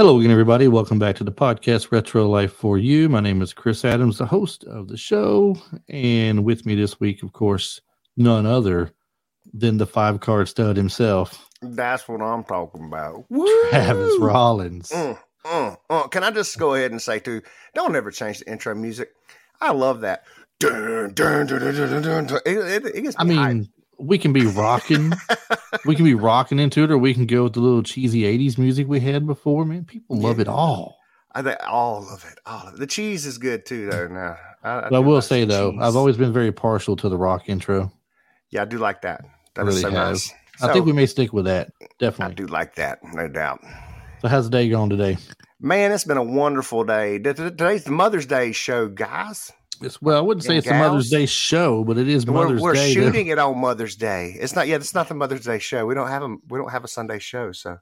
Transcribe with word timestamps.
Hello 0.00 0.18
again, 0.18 0.30
everybody. 0.30 0.66
Welcome 0.66 0.98
back 0.98 1.16
to 1.16 1.24
the 1.24 1.30
podcast 1.30 1.92
Retro 1.92 2.26
Life 2.26 2.54
for 2.54 2.78
You. 2.78 3.10
My 3.10 3.20
name 3.20 3.42
is 3.42 3.52
Chris 3.52 3.84
Adams, 3.84 4.16
the 4.16 4.24
host 4.24 4.64
of 4.64 4.88
the 4.88 4.96
show. 4.96 5.54
And 5.90 6.42
with 6.42 6.64
me 6.64 6.74
this 6.74 6.98
week, 6.98 7.22
of 7.22 7.34
course, 7.34 7.82
none 8.16 8.46
other 8.46 8.92
than 9.52 9.76
the 9.76 9.84
five 9.84 10.20
card 10.20 10.48
stud 10.48 10.78
himself, 10.78 11.46
That's 11.60 12.08
what 12.08 12.22
I'm 12.22 12.44
talking 12.44 12.86
about. 12.86 13.26
Travis 13.68 14.16
Rollins. 14.18 14.88
Mm, 14.88 15.18
mm, 15.44 15.76
mm. 15.90 16.10
Can 16.10 16.24
I 16.24 16.30
just 16.30 16.58
go 16.58 16.72
ahead 16.72 16.92
and 16.92 17.02
say 17.02 17.18
too? 17.18 17.42
Don't 17.74 17.94
ever 17.94 18.10
change 18.10 18.38
the 18.38 18.50
intro 18.50 18.74
music. 18.74 19.10
I 19.60 19.72
love 19.72 20.00
that. 20.00 20.24
Dun, 20.60 21.12
dun, 21.12 21.46
dun. 21.46 22.38
It, 22.46 22.56
it, 22.56 22.86
it 22.86 23.02
gets 23.02 23.16
I 23.18 23.24
me 23.24 23.36
mean, 23.36 23.68
we 24.00 24.18
can 24.18 24.32
be 24.32 24.46
rocking, 24.46 25.12
we 25.84 25.94
can 25.94 26.04
be 26.04 26.14
rocking 26.14 26.58
into 26.58 26.82
it, 26.84 26.90
or 26.90 26.98
we 26.98 27.14
can 27.14 27.26
go 27.26 27.44
with 27.44 27.52
the 27.54 27.60
little 27.60 27.82
cheesy 27.82 28.22
80s 28.22 28.58
music 28.58 28.88
we 28.88 29.00
had 29.00 29.26
before. 29.26 29.64
Man, 29.64 29.84
people 29.84 30.18
love 30.18 30.40
it 30.40 30.48
all. 30.48 30.96
I 31.32 31.42
think 31.42 31.58
all 31.68 32.08
of 32.12 32.24
it, 32.24 32.38
all 32.44 32.66
of 32.68 32.74
it. 32.74 32.80
The 32.80 32.86
cheese 32.86 33.24
is 33.26 33.38
good 33.38 33.64
too, 33.66 33.88
though. 33.90 34.08
Now, 34.08 34.36
I, 34.64 34.88
But 34.88 34.94
I 34.94 34.98
will 34.98 35.22
say, 35.22 35.44
though, 35.44 35.70
cheese. 35.72 35.80
I've 35.80 35.96
always 35.96 36.16
been 36.16 36.32
very 36.32 36.50
partial 36.52 36.96
to 36.96 37.08
the 37.08 37.16
rock 37.16 37.48
intro. 37.48 37.92
yeah, 38.50 38.62
I 38.62 38.64
do 38.64 38.78
like 38.78 39.02
that. 39.02 39.24
That 39.54 39.64
Really 39.64 39.80
so 39.80 39.90
have. 39.90 40.10
nice. 40.10 40.32
I 40.62 40.66
So, 40.66 40.72
think 40.72 40.86
we 40.86 40.92
may 40.92 41.06
stick 41.06 41.32
with 41.32 41.44
that. 41.46 41.70
Definitely, 41.98 42.32
I 42.32 42.34
do 42.34 42.46
like 42.46 42.74
that, 42.76 42.98
no 43.02 43.28
doubt. 43.28 43.60
So, 44.22 44.28
how's 44.28 44.44
the 44.44 44.50
day 44.50 44.68
going 44.68 44.90
today? 44.90 45.16
Man, 45.60 45.92
it's 45.92 46.04
been 46.04 46.16
a 46.16 46.22
wonderful 46.24 46.84
day. 46.84 47.18
Today's 47.18 47.84
the 47.84 47.90
Mother's 47.92 48.26
Day 48.26 48.52
show, 48.52 48.88
guys. 48.88 49.52
It's, 49.80 50.00
well, 50.02 50.18
I 50.18 50.20
wouldn't 50.20 50.44
say 50.44 50.56
it's 50.58 50.66
a 50.66 50.74
Mother's. 50.74 51.08
Day 51.10 51.26
show, 51.26 51.84
but 51.84 51.96
it 51.96 52.06
is 52.06 52.26
We're, 52.26 52.60
we're 52.60 52.74
Day. 52.74 52.92
shooting 52.92 53.28
it 53.28 53.38
on 53.38 53.58
Mother's 53.58 53.96
Day. 53.96 54.36
It's 54.38 54.54
not. 54.54 54.68
Yeah, 54.68 54.76
it's 54.76 54.94
not 54.94 55.08
the 55.08 55.14
Mother's 55.14 55.44
Day 55.44 55.58
show. 55.58 55.86
We 55.86 55.94
don't 55.94 56.08
have 56.08 56.22
a 56.22 56.36
we 56.48 56.58
don't 56.58 56.70
have 56.70 56.84
a 56.84 56.88
Sunday 56.88 57.18
show. 57.18 57.52
So, 57.52 57.78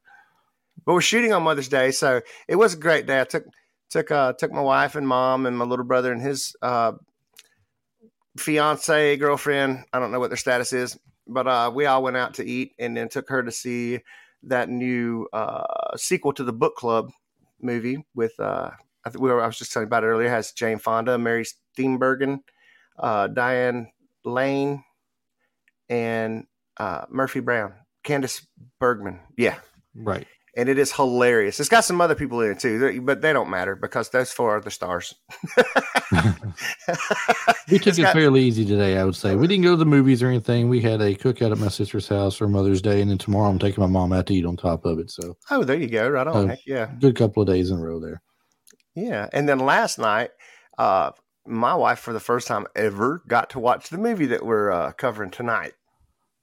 but 0.84 0.94
we're 0.94 1.00
shooting 1.00 1.32
on 1.32 1.42
Mother's 1.42 1.68
Day. 1.68 1.90
So 1.90 2.20
it 2.46 2.56
was 2.56 2.74
a 2.74 2.78
great 2.78 3.06
day. 3.06 3.20
I 3.20 3.24
took 3.24 3.44
took 3.90 4.10
uh 4.10 4.32
took 4.34 4.52
my 4.52 4.60
wife 4.60 4.94
and 4.94 5.08
mom 5.08 5.46
and 5.46 5.58
my 5.58 5.64
little 5.64 5.84
brother 5.84 6.12
and 6.12 6.22
his 6.22 6.54
uh 6.62 6.92
fiance 8.36 9.16
girlfriend. 9.16 9.84
I 9.92 9.98
don't 9.98 10.12
know 10.12 10.20
what 10.20 10.30
their 10.30 10.36
status 10.36 10.72
is, 10.72 10.96
but 11.26 11.48
uh 11.48 11.72
we 11.74 11.86
all 11.86 12.02
went 12.02 12.16
out 12.16 12.34
to 12.34 12.46
eat 12.46 12.72
and 12.78 12.96
then 12.96 13.08
took 13.08 13.28
her 13.30 13.42
to 13.42 13.50
see 13.50 14.00
that 14.44 14.68
new 14.68 15.26
uh 15.32 15.96
sequel 15.96 16.32
to 16.34 16.44
the 16.44 16.52
book 16.52 16.76
club 16.76 17.10
movie 17.60 18.04
with 18.14 18.38
uh 18.38 18.70
I, 19.08 19.10
think 19.10 19.22
we 19.22 19.30
were, 19.30 19.42
I 19.42 19.46
was 19.46 19.58
just 19.58 19.72
telling 19.72 19.86
about 19.86 20.04
it 20.04 20.08
earlier. 20.08 20.28
Has 20.28 20.52
Jane 20.52 20.78
Fonda, 20.78 21.16
Mary 21.18 21.44
Steenburgen, 21.78 22.40
uh, 22.98 23.28
Diane 23.28 23.90
Lane, 24.24 24.84
and 25.88 26.46
uh, 26.76 27.06
Murphy 27.08 27.40
Brown, 27.40 27.72
Candice 28.04 28.46
Bergen. 28.78 29.20
Yeah, 29.36 29.56
right. 29.94 30.26
and 30.56 30.68
it 30.68 30.78
is 30.78 30.92
hilarious. 30.92 31.58
It's 31.58 31.68
got 31.68 31.84
some 31.84 32.00
other 32.00 32.14
people 32.14 32.40
in 32.42 32.52
it 32.52 32.60
too, 32.60 33.00
but 33.02 33.22
they 33.22 33.32
don't 33.32 33.50
matter 33.50 33.74
because 33.74 34.10
those 34.10 34.30
four 34.30 34.56
are 34.56 34.60
the 34.60 34.70
stars. 34.70 35.14
We 37.70 37.78
took 37.78 37.88
It's 37.88 37.98
it 37.98 38.02
got- 38.02 38.14
fairly 38.14 38.42
easy 38.42 38.64
today, 38.64 38.96
I 38.96 39.04
would 39.04 39.14
say. 39.14 39.36
We 39.36 39.46
didn't 39.46 39.64
go 39.64 39.72
to 39.72 39.76
the 39.76 39.84
movies 39.84 40.22
or 40.22 40.28
anything. 40.28 40.68
We 40.70 40.80
had 40.80 41.02
a 41.02 41.14
cookout 41.14 41.52
at 41.52 41.58
my 41.58 41.68
sister's 41.68 42.08
house 42.08 42.34
for 42.34 42.48
Mother's 42.48 42.80
Day, 42.80 43.02
and 43.02 43.10
then 43.10 43.18
tomorrow 43.18 43.50
I'm 43.50 43.58
taking 43.58 43.82
my 43.82 43.88
mom 43.88 44.12
out 44.12 44.26
to 44.28 44.34
eat 44.34 44.46
on 44.46 44.56
top 44.56 44.86
of 44.86 44.98
it. 44.98 45.10
So, 45.10 45.36
oh, 45.50 45.64
there 45.64 45.76
you 45.76 45.86
go. 45.88 46.08
Right 46.08 46.26
on. 46.26 46.48
Heck 46.48 46.60
yeah. 46.66 46.90
good 46.98 47.14
couple 47.14 47.42
of 47.42 47.48
days 47.48 47.70
in 47.70 47.78
a 47.78 47.80
row 47.82 48.00
there. 48.00 48.22
Yeah. 49.06 49.28
And 49.32 49.48
then 49.48 49.58
last 49.58 49.98
night, 49.98 50.30
uh, 50.78 51.12
my 51.46 51.74
wife, 51.74 51.98
for 51.98 52.12
the 52.12 52.20
first 52.20 52.46
time 52.46 52.66
ever, 52.76 53.22
got 53.28 53.50
to 53.50 53.58
watch 53.58 53.88
the 53.90 53.98
movie 53.98 54.26
that 54.26 54.44
we're 54.44 54.70
uh, 54.70 54.92
covering 54.92 55.30
tonight. 55.30 55.72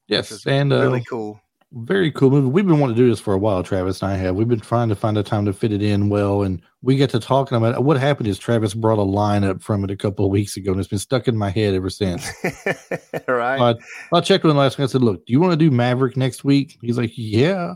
Yes, 0.08 0.46
and 0.46 0.72
uh, 0.72 0.82
Really 0.82 1.04
cool. 1.10 1.40
very 1.72 2.12
cool 2.12 2.30
movie. 2.30 2.48
We've 2.48 2.66
been 2.68 2.80
wanting 2.80 2.96
to 2.96 3.02
do 3.02 3.10
this 3.10 3.20
for 3.20 3.34
a 3.34 3.38
while, 3.40 3.64
Travis 3.64 4.02
and 4.02 4.12
I 4.12 4.16
have. 4.18 4.36
We've 4.36 4.48
been 4.48 4.60
trying 4.60 4.90
to 4.90 4.96
find 4.96 5.18
a 5.18 5.24
time 5.24 5.46
to 5.46 5.54
fit 5.54 5.72
it 5.72 5.82
in 5.82 6.10
well, 6.10 6.44
and 6.44 6.62
we 6.84 6.96
get 6.96 7.10
to 7.12 7.20
talking 7.20 7.58
about 7.58 7.76
it. 7.76 7.84
What 7.84 7.98
happened 7.98 8.28
is 8.28 8.38
Travis 8.38 8.74
brought 8.76 9.00
a 9.00 9.04
line 9.04 9.44
up 9.44 9.62
from 9.64 9.84
it 9.84 9.90
a 9.92 9.98
couple 9.98 10.26
of 10.26 10.32
weeks 10.32 10.58
ago, 10.58 10.72
and 10.72 10.80
it's 10.80 10.90
been 10.90 11.00
stuck 11.00 11.28
in 11.28 11.36
my 11.36 11.50
head 11.50 11.74
ever 11.74 11.90
since. 11.90 12.32
right. 13.28 13.58
Uh, 13.60 13.74
I 14.14 14.22
checked 14.22 14.44
with 14.44 14.52
him 14.52 14.58
last 14.58 14.78
week. 14.78 14.84
I 14.86 14.92
said, 14.92 15.02
"Look, 15.02 15.26
do 15.26 15.34
you 15.34 15.40
want 15.40 15.54
to 15.54 15.58
do 15.58 15.72
Maverick 15.72 16.16
next 16.18 16.44
week?" 16.44 16.78
He's 16.82 16.98
like, 16.98 17.12
"Yeah." 17.16 17.74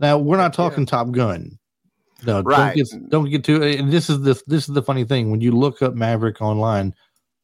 Now 0.00 0.18
we're 0.18 0.36
not 0.36 0.54
Heck 0.54 0.58
yeah. 0.58 0.68
talking 0.68 0.86
Top 0.86 1.10
Gun. 1.10 1.57
No, 2.26 2.42
Right. 2.42 2.74
don't 2.76 3.00
get 3.02 3.10
don't 3.10 3.30
get 3.30 3.44
to 3.44 3.62
it. 3.62 3.78
And 3.80 3.92
this 3.92 4.10
is 4.10 4.20
the 4.22 4.40
this 4.46 4.68
is 4.68 4.74
the 4.74 4.82
funny 4.82 5.04
thing 5.04 5.30
when 5.30 5.40
you 5.40 5.52
look 5.52 5.82
up 5.82 5.94
Maverick 5.94 6.40
online 6.42 6.94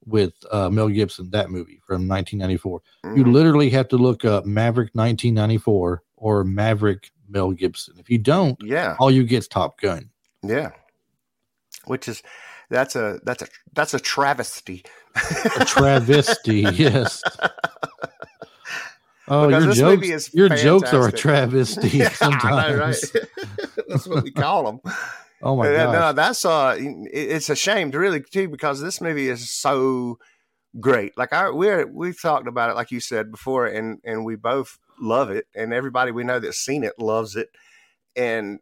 with 0.07 0.35
uh, 0.51 0.69
Mel 0.69 0.89
Gibson, 0.89 1.31
that 1.31 1.51
movie 1.51 1.81
from 1.87 2.07
1994. 2.09 2.83
You 3.17 3.25
Mhm. 3.25 3.33
literally 3.33 3.71
have 3.71 3.89
to 3.89 3.97
look 3.97 4.25
up 4.25 4.45
Maverick 4.45 4.91
1994 4.95 6.03
or 6.17 6.45
Maverick 6.45 7.11
Mel 7.29 7.53
Gibson. 7.53 7.95
If 7.99 8.11
you 8.11 8.19
don't, 8.19 8.59
yeah. 8.63 8.97
all 8.99 9.11
you 9.11 9.25
get 9.25 9.39
is 9.39 9.49
Top 9.49 9.81
Gun. 9.81 10.11
Yeah. 10.43 10.73
Which 11.87 12.09
is 12.09 12.23
that's 12.71 12.97
a 12.97 13.21
that's 13.25 13.43
a 13.43 13.47
that's 13.75 13.95
a 13.95 13.99
travesty. 14.01 14.85
A 15.61 15.65
travesty, 15.65 16.61
yes. 16.75 17.23
Oh, 19.29 19.47
Because 19.47 19.65
your 19.65 19.71
this 19.71 19.79
jokes, 19.79 19.97
movie 19.97 20.13
is 20.13 20.35
your 20.35 20.49
jokes 20.51 20.93
are 20.93 21.09
a 21.09 21.13
travesty 21.13 21.89
Yeah, 21.99 22.11
sometimes. 22.11 23.15
Right? 23.15 23.25
that's 23.89 24.07
what 24.07 24.25
we 24.25 24.31
call 24.31 24.65
them. 24.65 24.93
Oh 25.43 25.57
my 25.57 25.65
no, 25.65 25.93
god. 25.93 26.17
that's 26.17 26.45
uh, 26.45 26.77
it's 26.79 27.51
a 27.51 27.57
shame 27.57 27.91
to 27.93 27.99
really 27.99 28.21
too 28.23 28.49
because 28.49 28.81
this 28.81 29.01
movie 29.01 29.29
is 29.29 29.51
so 29.51 30.19
great. 30.81 31.17
Like 31.17 31.33
I 31.33 31.51
we're 31.51 31.87
we've 31.87 32.21
talked 32.21 32.49
about 32.49 32.71
it, 32.71 32.77
like 32.77 32.91
you 32.91 33.01
said 33.01 33.31
before, 33.31 33.67
and 33.67 33.99
and 34.05 34.25
we 34.25 34.37
both 34.37 34.79
love 35.01 35.31
it, 35.31 35.47
and 35.55 35.73
everybody 35.73 36.11
we 36.13 36.25
know 36.25 36.39
that's 36.39 36.59
seen 36.59 36.85
it 36.85 36.99
loves 36.99 37.37
it, 37.37 37.49
and 38.17 38.61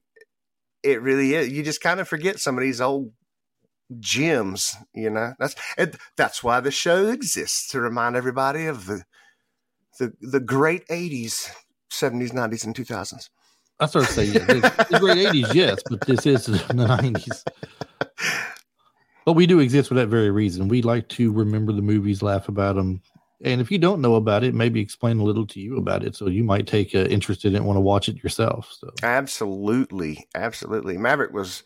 it 0.82 1.02
really 1.02 1.34
is. 1.34 1.48
You 1.48 1.62
just 1.62 1.80
kind 1.80 2.00
of 2.00 2.08
forget 2.08 2.40
some 2.40 2.56
of 2.56 2.62
these 2.62 2.80
old 2.80 3.12
gems, 3.98 4.76
you 4.94 5.10
know. 5.10 5.34
That's 5.38 5.54
that's 6.16 6.42
why 6.42 6.60
the 6.60 6.70
show 6.70 7.08
exists 7.08 7.68
to 7.70 7.80
remind 7.80 8.16
everybody 8.16 8.66
of 8.66 8.86
the 8.86 9.04
the 9.98 10.12
the 10.20 10.40
great 10.40 10.86
'80s, 10.88 11.48
'70s, 11.90 12.32
'90s, 12.32 12.64
and 12.64 12.74
2000s. 12.74 13.30
I 13.80 13.86
started 13.86 14.06
to 14.08 14.14
say, 14.14 14.24
yeah, 14.26 14.44
the, 14.44 14.86
the 14.90 15.00
great 15.00 15.32
80s, 15.32 15.54
yes, 15.54 15.82
but 15.88 16.00
this 16.06 16.24
is 16.24 16.46
the 16.46 16.52
90s. 16.72 17.42
But 19.24 19.32
we 19.32 19.46
do 19.46 19.60
exist 19.60 19.88
for 19.88 19.94
that 19.94 20.08
very 20.08 20.30
reason. 20.30 20.68
We 20.68 20.82
like 20.82 21.08
to 21.10 21.32
remember 21.32 21.72
the 21.72 21.82
movies, 21.82 22.22
laugh 22.22 22.48
about 22.48 22.76
them. 22.76 23.00
And 23.44 23.60
if 23.60 23.70
you 23.70 23.78
don't 23.78 24.00
know 24.00 24.14
about 24.14 24.44
it, 24.44 24.54
maybe 24.54 24.80
explain 24.80 25.18
a 25.18 25.24
little 25.24 25.46
to 25.48 25.60
you 25.60 25.76
about 25.78 26.04
it. 26.04 26.14
So 26.14 26.28
you 26.28 26.44
might 26.44 26.66
take 26.66 26.94
uh, 26.94 27.00
interest 27.06 27.44
in 27.44 27.54
it 27.54 27.58
and 27.58 27.66
want 27.66 27.76
to 27.76 27.80
watch 27.80 28.08
it 28.08 28.22
yourself. 28.22 28.72
So 28.78 28.90
Absolutely, 29.02 30.26
absolutely. 30.34 30.96
Maverick 30.96 31.32
was 31.32 31.64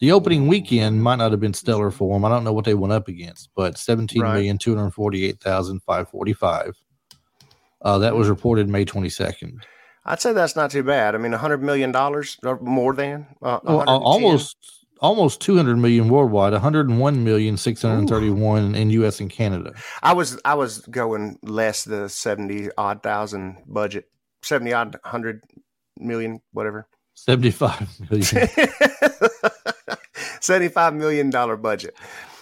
The 0.00 0.12
opening 0.12 0.46
weekend 0.46 1.02
might 1.02 1.16
not 1.16 1.32
have 1.32 1.40
been 1.40 1.54
stellar 1.54 1.90
for 1.90 2.14
them. 2.14 2.24
I 2.24 2.28
don't 2.28 2.44
know 2.44 2.52
what 2.52 2.64
they 2.64 2.74
went 2.74 2.92
up 2.92 3.08
against, 3.08 3.50
but 3.56 3.74
17,248,545. 3.74 6.72
Uh, 7.82 7.98
that 7.98 8.14
was 8.14 8.28
reported 8.28 8.68
May 8.68 8.84
22nd. 8.84 9.54
I'd 10.04 10.20
say 10.20 10.32
that's 10.32 10.54
not 10.56 10.70
too 10.70 10.82
bad. 10.84 11.14
I 11.14 11.18
mean, 11.18 11.34
a 11.34 11.38
hundred 11.38 11.62
million 11.62 11.92
dollars 11.92 12.36
or 12.42 12.58
more 12.60 12.94
than 12.94 13.26
uh, 13.42 13.60
Oh, 13.64 13.80
almost 13.80 14.56
almost 15.00 15.40
200 15.42 15.76
million 15.76 16.08
worldwide, 16.08 16.52
101 16.52 17.24
million 17.24 17.56
631 17.56 18.74
in 18.74 18.90
US 18.90 19.20
and 19.20 19.30
Canada. 19.30 19.72
I 20.02 20.14
was 20.14 20.40
I 20.44 20.54
was 20.54 20.78
going 20.78 21.38
less 21.42 21.84
the 21.84 22.08
seventy 22.08 22.70
odd 22.78 23.02
thousand 23.02 23.58
budget, 23.66 24.08
seventy 24.42 24.72
odd 24.72 24.96
hundred 25.04 25.42
million, 25.98 26.40
whatever. 26.52 26.88
75 27.24 28.10
million. 28.10 28.48
Seventy-five 30.40 30.94
million 30.94 31.30
dollar 31.30 31.56
budget. 31.56 31.94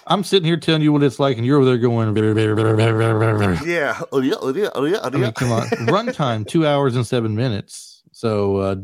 I'm 0.06 0.22
sitting 0.22 0.46
here 0.46 0.56
telling 0.56 0.82
you 0.82 0.92
what 0.92 1.02
it's 1.02 1.18
like, 1.18 1.36
and 1.36 1.44
you're 1.46 1.56
over 1.56 1.64
there 1.64 1.78
going. 1.78 2.14
Yeah. 3.66 4.00
Oh 4.12 4.20
yeah. 4.20 4.34
Oh 4.40 4.52
yeah. 4.54 4.68
Oh 4.74 4.84
yeah. 4.84 4.98
Oh 5.02 5.06
I 5.06 5.10
mean, 5.10 5.22
yeah. 5.22 5.30
come 5.32 5.50
on. 5.52 5.66
Runtime 5.88 6.46
two 6.46 6.66
hours 6.66 6.94
and 6.94 7.06
seven 7.06 7.34
minutes. 7.34 8.02
So 8.12 8.56
uh, 8.58 8.74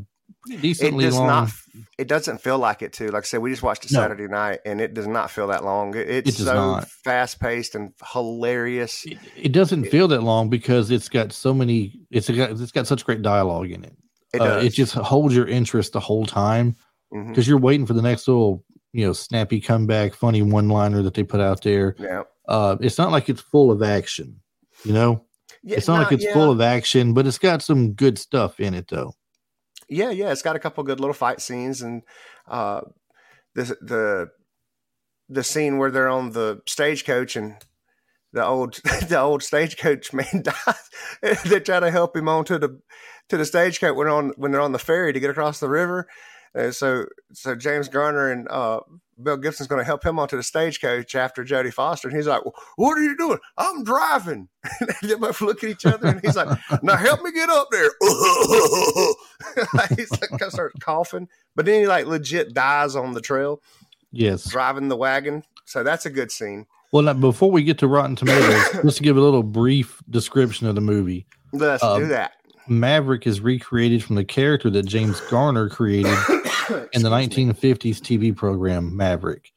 pretty 0.46 0.56
It 0.58 0.62
decently 0.62 1.04
does 1.04 1.14
long. 1.16 1.26
not. 1.28 1.50
It 1.98 2.08
doesn't 2.08 2.38
feel 2.40 2.58
like 2.58 2.82
it 2.82 2.92
too. 2.92 3.08
Like 3.08 3.22
I 3.22 3.26
said, 3.26 3.40
we 3.40 3.50
just 3.50 3.62
watched 3.62 3.84
it 3.84 3.92
No. 3.92 4.00
Saturday 4.00 4.26
night, 4.28 4.60
and 4.66 4.80
it 4.80 4.94
does 4.94 5.06
not 5.06 5.30
feel 5.30 5.46
that 5.48 5.64
long. 5.64 5.94
It's 5.96 6.30
It 6.40 6.44
so 6.44 6.80
fast 7.04 7.38
paced 7.38 7.74
and 7.74 7.92
hilarious. 8.12 9.04
it, 9.06 9.18
it 9.36 9.52
doesn't 9.52 9.84
feel 9.84 10.08
that 10.08 10.22
long 10.22 10.48
because 10.50 10.90
it's 10.90 11.08
got 11.08 11.32
so 11.32 11.54
many. 11.54 12.00
It's 12.10 12.28
got 12.28 12.50
it's 12.50 12.72
got 12.72 12.86
such 12.86 13.04
great 13.06 13.22
dialogue 13.22 13.70
in 13.70 13.84
it. 13.84 13.94
It 14.32 14.40
Uh, 14.40 14.60
it 14.62 14.70
just 14.70 14.94
holds 14.94 15.34
your 15.34 15.46
interest 15.46 15.92
the 15.92 16.00
whole 16.00 16.26
time 16.26 16.76
because 17.10 17.46
you're 17.46 17.58
waiting 17.58 17.86
for 17.86 17.92
the 17.92 18.02
next 18.02 18.26
little 18.26 18.64
you 18.92 19.06
know 19.06 19.12
snappy 19.12 19.60
comeback, 19.60 20.14
funny 20.14 20.42
one 20.42 20.68
liner 20.68 21.02
that 21.02 21.14
they 21.14 21.22
put 21.22 21.40
out 21.40 21.62
there. 21.62 21.96
Yeah. 21.98 22.22
Uh, 22.48 22.76
it's 22.80 22.98
not 22.98 23.12
like 23.12 23.28
it's 23.28 23.40
full 23.40 23.70
of 23.70 23.82
action, 23.82 24.40
you 24.84 24.92
know. 24.92 25.24
Yeah, 25.62 25.76
it's 25.76 25.86
not 25.86 25.96
no, 25.96 26.02
like 26.02 26.12
it's 26.12 26.24
yeah. 26.24 26.32
full 26.32 26.50
of 26.50 26.60
action, 26.60 27.14
but 27.14 27.26
it's 27.26 27.38
got 27.38 27.62
some 27.62 27.92
good 27.92 28.18
stuff 28.18 28.58
in 28.58 28.74
it 28.74 28.88
though. 28.88 29.14
Yeah, 29.88 30.10
yeah, 30.10 30.32
it's 30.32 30.42
got 30.42 30.56
a 30.56 30.58
couple 30.58 30.82
good 30.84 31.00
little 31.00 31.14
fight 31.14 31.40
scenes, 31.40 31.82
and 31.82 32.02
uh, 32.48 32.80
the 33.54 33.76
the 33.80 34.30
the 35.28 35.44
scene 35.44 35.78
where 35.78 35.90
they're 35.90 36.08
on 36.08 36.32
the 36.32 36.62
stagecoach 36.66 37.36
and 37.36 37.56
the 38.32 38.44
old 38.44 38.74
the 39.08 39.18
old 39.20 39.42
stagecoach 39.42 40.12
man 40.14 40.42
dies. 40.42 40.90
they 41.44 41.60
try 41.60 41.80
to 41.80 41.90
help 41.90 42.16
him 42.16 42.28
onto 42.28 42.58
the 42.58 42.80
to 43.28 43.36
the 43.36 43.44
stagecoach 43.44 43.94
when 43.96 44.08
on 44.08 44.32
when 44.36 44.52
they're 44.52 44.60
on 44.60 44.72
the 44.72 44.78
ferry 44.78 45.12
to 45.12 45.20
get 45.20 45.30
across 45.30 45.60
the 45.60 45.68
river. 45.68 46.08
And 46.54 46.74
so 46.74 47.06
so 47.32 47.54
James 47.54 47.88
Garner 47.88 48.30
and 48.30 48.46
uh, 48.50 48.80
Bill 49.22 49.38
Gibson's 49.38 49.68
going 49.68 49.78
to 49.78 49.86
help 49.86 50.04
him 50.04 50.18
onto 50.18 50.36
the 50.36 50.42
stagecoach 50.42 51.14
after 51.14 51.44
Jodie 51.44 51.72
Foster, 51.72 52.08
and 52.08 52.16
he's 52.16 52.26
like, 52.26 52.42
"What 52.76 52.98
are 52.98 53.02
you 53.02 53.16
doing? 53.16 53.38
I'm 53.56 53.84
driving." 53.84 54.48
And 54.80 55.10
they 55.10 55.14
both 55.14 55.40
look 55.40 55.64
at 55.64 55.70
each 55.70 55.86
other, 55.86 56.08
and 56.08 56.20
he's 56.22 56.36
like, 56.36 56.58
"Now 56.82 56.96
help 56.96 57.22
me 57.22 57.32
get 57.32 57.48
up 57.48 57.68
there." 57.70 57.88
he's 59.96 60.10
like, 60.10 60.50
starts 60.50 60.74
coughing, 60.80 61.28
but 61.56 61.64
then 61.64 61.80
he 61.80 61.86
like 61.86 62.06
legit 62.06 62.52
dies 62.54 62.96
on 62.96 63.12
the 63.12 63.20
trail 63.20 63.62
Yes. 64.10 64.48
driving 64.50 64.88
the 64.88 64.96
wagon. 64.96 65.42
So 65.64 65.82
that's 65.82 66.04
a 66.06 66.10
good 66.10 66.30
scene. 66.30 66.66
Well, 66.92 67.02
now, 67.02 67.14
before 67.14 67.50
we 67.50 67.64
get 67.64 67.78
to 67.78 67.88
Rotten 67.88 68.16
Tomatoes, 68.16 68.64
just 68.82 68.98
to 68.98 69.02
give 69.02 69.16
a 69.16 69.20
little 69.20 69.42
brief 69.42 70.02
description 70.10 70.66
of 70.66 70.74
the 70.74 70.80
movie, 70.80 71.26
Let's 71.52 71.82
Um, 71.82 72.02
do 72.02 72.08
that. 72.08 72.32
Maverick 72.68 73.26
is 73.26 73.40
recreated 73.40 74.04
from 74.04 74.16
the 74.16 74.24
character 74.24 74.70
that 74.70 74.84
James 74.84 75.20
Garner 75.22 75.68
created 75.68 76.12
in 76.92 77.02
the 77.02 77.10
1950s 77.10 77.98
TV 77.98 78.34
program 78.36 78.96
Maverick. 78.96 79.50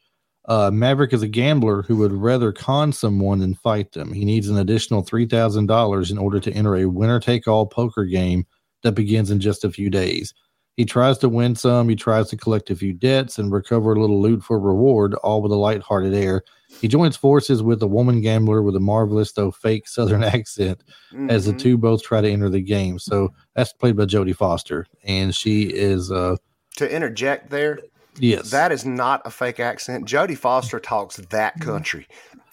Uh, 0.47 0.71
Maverick 0.71 1.13
is 1.13 1.21
a 1.21 1.27
gambler 1.27 1.81
who 1.83 1.97
would 1.97 2.13
rather 2.13 2.51
con 2.51 2.91
someone 2.91 3.39
than 3.39 3.53
fight 3.55 3.91
them. 3.91 4.13
He 4.13 4.25
needs 4.25 4.47
an 4.47 4.57
additional 4.57 5.03
$3,000 5.03 6.11
in 6.11 6.17
order 6.17 6.39
to 6.39 6.51
enter 6.53 6.75
a 6.75 6.85
winner 6.85 7.19
take 7.19 7.47
all 7.47 7.65
poker 7.65 8.05
game 8.05 8.45
that 8.83 8.93
begins 8.93 9.31
in 9.31 9.39
just 9.39 9.63
a 9.63 9.71
few 9.71 9.89
days. 9.89 10.33
He 10.77 10.85
tries 10.85 11.17
to 11.19 11.29
win 11.29 11.55
some, 11.55 11.89
he 11.89 11.95
tries 11.95 12.29
to 12.29 12.38
collect 12.38 12.69
a 12.69 12.75
few 12.75 12.93
debts 12.93 13.39
and 13.39 13.51
recover 13.51 13.93
a 13.93 13.99
little 13.99 14.21
loot 14.21 14.43
for 14.43 14.59
reward, 14.59 15.13
all 15.15 15.41
with 15.41 15.51
a 15.51 15.55
lighthearted 15.55 16.13
air. 16.13 16.43
He 16.81 16.88
joins 16.88 17.16
forces 17.18 17.63
with 17.63 17.81
a 17.81 17.88
woman 17.88 18.22
gambler 18.22 18.62
with 18.62 18.75
a 18.75 18.80
marvelous, 18.80 19.31
though 19.31 19.51
fake 19.51 19.88
Southern 19.88 20.24
accent 20.36 20.83
as 21.30 21.45
the 21.45 21.54
Mhm. 21.54 21.60
two 21.60 21.77
both 21.77 22.04
try 22.04 22.22
to 22.22 22.30
enter 22.30 22.50
the 22.50 22.62
game. 22.62 23.00
So 23.00 23.33
that's 23.56 23.74
played 23.74 23.95
by 23.95 24.06
Jodie 24.06 24.36
Foster, 24.36 24.86
and 25.04 25.33
she 25.36 25.63
is 25.63 26.12
uh 26.12 26.36
to 26.77 26.94
interject 26.94 27.50
there, 27.50 27.80
yes, 28.19 28.51
that 28.51 28.72
is 28.72 28.86
not 28.86 29.22
a 29.25 29.31
fake 29.31 29.60
accent. 29.60 30.06
Jodie 30.06 30.38
Foster 30.38 30.80
talks 30.80 31.16
that 31.16 31.54
Mm-hmm. 31.56 31.63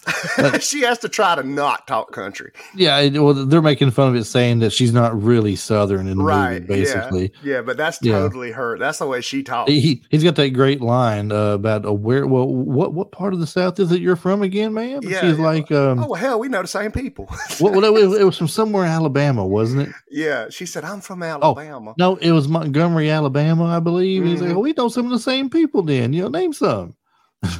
Country. 0.05 0.59
she 0.59 0.81
has 0.81 0.99
to 0.99 1.09
try 1.09 1.35
to 1.35 1.43
not 1.43 1.87
talk 1.87 2.11
country. 2.11 2.51
yeah. 2.75 3.07
Well, 3.19 3.33
they're 3.33 3.61
making 3.61 3.91
fun 3.91 4.09
of 4.09 4.15
it, 4.15 4.25
saying 4.25 4.59
that 4.59 4.71
she's 4.71 4.93
not 4.93 5.21
really 5.21 5.55
Southern 5.55 6.07
in 6.07 6.17
the 6.17 6.23
Right, 6.23 6.61
movie, 6.61 6.81
basically. 6.81 7.31
Yeah, 7.43 7.61
but 7.61 7.77
that's 7.77 7.99
Yeah. 8.01 8.13
totally 8.19 8.51
her. 8.51 8.77
That's 8.77 8.99
the 8.99 9.07
way 9.07 9.21
she 9.21 9.43
talks. 9.43 9.71
He 9.71 10.03
he's 10.09 10.23
got 10.23 10.35
that 10.35 10.49
great 10.49 10.81
line 10.81 11.31
uh, 11.31 11.53
about 11.53 11.85
uh, 11.85 11.93
where 11.93 12.25
well 12.27 12.47
what 12.47 12.93
what 12.93 13.11
part 13.11 13.33
of 13.33 13.39
the 13.39 13.47
South 13.47 13.79
is 13.79 13.91
it 13.91 14.01
you're 14.01 14.15
from 14.15 14.41
again, 14.41 14.73
ma'am? 14.73 15.01
Yeah, 15.03 15.21
she's 15.21 15.37
yeah. 15.37 15.43
like 15.43 15.71
um 15.71 15.99
oh, 15.99 16.13
hell, 16.13 16.39
we 16.39 16.47
know 16.47 16.61
the 16.61 16.67
same 16.67 16.91
people. 16.91 17.25
what 17.59 17.83
it, 17.83 17.93
was, 17.93 18.17
it 18.17 18.23
was 18.23 18.37
from 18.37 18.47
somewhere 18.47 18.85
in 18.85 18.91
Alabama, 18.91 19.45
wasn't 19.45 19.89
it? 19.89 19.95
yeah, 20.11 20.49
she 20.49 20.65
said, 20.65 20.83
I'm 20.83 21.01
from 21.01 21.23
Alabama. 21.23 21.53
Oh, 21.55 21.59
Alabama. 21.59 21.93
No, 21.97 22.15
it 22.17 22.31
was 22.31 22.47
Montgomery, 22.47 23.09
Alabama, 23.09 23.65
I 23.65 23.79
believe. 23.79 24.23
He's 24.23 24.41
like, 24.41 24.55
oh, 24.55 24.59
we 24.59 24.73
know 24.73 24.89
some 24.89 25.05
of 25.05 25.11
the 25.11 25.19
same 25.19 25.49
people. 25.49 25.81
Then 25.83 26.13
you 26.13 26.23
know, 26.23 26.29
name 26.29 26.53
some. 26.53 26.95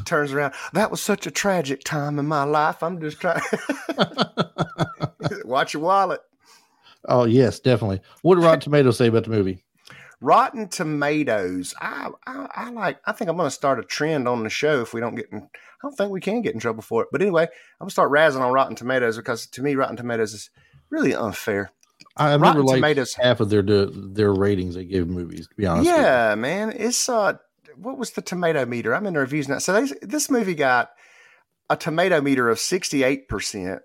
Turns 0.05 0.31
around. 0.31 0.53
That 0.73 0.91
was 0.91 1.01
such 1.01 1.27
a 1.27 1.31
tragic 1.31 1.83
time 1.83 2.19
in 2.19 2.25
my 2.27 2.43
life. 2.43 2.81
I'm 2.83 2.99
just 3.01 3.19
trying. 3.19 3.41
Watch 5.45 5.73
your 5.73 5.83
wallet. 5.83 6.21
Oh 7.05 7.25
yes, 7.25 7.59
definitely. 7.59 8.01
What 8.21 8.35
did 8.35 8.43
Rotten 8.43 8.59
Tomatoes 8.61 8.97
say 8.97 9.07
about 9.07 9.23
the 9.25 9.29
movie? 9.29 9.63
Rotten 10.21 10.69
Tomatoes. 10.69 11.73
I, 11.81 12.09
I 12.25 12.47
I 12.55 12.69
like. 12.71 12.99
I 13.05 13.11
think 13.11 13.29
I'm 13.29 13.35
going 13.35 13.47
to 13.47 13.51
start 13.51 13.79
a 13.79 13.83
trend 13.83 14.27
on 14.27 14.43
the 14.43 14.49
show 14.49 14.81
if 14.81 14.93
we 14.93 15.01
don't 15.01 15.15
get 15.15 15.27
in. 15.31 15.39
I 15.39 15.47
don't 15.81 15.95
think 15.97 16.11
we 16.11 16.21
can 16.21 16.41
get 16.41 16.53
in 16.53 16.61
trouble 16.61 16.81
for 16.81 17.01
it. 17.01 17.09
But 17.11 17.21
anyway, 17.21 17.43
I'm 17.43 17.49
going 17.79 17.89
to 17.89 17.93
start 17.93 18.11
razzing 18.11 18.39
on 18.39 18.53
Rotten 18.53 18.75
Tomatoes 18.75 19.17
because 19.17 19.47
to 19.47 19.61
me, 19.61 19.75
Rotten 19.75 19.97
Tomatoes 19.97 20.33
is 20.33 20.49
really 20.89 21.13
unfair. 21.13 21.71
I- 22.15 22.33
I've 22.33 22.41
Rotten 22.41 22.65
Tomatoes- 22.65 23.15
half 23.15 23.41
of 23.41 23.49
their 23.49 23.61
their 23.63 24.31
ratings 24.33 24.75
they 24.75 24.85
give 24.85 25.09
movies. 25.09 25.47
To 25.47 25.55
be 25.55 25.65
honest, 25.65 25.87
with 25.87 25.95
you. 25.97 26.01
Yeah, 26.03 26.35
man. 26.35 26.71
It's 26.73 27.09
uh, 27.09 27.33
what 27.77 27.97
was 27.97 28.11
the 28.11 28.21
tomato 28.21 28.65
meter? 28.65 28.93
I'm 28.93 29.05
in 29.05 29.13
the 29.13 29.19
reviews 29.19 29.47
now. 29.47 29.59
So 29.59 29.73
they, 29.73 29.93
this 30.01 30.29
movie 30.29 30.55
got 30.55 30.91
a 31.69 31.75
tomato 31.75 32.21
meter 32.21 32.49
of 32.49 32.59
68 32.59 33.27
percent, 33.27 33.81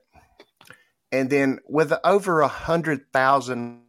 and 1.12 1.30
then 1.30 1.60
with 1.68 1.92
over 2.04 2.40
a 2.40 2.48
hundred 2.48 3.12
thousand 3.12 3.82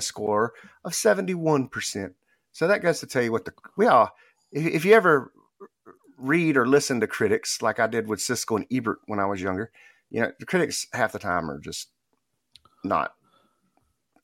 score 0.00 0.52
of 0.84 0.94
71 0.94 1.68
percent. 1.68 2.14
So 2.52 2.66
that 2.68 2.82
goes 2.82 3.00
to 3.00 3.06
tell 3.06 3.22
you 3.22 3.32
what 3.32 3.44
the 3.44 3.52
we 3.76 3.86
all. 3.86 4.10
If, 4.52 4.66
if 4.66 4.84
you 4.84 4.94
ever 4.94 5.32
read 6.16 6.56
or 6.56 6.66
listen 6.66 7.00
to 7.00 7.06
critics 7.06 7.62
like 7.62 7.78
I 7.78 7.86
did 7.86 8.08
with 8.08 8.18
Siskel 8.18 8.56
and 8.56 8.66
Ebert 8.72 8.98
when 9.06 9.20
I 9.20 9.26
was 9.26 9.40
younger, 9.40 9.70
you 10.10 10.20
know 10.20 10.32
the 10.38 10.46
critics 10.46 10.86
half 10.92 11.12
the 11.12 11.18
time 11.18 11.50
are 11.50 11.58
just 11.58 11.88
not. 12.84 13.14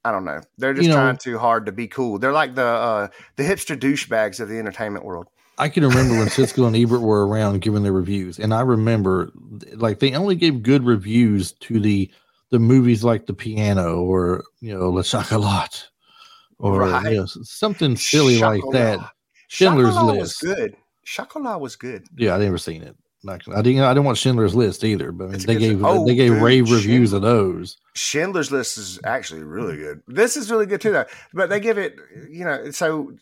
I 0.04 0.10
don't 0.12 0.24
know. 0.24 0.40
They're 0.58 0.74
just 0.74 0.84
You 0.84 0.90
know- 0.90 0.96
trying 0.96 1.16
too 1.16 1.38
hard 1.38 1.66
to 1.66 1.72
be 1.72 1.88
cool. 1.88 2.18
They're 2.18 2.32
like 2.32 2.54
the 2.54 2.64
uh, 2.64 3.08
the 3.36 3.42
hipster 3.42 3.78
douchebags 3.78 4.38
of 4.40 4.48
the 4.48 4.58
entertainment 4.58 5.04
world. 5.04 5.28
I 5.56 5.68
can 5.68 5.84
remember 5.84 6.18
when 6.18 6.26
Siskel 6.26 6.66
and 6.66 6.74
Ebert 6.76 7.00
were 7.00 7.26
around 7.28 7.60
giving 7.62 7.84
their 7.84 7.92
reviews, 7.92 8.38
and 8.40 8.52
I 8.52 8.60
remember 8.62 9.30
like 9.74 10.00
they 10.00 10.12
only 10.14 10.34
gave 10.34 10.62
good 10.62 10.84
reviews 10.84 11.52
to 11.52 11.78
the 11.80 12.10
the 12.50 12.58
movies 12.58 13.02
like 13.04 13.26
The 13.26 13.34
Piano 13.34 14.02
or 14.02 14.44
you 14.60 14.76
know 14.76 14.90
Le 14.90 15.02
Chocolat 15.04 15.88
or 16.58 16.80
Right. 16.80 17.12
you 17.12 17.18
know, 17.18 17.26
something 17.26 17.96
silly 17.96 18.38
like 18.38 18.62
that. 18.72 18.98
Schindler's 19.48 19.94
Chocolat 19.94 20.16
List. 20.18 20.42
was 20.42 20.54
good. 20.54 20.76
Chocolat 21.04 21.60
was 21.60 21.76
good. 21.76 22.04
Yeah, 22.16 22.34
I 22.34 22.38
never 22.38 22.58
seen 22.58 22.82
it. 22.82 22.96
Not, 23.24 23.42
I 23.48 23.62
didn't. 23.62 23.82
I 23.82 23.94
didn't 23.94 24.04
want 24.04 24.18
Schindler's 24.18 24.54
List 24.54 24.84
either. 24.84 25.12
But 25.12 25.24
I 25.24 25.28
mean, 25.28 25.40
they 25.40 25.56
gave 25.56 25.84
oh, 25.84 26.06
they 26.06 26.14
gave 26.14 26.32
dude, 26.32 26.42
rave 26.42 26.70
reviews 26.70 27.10
Schindler- 27.10 27.16
of 27.16 27.22
those. 27.22 27.76
Schindler's 27.94 28.52
List 28.52 28.78
is 28.78 29.00
actually 29.04 29.42
really 29.42 29.76
good. 29.76 30.02
This 30.06 30.36
is 30.36 30.50
really 30.50 30.66
good 30.66 30.80
too, 30.80 30.92
though. 30.92 31.06
But 31.32 31.48
they 31.48 31.60
give 31.60 31.78
it, 31.78 31.96
you 32.28 32.44
know, 32.44 32.70
so 32.70 33.14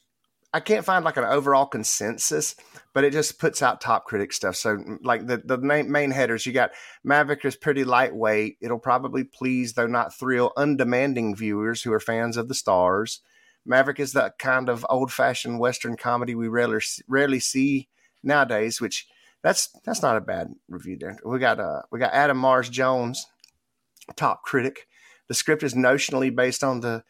I 0.55 0.61
can't 0.61 0.85
find 0.85 1.05
like 1.05 1.17
an 1.17 1.25
overall 1.25 1.67
consensus, 1.67 2.57
but 2.93 3.05
it 3.05 3.13
just 3.13 3.39
puts 3.39 3.63
out 3.63 3.81
top 3.81 4.05
critic 4.05 4.33
stuff. 4.33 4.57
So, 4.57 4.79
like 5.03 5.27
the 5.27 5.39
the 5.39 5.59
main, 5.59 5.91
main 5.91 6.11
headers, 6.11 6.45
you 6.45 6.53
got 6.53 6.73
Maverick 7.05 7.45
is 7.45 7.57
pretty 7.57 7.85
lightweight. 7.85 8.59
It'll 8.61 8.79
probably 8.79 9.25
please, 9.25 9.73
though 9.73 9.87
not 9.87 10.15
thrill, 10.15 10.53
undemanding 10.57 11.37
viewers 11.37 11.83
who 11.83 11.93
are 11.93 12.01
fans 12.01 12.37
of 12.37 12.49
the 12.49 12.55
stars. 12.55 13.21
Maverick 13.65 14.01
is 14.01 14.13
that 14.13 14.39
kind 14.39 14.69
of 14.69 14.85
old 14.91 15.13
fashioned 15.13 15.59
Western 15.59 15.97
comedy 15.97 16.35
we 16.35 16.49
rarely 16.49 16.81
rarely 17.09 17.41
see 17.41 17.89
nowadays, 18.23 18.81
which 18.81 19.07
that's 19.43 19.69
that's 19.85 20.03
not 20.03 20.17
a 20.17 20.21
bad 20.21 20.55
review 20.69 20.97
there. 20.99 21.19
We 21.25 21.39
got 21.39 21.61
uh 21.61 21.83
we 21.91 21.99
got 21.99 22.13
Adam 22.13 22.39
Mars 22.39 22.69
Jones, 22.69 23.27
top 24.17 24.43
critic. 24.43 24.87
The 25.29 25.35
script 25.35 25.63
is 25.63 25.75
notionally 25.75 26.35
based 26.35 26.63
on 26.63 26.81
the 26.81 27.05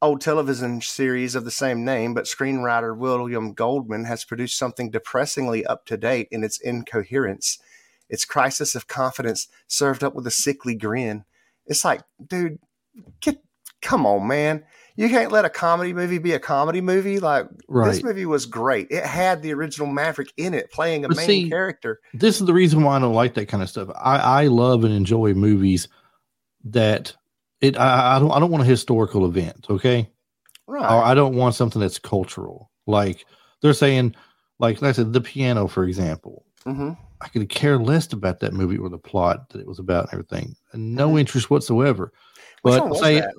old 0.00 0.20
television 0.20 0.80
series 0.80 1.34
of 1.34 1.44
the 1.44 1.50
same 1.50 1.84
name, 1.84 2.14
but 2.14 2.24
screenwriter 2.24 2.96
William 2.96 3.52
Goldman 3.52 4.04
has 4.04 4.24
produced 4.24 4.58
something 4.58 4.90
depressingly 4.90 5.66
up 5.66 5.86
to 5.86 5.96
date 5.96 6.28
in 6.30 6.44
its 6.44 6.58
incoherence. 6.60 7.58
Its 8.08 8.24
crisis 8.24 8.74
of 8.74 8.86
confidence 8.86 9.48
served 9.66 10.02
up 10.02 10.14
with 10.14 10.26
a 10.26 10.30
sickly 10.30 10.74
grin. 10.74 11.24
It's 11.66 11.84
like, 11.84 12.02
dude, 12.24 12.58
get 13.20 13.42
come 13.82 14.06
on, 14.06 14.26
man. 14.26 14.64
You 14.98 15.08
can't 15.08 15.30
let 15.30 15.44
a 15.44 15.48
comedy 15.48 15.92
movie 15.92 16.18
be 16.18 16.32
a 16.32 16.40
comedy 16.40 16.80
movie. 16.80 17.20
Like 17.20 17.46
Right. 17.68 17.92
this 17.92 18.02
movie 18.02 18.26
was 18.26 18.46
great. 18.46 18.88
It 18.90 19.04
had 19.04 19.42
the 19.42 19.54
original 19.54 19.86
Maverick 19.86 20.32
in 20.36 20.54
it, 20.54 20.72
playing 20.72 21.04
a 21.04 21.08
But 21.08 21.16
main 21.18 21.26
see, 21.26 21.48
character. 21.48 22.00
this 22.14 22.40
is 22.40 22.46
the 22.48 22.52
reason 22.52 22.82
why 22.82 22.96
I 22.96 22.98
don't 22.98 23.14
like 23.14 23.34
that 23.34 23.46
kind 23.46 23.62
of 23.62 23.70
stuff. 23.70 23.88
I, 23.96 24.18
I 24.18 24.46
love 24.48 24.82
and 24.82 24.92
enjoy 24.92 25.34
movies 25.34 25.86
that 26.64 27.14
it 27.60 27.78
I, 27.78 28.16
I 28.16 28.18
don't 28.18 28.32
I 28.32 28.40
don't 28.40 28.50
want 28.50 28.64
a 28.64 28.66
historical 28.66 29.24
event, 29.24 29.66
okay? 29.70 30.10
Right. 30.66 30.82
Or 30.82 31.04
I 31.04 31.14
don't 31.14 31.36
want 31.36 31.54
something 31.54 31.80
that's 31.80 32.00
cultural. 32.00 32.68
Like 32.88 33.24
they're 33.62 33.74
saying, 33.74 34.16
like, 34.58 34.82
like 34.82 34.88
I 34.88 34.92
said, 34.92 35.12
the 35.12 35.20
piano, 35.20 35.68
for 35.68 35.84
example. 35.84 36.44
hmm 36.64 36.92
I 37.20 37.28
could 37.28 37.48
care 37.48 37.78
less 37.78 38.12
about 38.12 38.40
that 38.40 38.52
movie 38.52 38.78
or 38.78 38.88
the 38.88 38.98
plot 38.98 39.50
that 39.50 39.60
it 39.60 39.66
was 39.66 39.78
about 39.78 40.04
and 40.04 40.14
everything. 40.14 40.56
No 40.74 41.10
Mhm. 41.10 41.20
interest 41.20 41.50
whatsoever. 41.50 42.12
But 42.64 42.94
say 42.96 43.20
that? 43.20 43.34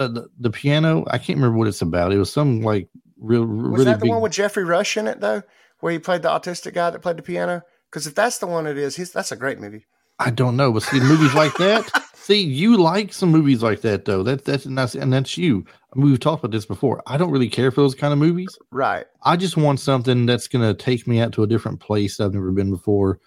Uh, 0.00 0.08
the, 0.08 0.28
the 0.38 0.50
piano, 0.50 1.04
I 1.08 1.18
can't 1.18 1.36
remember 1.38 1.58
what 1.58 1.68
it's 1.68 1.82
about. 1.82 2.12
It 2.12 2.18
was 2.18 2.32
some 2.32 2.62
like 2.62 2.88
real, 3.18 3.44
Was 3.44 3.72
really 3.72 3.84
that 3.84 4.00
the 4.00 4.06
big. 4.06 4.10
one 4.10 4.22
with 4.22 4.32
Geoffrey 4.32 4.64
Rush 4.64 4.96
in 4.96 5.06
it 5.06 5.20
though, 5.20 5.42
where 5.80 5.92
he 5.92 5.98
played 5.98 6.22
the 6.22 6.28
autistic 6.28 6.74
guy 6.74 6.90
that 6.90 7.02
played 7.02 7.18
the 7.18 7.22
piano? 7.22 7.62
Because 7.90 8.06
if 8.06 8.14
that's 8.14 8.38
the 8.38 8.46
one 8.46 8.66
it 8.66 8.78
is, 8.78 8.96
he's 8.96 9.12
that's 9.12 9.32
a 9.32 9.36
great 9.36 9.60
movie. 9.60 9.86
I 10.18 10.30
don't 10.30 10.56
know, 10.56 10.72
but 10.72 10.82
see 10.82 11.00
movies 11.00 11.34
like 11.34 11.54
that, 11.58 11.88
See, 12.30 12.42
you 12.42 12.76
like 12.76 13.14
some 13.14 13.30
movies 13.30 13.60
like 13.60 13.80
that 13.80 14.04
though. 14.04 14.22
That's 14.22 14.44
that's 14.44 14.66
and 14.66 14.78
that's 14.78 14.94
and 14.94 15.12
that's 15.12 15.38
you. 15.38 15.64
I 15.92 15.98
mean, 15.98 16.10
we've 16.10 16.20
talked 16.20 16.44
about 16.44 16.52
this 16.52 16.66
before. 16.66 17.02
I 17.06 17.16
don't 17.16 17.30
really 17.32 17.48
care 17.48 17.72
for 17.72 17.80
those 17.80 17.94
kind 17.94 18.12
of 18.12 18.18
movies. 18.18 18.56
Right. 18.70 19.06
I 19.22 19.36
just 19.36 19.56
want 19.56 19.80
something 19.80 20.26
that's 20.26 20.46
gonna 20.46 20.74
take 20.74 21.08
me 21.08 21.20
out 21.20 21.32
to 21.32 21.42
a 21.42 21.46
different 21.46 21.80
place 21.80 22.20
I've 22.20 22.34
never 22.34 22.52
been 22.52 22.70
before. 22.70 23.18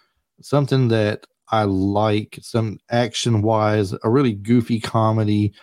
Something 0.42 0.88
that 0.90 1.26
I 1.50 1.64
like, 1.64 2.40
some 2.42 2.80
action 2.92 3.42
wise, 3.42 3.94
a 4.04 4.10
really 4.10 4.32
goofy 4.32 4.80
comedy, 4.80 5.54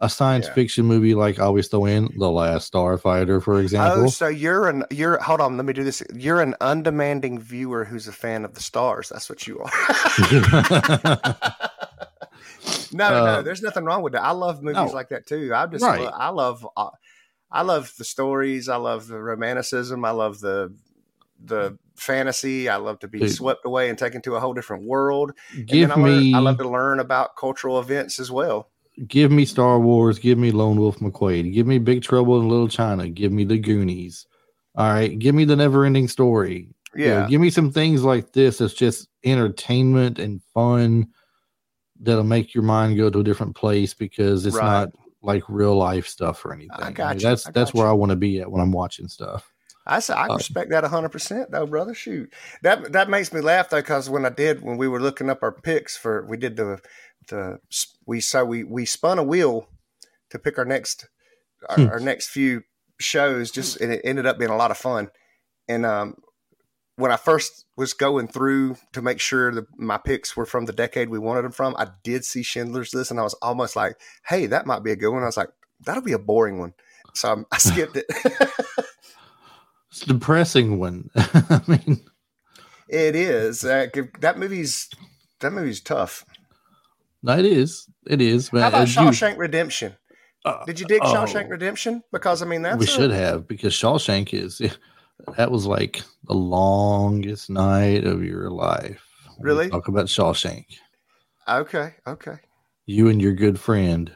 a 0.00 0.10
science 0.10 0.46
Yeah. 0.46 0.52
fiction 0.54 0.84
movie 0.84 1.14
like 1.14 1.38
I 1.38 1.44
always 1.44 1.68
throw 1.68 1.86
in 1.86 2.10
The 2.18 2.30
Last 2.30 2.70
Starfighter, 2.72 3.42
for 3.42 3.60
example. 3.60 4.02
Oh, 4.02 4.04
example. 4.04 4.10
so 4.10 4.28
you're 4.28 4.68
an 4.68 4.84
you're 4.90 5.18
hold 5.18 5.40
on, 5.40 5.56
let 5.56 5.64
me 5.64 5.72
do 5.72 5.84
this. 5.84 6.02
You're 6.14 6.42
an 6.42 6.54
undemanding 6.60 7.38
viewer 7.40 7.84
who's 7.84 8.06
a 8.06 8.12
fan 8.12 8.44
of 8.44 8.52
the 8.54 8.60
stars. 8.60 9.08
That's 9.08 9.28
what 9.30 9.46
you 9.46 9.58
are. 9.60 9.70
no, 12.92 13.08
no, 13.10 13.24
Uh, 13.26 13.42
there's 13.42 13.62
nothing 13.62 13.84
wrong 13.84 14.02
with 14.02 14.12
that. 14.12 14.22
I 14.22 14.32
love 14.32 14.62
movies 14.62 14.76
no. 14.76 14.86
like 14.92 15.08
that 15.10 15.26
too. 15.26 15.52
I 15.54 15.66
just 15.66 15.84
Right. 15.84 16.00
lo- 16.02 16.10
I 16.12 16.28
love 16.28 16.66
uh, 16.76 16.90
I 17.50 17.62
love 17.62 17.92
the 17.96 18.04
stories. 18.04 18.68
I 18.68 18.76
love 18.76 19.06
the 19.08 19.18
romanticism. 19.20 20.04
I 20.04 20.10
love 20.10 20.40
the 20.40 20.74
the 21.44 21.78
fantasy. 21.96 22.68
I 22.68 22.76
love 22.76 22.98
to 23.00 23.08
be 23.08 23.20
Dude. 23.20 23.30
swept 23.32 23.64
away 23.64 23.88
and 23.88 23.98
taken 23.98 24.20
to 24.22 24.34
a 24.36 24.40
whole 24.40 24.52
different 24.54 24.84
world. 24.84 25.32
And 25.54 25.66
give 25.66 25.88
then 25.88 25.98
I, 25.98 26.02
learn- 26.02 26.20
me 26.20 26.34
I 26.34 26.38
love 26.38 26.58
to 26.58 26.68
learn 26.68 27.00
about 27.00 27.36
cultural 27.36 27.78
events 27.78 28.18
as 28.20 28.30
well. 28.30 28.68
Give 29.06 29.30
me 29.30 29.44
Star 29.44 29.78
Wars, 29.78 30.18
give 30.18 30.38
me 30.38 30.50
Lone 30.50 30.78
Wolf 30.78 30.98
McQuaid, 30.98 31.52
give 31.52 31.66
me 31.66 31.78
Big 31.78 32.02
Trouble 32.02 32.40
in 32.40 32.48
Little 32.48 32.68
China, 32.68 33.08
give 33.08 33.32
me 33.32 33.44
the 33.44 33.58
Goonies. 33.58 34.26
All 34.74 34.88
right, 34.88 35.18
give 35.18 35.34
me 35.34 35.44
the 35.44 35.56
never 35.56 35.84
ending 35.84 36.08
story. 36.08 36.68
You 36.94 37.06
know, 37.06 37.20
Yeah. 37.20 37.26
give 37.26 37.40
me 37.40 37.50
some 37.50 37.72
things 37.72 38.04
like 38.04 38.32
this 38.32 38.58
that's 38.58 38.74
just 38.74 39.08
entertainment 39.24 40.18
and 40.18 40.40
fun 40.54 41.08
that'll 42.00 42.24
make 42.24 42.54
your 42.54 42.64
mind 42.64 42.96
go 42.96 43.10
to 43.10 43.20
a 43.20 43.24
different 43.24 43.54
place 43.56 43.94
because 43.94 44.44
it's 44.46 44.56
Right. 44.56 44.64
not 44.64 44.90
like 45.22 45.42
real 45.48 45.76
life 45.76 46.06
stuff 46.06 46.44
or 46.44 46.52
anything. 46.52 46.70
I 46.78 46.84
mean, 46.84 46.94
got 46.94 47.16
you. 47.16 47.20
That's 47.22 47.46
I 47.46 47.50
that's 47.52 47.74
where 47.74 47.86
you. 47.86 47.90
I 47.90 47.94
want 47.94 48.10
to 48.10 48.16
be 48.16 48.40
at 48.40 48.50
when 48.50 48.60
I'm 48.60 48.72
watching 48.72 49.08
stuff. 49.08 49.50
I 49.86 50.00
I 50.10 50.26
Uh, 50.28 50.36
respect 50.36 50.70
that 50.70 50.84
hundred 50.84 51.10
percent 51.10 51.50
though, 51.50 51.66
brother. 51.66 51.94
Shoot, 51.94 52.32
that 52.62 52.92
that 52.92 53.08
makes 53.08 53.32
me 53.32 53.40
laugh 53.40 53.70
though, 53.70 53.80
because 53.80 54.10
when 54.10 54.24
I 54.26 54.30
did 54.30 54.62
when 54.62 54.76
we 54.76 54.88
were 54.88 55.00
looking 55.00 55.30
up 55.30 55.42
our 55.42 55.52
picks 55.52 55.96
for 55.96 56.24
we 56.26 56.36
did 56.36 56.56
the 56.56 56.80
the 57.28 57.58
we 58.06 58.20
so 58.20 58.44
we 58.44 58.64
we 58.64 58.84
spun 58.86 59.18
a 59.18 59.22
wheel 59.22 59.68
to 60.30 60.38
pick 60.38 60.58
our 60.58 60.64
next 60.64 61.08
our, 61.68 61.76
Hmm. 61.76 61.88
our 61.88 62.00
next 62.00 62.28
few 62.28 62.62
shows. 62.98 63.50
Just 63.50 63.80
and 63.80 63.92
it 63.92 64.00
ended 64.04 64.26
up 64.26 64.38
being 64.38 64.50
a 64.50 64.56
lot 64.56 64.70
of 64.70 64.78
fun. 64.78 65.10
And 65.68 65.84
um, 65.84 66.16
when 66.96 67.10
I 67.12 67.16
first 67.16 67.64
was 67.76 67.92
going 67.92 68.28
through 68.28 68.76
to 68.92 69.02
make 69.02 69.20
sure 69.20 69.52
that 69.52 69.66
my 69.76 69.98
picks 69.98 70.36
were 70.36 70.46
from 70.46 70.64
the 70.66 70.72
decade 70.72 71.08
we 71.10 71.18
wanted 71.18 71.42
them 71.42 71.52
from, 71.52 71.74
I 71.76 71.88
did 72.04 72.24
see 72.24 72.42
Schindler's 72.42 72.94
List, 72.94 73.10
and 73.10 73.18
I 73.20 73.24
was 73.24 73.34
almost 73.42 73.76
like, 73.76 73.96
"Hey, 74.26 74.46
that 74.46 74.66
might 74.66 74.82
be 74.84 74.92
a 74.92 74.96
good 74.96 75.10
one." 75.10 75.22
I 75.22 75.26
was 75.26 75.36
like, 75.36 75.50
"That'll 75.80 76.02
be 76.02 76.12
a 76.12 76.18
boring 76.18 76.58
one," 76.58 76.72
so 77.14 77.44
I, 77.52 77.54
I 77.56 77.58
skipped 77.58 77.96
it. 77.96 78.06
It's 79.90 80.02
a 80.02 80.06
depressing 80.06 80.78
one. 80.78 81.08
I 81.16 81.60
mean, 81.66 82.00
It 82.88 83.16
is. 83.16 83.64
Uh, 83.64 83.86
that 84.20 84.38
movie's 84.38 84.90
that 85.40 85.52
movie's 85.52 85.80
tough. 85.80 86.24
No, 87.22 87.38
it 87.38 87.44
is. 87.44 87.88
It 88.06 88.20
is. 88.20 88.50
But 88.50 88.62
How 88.62 88.68
about 88.68 88.82
as 88.82 88.94
you- 88.94 89.02
Shawshank 89.02 89.38
Redemption? 89.38 89.96
uh, 90.44 90.64
Did 90.64 90.80
you 90.80 90.86
dig 90.86 91.00
oh. 91.02 91.12
Shawshank 91.12 91.50
Redemption? 91.50 92.02
Because 92.12 92.42
I 92.42 92.46
mean, 92.46 92.62
that's 92.62 92.78
we 92.78 92.84
a- 92.84 92.88
should 92.88 93.10
have 93.10 93.46
because 93.48 93.74
Shawshank 93.74 94.32
is 94.34 94.60
that 95.36 95.50
was 95.50 95.66
like 95.66 96.02
the 96.24 96.34
longest 96.34 97.50
night 97.50 98.04
of 98.04 98.22
your 98.24 98.50
life. 98.50 99.02
Really? 99.40 99.68
Talk 99.68 99.88
about 99.88 100.06
Shawshank. 100.06 100.66
Okay, 101.48 101.94
okay. 102.06 102.36
You 102.86 103.08
and 103.08 103.20
your 103.20 103.32
good 103.34 103.58
friend 103.60 104.12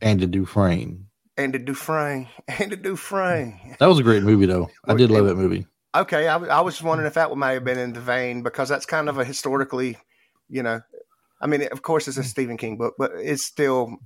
Andy 0.00 0.26
Dufresne. 0.26 1.06
And 1.36 1.54
the 1.54 1.58
Dufresne, 1.58 2.28
and 2.48 2.72
the 2.72 2.76
Dufresne. 2.76 3.76
That 3.78 3.86
was 3.86 3.98
a 3.98 4.02
great 4.02 4.22
movie, 4.22 4.46
though. 4.46 4.68
I 4.84 4.94
did 4.94 5.10
love 5.10 5.26
that 5.26 5.36
movie. 5.36 5.66
Okay, 5.94 6.28
I, 6.28 6.36
I 6.36 6.60
was 6.60 6.82
wondering 6.82 7.06
if 7.06 7.14
that 7.14 7.34
might 7.36 7.52
have 7.52 7.64
been 7.64 7.78
in 7.78 7.92
the 7.92 8.00
vein 8.00 8.42
because 8.42 8.68
that's 8.68 8.86
kind 8.86 9.08
of 9.08 9.18
a 9.18 9.24
historically, 9.24 9.98
you 10.48 10.62
know, 10.62 10.80
I 11.42 11.48
mean, 11.48 11.66
of 11.72 11.82
course, 11.82 12.06
it's 12.06 12.16
a 12.16 12.22
Stephen 12.22 12.56
King 12.56 12.78
book, 12.78 12.94
but 12.96 13.10
it's 13.16 13.44
still 13.44 13.96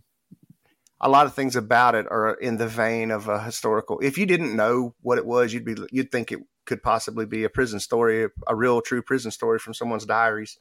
a 1.00 1.09
lot 1.09 1.26
of 1.26 1.35
things 1.35 1.55
about 1.55 1.95
it 1.95 2.07
are 2.11 2.35
in 2.35 2.57
the 2.57 2.66
vein 2.66 3.11
of 3.11 3.28
a 3.28 3.43
historical. 3.43 3.99
If 4.00 4.16
you 4.16 4.25
didn't 4.25 4.57
know 4.57 4.95
what 5.02 5.19
it 5.19 5.26
was, 5.26 5.52
you'd 5.52 5.64
be 5.64 5.76
you'd 5.93 6.11
think 6.11 6.33
it 6.33 6.40
could 6.64 6.83
possibly 6.83 7.26
be 7.26 7.45
a 7.45 7.50
prison 7.50 7.78
story, 7.78 8.26
a 8.47 8.57
real 8.57 8.81
true 8.81 9.02
prison 9.02 9.31
story 9.31 9.59
from 9.59 9.75
someone's 9.75 10.07
diaries. 10.07 10.59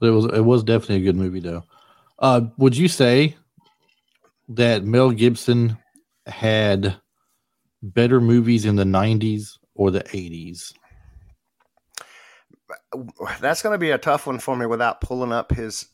It 0.00 0.10
was 0.10 0.26
it 0.26 0.44
was 0.44 0.62
definitely 0.62 0.96
a 0.96 1.12
good 1.12 1.16
movie, 1.16 1.40
though. 1.40 1.64
Uh, 2.18 2.42
would 2.56 2.76
you 2.76 2.86
say 2.86 3.36
that 4.48 4.84
Mel 4.84 5.10
Gibson 5.10 5.78
had 6.26 6.96
better 7.82 8.20
movies 8.20 8.64
in 8.64 8.76
the 8.76 8.84
'90s 8.84 9.58
or 9.74 9.90
the 9.90 10.04
'80s? 10.04 10.72
That's 13.40 13.62
going 13.62 13.74
to 13.74 13.78
be 13.78 13.90
a 13.90 13.98
tough 13.98 14.26
one 14.26 14.38
for 14.38 14.56
me 14.56 14.66
without 14.66 15.00
pulling 15.00 15.32
up 15.32 15.52
his 15.52 15.86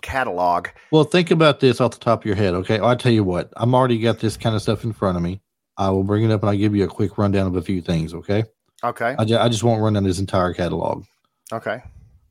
catalog. 0.00 0.68
Well, 0.90 1.04
think 1.04 1.30
about 1.30 1.60
this 1.60 1.80
off 1.80 1.92
the 1.92 1.98
top 1.98 2.20
of 2.22 2.26
your 2.26 2.34
head, 2.34 2.54
okay? 2.54 2.78
I'll 2.78 2.96
tell 2.96 3.12
you 3.12 3.24
what. 3.24 3.52
I'm 3.56 3.74
already 3.74 3.98
got 3.98 4.18
this 4.18 4.36
kind 4.36 4.54
of 4.56 4.62
stuff 4.62 4.84
in 4.84 4.92
front 4.92 5.16
of 5.16 5.22
me. 5.22 5.40
I 5.76 5.90
will 5.90 6.04
bring 6.04 6.22
it 6.24 6.30
up 6.30 6.42
and 6.42 6.50
I'll 6.50 6.56
give 6.56 6.74
you 6.74 6.84
a 6.84 6.88
quick 6.88 7.18
rundown 7.18 7.46
of 7.46 7.56
a 7.56 7.62
few 7.62 7.80
things, 7.80 8.14
okay? 8.14 8.44
Okay, 8.84 9.14
I, 9.18 9.24
ju- 9.24 9.38
I 9.38 9.48
just 9.48 9.62
won't 9.62 9.80
run 9.80 9.92
down 9.92 10.04
his 10.04 10.18
entire 10.18 10.52
catalog. 10.52 11.04
okay, 11.52 11.82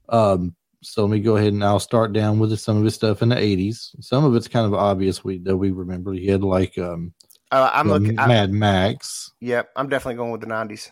Um, 0.09 0.53
so 0.83 1.03
let 1.05 1.11
me 1.11 1.19
go 1.21 1.37
ahead 1.37 1.53
and 1.53 1.63
I'll 1.63 1.79
start 1.79 2.11
down 2.11 2.39
with 2.39 2.57
some 2.59 2.77
of 2.77 2.83
his 2.83 2.93
stuff 2.95 3.21
in 3.21 3.29
the 3.29 3.35
80s. 3.35 3.95
Some 4.03 4.25
of 4.25 4.35
it's 4.35 4.47
kind 4.49 4.65
of 4.65 4.73
obvious 4.73 5.23
we 5.23 5.37
that 5.39 5.55
we 5.55 5.71
remember. 5.71 6.11
He 6.11 6.27
had 6.27 6.43
like 6.43 6.77
um, 6.77 7.13
uh, 7.51 7.69
I'm 7.71 7.87
looking. 7.87 8.19
I, 8.19 8.27
Mad 8.27 8.51
Max. 8.51 9.31
yep, 9.39 9.69
I'm 9.75 9.87
definitely 9.89 10.15
going 10.15 10.31
with 10.31 10.41
the 10.41 10.47
'90s. 10.47 10.89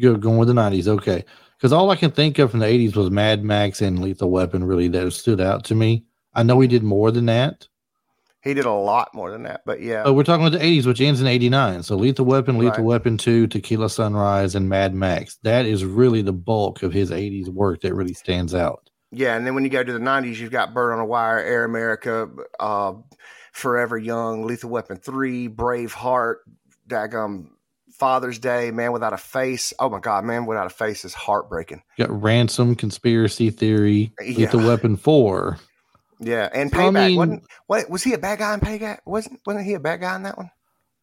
Go 0.00 0.16
going 0.16 0.38
with 0.38 0.48
the 0.48 0.54
90s, 0.54 0.88
okay? 0.88 1.24
Because 1.62 1.72
all 1.72 1.90
I 1.90 1.96
can 1.96 2.10
think 2.10 2.40
of 2.40 2.50
from 2.50 2.58
the 2.58 2.66
80s 2.66 2.96
was 2.96 3.08
Mad 3.08 3.44
Max 3.44 3.80
and 3.80 4.02
Lethal 4.02 4.32
Weapon. 4.32 4.64
Really, 4.64 4.88
that 4.88 5.12
stood 5.12 5.40
out 5.40 5.62
to 5.66 5.76
me. 5.76 6.04
I 6.34 6.42
know 6.42 6.58
he 6.58 6.66
did 6.66 6.82
more 6.82 7.12
than 7.12 7.26
that. 7.26 7.68
He 8.42 8.52
did 8.52 8.64
a 8.64 8.72
lot 8.72 9.14
more 9.14 9.30
than 9.30 9.44
that, 9.44 9.60
but 9.64 9.80
yeah, 9.80 10.02
But 10.02 10.14
we're 10.14 10.24
talking 10.24 10.44
about 10.44 10.58
the 10.58 10.64
80s, 10.64 10.86
which 10.86 11.00
ends 11.00 11.20
in 11.20 11.28
89. 11.28 11.84
So 11.84 11.94
Lethal 11.94 12.24
Weapon, 12.24 12.58
Lethal 12.58 12.78
Right. 12.78 12.84
Weapon 12.84 13.16
2, 13.16 13.46
Tequila 13.46 13.88
Sunrise, 13.88 14.56
and 14.56 14.68
Mad 14.68 14.92
Max. 14.92 15.38
That 15.44 15.64
is 15.64 15.84
really 15.84 16.20
the 16.20 16.32
bulk 16.32 16.82
of 16.82 16.92
his 16.92 17.12
80s 17.12 17.48
work 17.48 17.82
that 17.82 17.94
really 17.94 18.14
stands 18.14 18.56
out. 18.56 18.90
yeah. 19.12 19.36
And 19.36 19.46
then 19.46 19.54
when 19.54 19.62
you 19.62 19.70
go 19.70 19.84
to 19.84 19.92
the 19.92 20.00
'90s, 20.00 20.38
you've 20.38 20.50
got 20.50 20.74
Bird 20.74 20.92
on 20.92 20.98
a 20.98 21.06
Wire, 21.06 21.38
Air 21.38 21.62
America, 21.62 22.28
uh, 22.58 22.94
Forever 23.52 23.98
Young, 23.98 24.48
Lethal 24.48 24.70
Weapon 24.70 24.96
Three, 24.96 25.48
Braveheart, 25.48 26.38
Dagum, 26.88 27.50
Father's 27.92 28.38
Day, 28.38 28.70
Man 28.70 28.92
Without 28.92 29.12
a 29.12 29.16
Face. 29.18 29.72
Oh 29.78 29.88
my 29.88 30.00
God, 30.00 30.24
Man 30.24 30.46
Without 30.46 30.66
a 30.66 30.70
Face 30.70 31.04
is 31.04 31.14
heartbreaking. 31.14 31.82
Got 31.98 32.22
Ransom, 32.22 32.74
Conspiracy 32.74 33.50
Theory, 33.50 34.12
Yeah. 34.20 34.38
Lethal 34.38 34.66
Weapon 34.66 34.96
4. 34.96 35.58
Yeah, 36.20 36.48
and 36.54 36.72
I 36.74 36.76
Payback 36.78 37.06
mean- 37.08 37.16
wasn't. 37.16 37.44
What 37.66 37.90
was 37.90 38.02
he 38.04 38.12
a 38.14 38.18
bad 38.18 38.38
guy 38.38 38.54
in 38.54 38.60
Payback? 38.60 38.98
Wasn't 39.04 39.40
wasn't 39.44 39.66
he 39.66 39.74
a 39.74 39.80
bad 39.80 40.00
guy 40.00 40.14
in 40.16 40.22
that 40.22 40.36
one? 40.38 40.50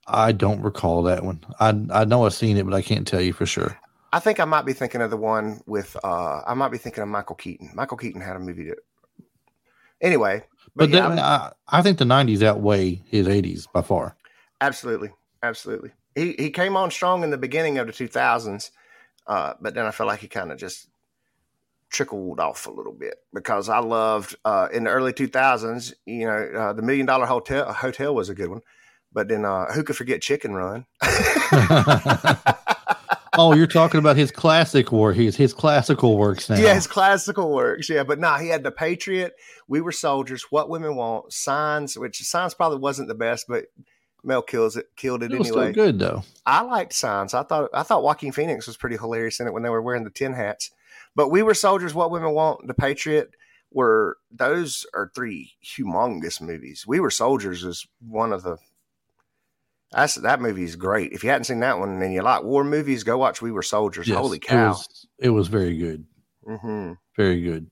I 0.08 0.32
don't 0.32 0.62
recall 0.62 1.04
that 1.04 1.24
one. 1.24 1.44
I 1.60 1.70
I 1.92 2.06
know 2.06 2.26
I've 2.26 2.34
seen 2.34 2.58
it, 2.58 2.66
but 2.66 2.74
I 2.74 2.82
can't 2.82 3.06
tell 3.06 3.22
you 3.22 3.34
for 3.34 3.46
sure. 3.46 3.78
I 4.12 4.20
think 4.20 4.40
I 4.40 4.46
might 4.46 4.66
be 4.66 4.74
thinking 4.74 5.02
of 5.02 5.10
the 5.12 5.18
one 5.18 5.62
with. 5.68 5.96
uh 6.04 6.42
I 6.48 6.54
might 6.54 6.72
be 6.72 6.78
thinking 6.80 7.04
of 7.04 7.10
Michael 7.10 7.36
Keaton. 7.36 7.72
Michael 7.76 7.98
Keaton 7.98 8.22
had 8.22 8.36
a 8.36 8.40
movie 8.40 8.70
that. 8.70 8.78
Anyway, 10.02 10.44
But, 10.76 10.90
but, 10.90 10.90
yeah, 10.92 11.10
that, 11.10 11.20
I, 11.20 11.52
I 11.68 11.82
think 11.82 11.98
the 11.98 12.06
90s 12.06 12.42
outweigh 12.42 13.02
his 13.06 13.28
80s 13.28 13.68
by 13.74 13.82
far. 13.82 14.16
absolutely, 14.62 15.10
absolutely. 15.44 15.92
He 16.20 16.36
he 16.38 16.50
came 16.50 16.76
on 16.76 16.92
strong 16.92 17.24
in 17.24 17.30
the 17.30 17.38
beginning 17.38 17.78
of 17.78 17.88
the 17.88 17.94
2000s, 17.94 18.72
uh, 19.28 19.54
but 19.62 19.74
then 19.74 19.86
I 19.86 19.92
felt 19.92 20.08
like 20.08 20.20
he 20.20 20.28
kind 20.28 20.52
of 20.52 20.58
just 20.58 20.90
trickled 21.90 22.40
off 22.40 22.68
a 22.68 22.72
little 22.72 22.94
bit 22.94 23.16
because 23.34 23.70
I 23.70 23.80
loved 23.80 24.36
uh, 24.46 24.68
in 24.72 24.84
the 24.84 24.90
early 24.90 25.14
2000s. 25.14 25.94
You 26.06 26.26
know, 26.26 26.52
uh, 26.58 26.74
the 26.74 26.82
Million 26.82 27.06
Dollar 27.06 27.26
Hotel 27.26 27.72
Hotel 27.72 28.14
was 28.14 28.30
a 28.30 28.36
good 28.36 28.50
one, 28.50 28.62
but 29.14 29.28
then 29.28 29.46
uh, 29.46 29.72
who 29.74 29.84
could 29.84 29.96
forget 29.96 30.22
Chicken 30.22 30.54
Run? 30.54 30.86
oh, 33.38 33.54
you're 33.56 33.68
talking 33.68 34.00
about 34.00 34.18
his 34.18 34.32
classic 34.32 34.92
work. 34.92 35.16
His 35.16 35.36
his 35.36 35.54
classical 35.54 36.18
works 36.18 36.50
now. 36.50 36.58
Yeah, 36.58 36.74
his 36.74 36.88
classical 36.88 37.52
works. 37.54 37.90
Yeah, 37.90 38.04
but 38.04 38.20
nah, 38.20 38.38
he 38.38 38.50
had 38.50 38.64
the 38.64 38.72
Patriot, 38.72 39.34
We 39.68 39.82
Were 39.82 39.92
Soldiers, 39.92 40.48
What 40.50 40.70
Women 40.70 40.96
Want, 40.96 41.32
Signs, 41.34 41.98
which 41.98 42.22
Signs 42.24 42.54
probably 42.54 42.80
wasn't 42.80 43.08
the 43.08 43.16
best, 43.16 43.46
but 43.48 43.66
Mel 44.24 44.42
kills 44.42 44.76
it, 44.76 44.88
killed 44.96 45.24
it, 45.24 45.32
it 45.32 45.36
anyway. 45.36 45.72
good 45.72 46.00
though. 46.00 46.24
I 46.46 46.62
liked 46.62 46.94
Signs. 46.94 47.34
I 47.34 47.44
thought 47.44 47.70
I 47.74 47.84
thought 47.84 48.04
Joaquin 48.04 48.32
Phoenix 48.32 48.68
was 48.68 48.78
pretty 48.78 48.98
hilarious 48.98 49.40
in 49.40 49.48
it 49.48 49.54
when 49.54 49.64
they 49.64 49.70
were 49.70 49.82
wearing 49.82 50.04
the 50.04 50.10
tin 50.10 50.34
hats. 50.34 50.72
But 51.16 51.30
We 51.30 51.42
Were 51.44 51.54
Soldiers, 51.54 51.94
What 51.94 52.12
Women 52.12 52.32
Want, 52.34 52.68
The 52.68 52.74
Patriot 52.74 53.32
were 53.72 54.18
those 54.32 54.86
are 54.94 55.12
three 55.14 55.54
humongous 55.64 56.42
movies. 56.42 56.86
We 56.88 57.00
Were 57.00 57.12
Soldiers 57.12 57.64
is 57.64 57.86
one 58.00 58.34
of 58.34 58.44
the 58.44 58.58
that's 59.92 60.16
that 60.16 60.40
movie 60.42 60.64
is 60.64 60.76
great. 60.76 61.14
If 61.14 61.24
you 61.24 61.32
hadn't 61.32 61.46
seen 61.46 61.62
that 61.62 61.80
one 61.80 62.02
and 62.02 62.14
you 62.14 62.22
like 62.22 62.44
war 62.44 62.64
movies, 62.64 63.04
go 63.04 63.18
watch 63.18 63.42
We 63.42 63.52
Were 63.52 63.64
Soldiers. 63.64 64.08
Yes, 64.08 64.18
Holy 64.18 64.38
It 64.38 64.42
cow! 64.44 64.70
was, 64.70 65.08
it 65.18 65.30
was 65.30 65.48
very 65.48 65.78
good. 65.78 66.06
hmm 66.46 66.94
Very 67.16 67.42
good. 67.42 67.70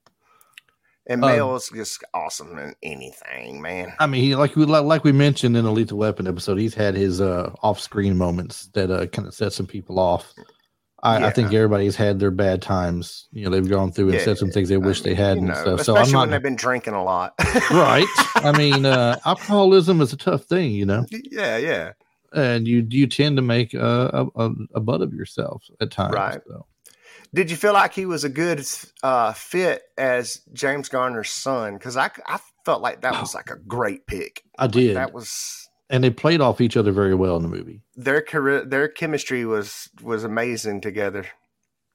And 1.10 1.24
Um, 1.24 1.32
Mel 1.32 1.56
is 1.56 1.70
just 1.74 2.04
awesome 2.14 2.58
in 2.58 2.76
anything, 2.84 3.62
man. 3.62 3.94
I 4.00 4.08
mean, 4.08 4.22
he, 4.24 4.36
like 4.36 4.56
we 4.56 4.66
like 4.66 5.04
we 5.04 5.12
mentioned 5.14 5.56
in 5.56 5.64
the 5.64 5.72
Lethal 5.72 5.98
Weapon 5.98 6.28
episode, 6.28 6.58
he's 6.60 6.74
had 6.76 6.96
his 6.96 7.22
uh, 7.22 7.52
off-screen 7.64 8.18
moments 8.18 8.68
that 8.74 8.92
uh, 8.92 9.06
kind 9.08 9.28
of 9.28 9.34
set 9.34 9.54
some 9.54 9.68
people 9.68 10.00
off. 10.00 10.34
I, 11.04 11.28
I 11.28 11.30
think 11.30 11.54
everybody's 11.54 11.96
had 11.96 12.20
their 12.20 12.32
bad 12.32 12.62
times. 12.62 13.28
You 13.32 13.46
know, 13.46 13.52
they've 13.52 13.70
gone 13.70 13.92
through 13.92 14.10
and 14.10 14.16
Yeah, 14.16 14.26
said 14.26 14.38
some 14.40 14.50
things 14.50 14.68
they 14.68 14.78
wish 14.78 15.02
I 15.02 15.04
they 15.04 15.10
mean, 15.12 15.18
hadn't. 15.18 15.42
you 15.44 15.48
know, 15.50 15.54
so, 15.54 15.78
so 15.78 15.96
I'm 15.96 16.02
especially 16.02 16.02
when 16.20 16.30
not 16.30 16.32
they've 16.32 16.42
been 16.44 16.56
drinking 16.56 16.94
a 16.96 17.04
lot. 17.04 17.34
right. 17.72 18.08
I 18.36 18.52
mean, 18.58 18.86
uh, 18.86 19.18
alcoholism 19.26 20.02
is 20.02 20.12
a 20.12 20.18
tough 20.18 20.46
thing, 20.46 20.72
you 20.72 20.86
know, 20.88 21.06
yeah, 21.12 21.58
yeah. 21.58 21.92
and 22.34 22.68
you 22.68 22.86
you 22.90 23.06
tend 23.08 23.38
to 23.38 23.44
make 23.44 23.74
a 23.76 24.30
a, 24.36 24.48
a, 24.48 24.52
a 24.76 24.80
butt 24.80 25.02
of 25.02 25.14
yourself 25.14 25.64
at 25.80 25.92
times. 25.92 26.16
Right. 26.16 26.42
So. 26.48 26.66
Did 27.34 27.52
you 27.52 27.58
feel 27.58 27.74
like 27.74 27.94
he 27.94 28.06
was 28.06 28.24
a 28.24 28.30
good 28.30 28.66
uh, 29.04 29.34
fit 29.34 29.84
as 29.98 30.42
James 30.54 30.90
Garner's 30.90 31.30
son? 31.30 31.74
Because 31.76 31.98
I, 31.98 32.10
I 32.26 32.40
felt 32.66 32.82
like 32.82 33.02
that 33.02 33.20
was 33.20 33.36
like 33.36 33.50
a 33.50 33.58
great 33.58 34.08
pick. 34.08 34.44
I 34.58 34.68
did, 34.68 34.96
That 34.96 35.14
was 35.14 35.70
and 35.90 36.04
they 36.04 36.10
played 36.10 36.42
off 36.42 36.60
each 36.62 36.76
other 36.76 36.92
very 36.92 37.16
well 37.16 37.38
in 37.38 37.44
the 37.44 37.48
movie. 37.48 37.82
their 37.96 38.22
career, 38.22 38.66
their 38.66 38.88
chemistry 38.88 39.46
was 39.46 39.90
was 40.02 40.24
amazing 40.24 40.82
together. 40.82 41.26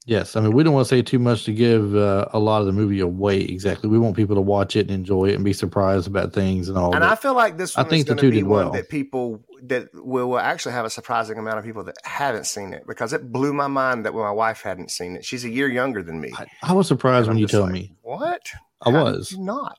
Yes, 0.04 0.34
I 0.34 0.40
mean 0.40 0.52
we 0.52 0.64
don't 0.64 0.74
want 0.74 0.86
to 0.86 0.88
say 0.88 1.00
too 1.02 1.18
much 1.18 1.44
to 1.44 1.52
give 1.52 1.94
uh, 1.94 2.26
a 2.32 2.38
lot 2.38 2.60
of 2.60 2.66
the 2.66 2.72
movie 2.72 3.00
away. 3.00 3.40
Exactly, 3.40 3.88
we 3.88 3.98
want 3.98 4.16
people 4.16 4.34
to 4.34 4.40
watch 4.40 4.74
it 4.74 4.80
and 4.80 4.90
enjoy 4.90 5.26
it 5.26 5.34
and 5.36 5.44
be 5.44 5.52
surprised 5.52 6.06
about 6.08 6.32
things 6.32 6.68
and 6.68 6.76
all. 6.76 6.94
And 6.94 7.04
I 7.04 7.14
feel 7.14 7.34
like 7.34 7.56
this 7.56 7.78
I 7.78 7.84
think 7.84 8.00
is 8.00 8.04
the 8.06 8.14
going 8.14 8.18
two 8.20 8.26
to 8.26 8.30
be 8.32 8.36
did 8.38 8.46
one 8.48 8.64
well. 8.64 8.72
that 8.72 8.88
people 8.88 9.44
that 9.64 9.88
will, 9.94 10.28
will 10.30 10.38
actually 10.38 10.72
have 10.72 10.84
a 10.84 10.90
surprising 10.90 11.38
amount 11.38 11.58
of 11.58 11.64
people 11.64 11.84
that 11.84 11.96
haven't 12.02 12.46
seen 12.46 12.72
it 12.72 12.84
because 12.86 13.12
it 13.12 13.30
blew 13.30 13.52
my 13.52 13.68
mind 13.68 14.04
that 14.04 14.12
my 14.14 14.32
wife 14.32 14.62
hadn't 14.62 14.90
seen 14.90 15.14
it. 15.14 15.24
She's 15.24 15.44
a 15.44 15.50
year 15.50 15.68
younger 15.68 16.02
than 16.02 16.20
me. 16.20 16.32
I, 16.36 16.46
I 16.62 16.72
was 16.72 16.88
surprised 16.88 17.28
when 17.28 17.38
you 17.38 17.46
told 17.46 17.66
like, 17.66 17.72
me. 17.72 17.94
what? 18.02 18.42
I 18.80 18.90
How 18.90 19.04
was. 19.04 19.36
not. 19.38 19.78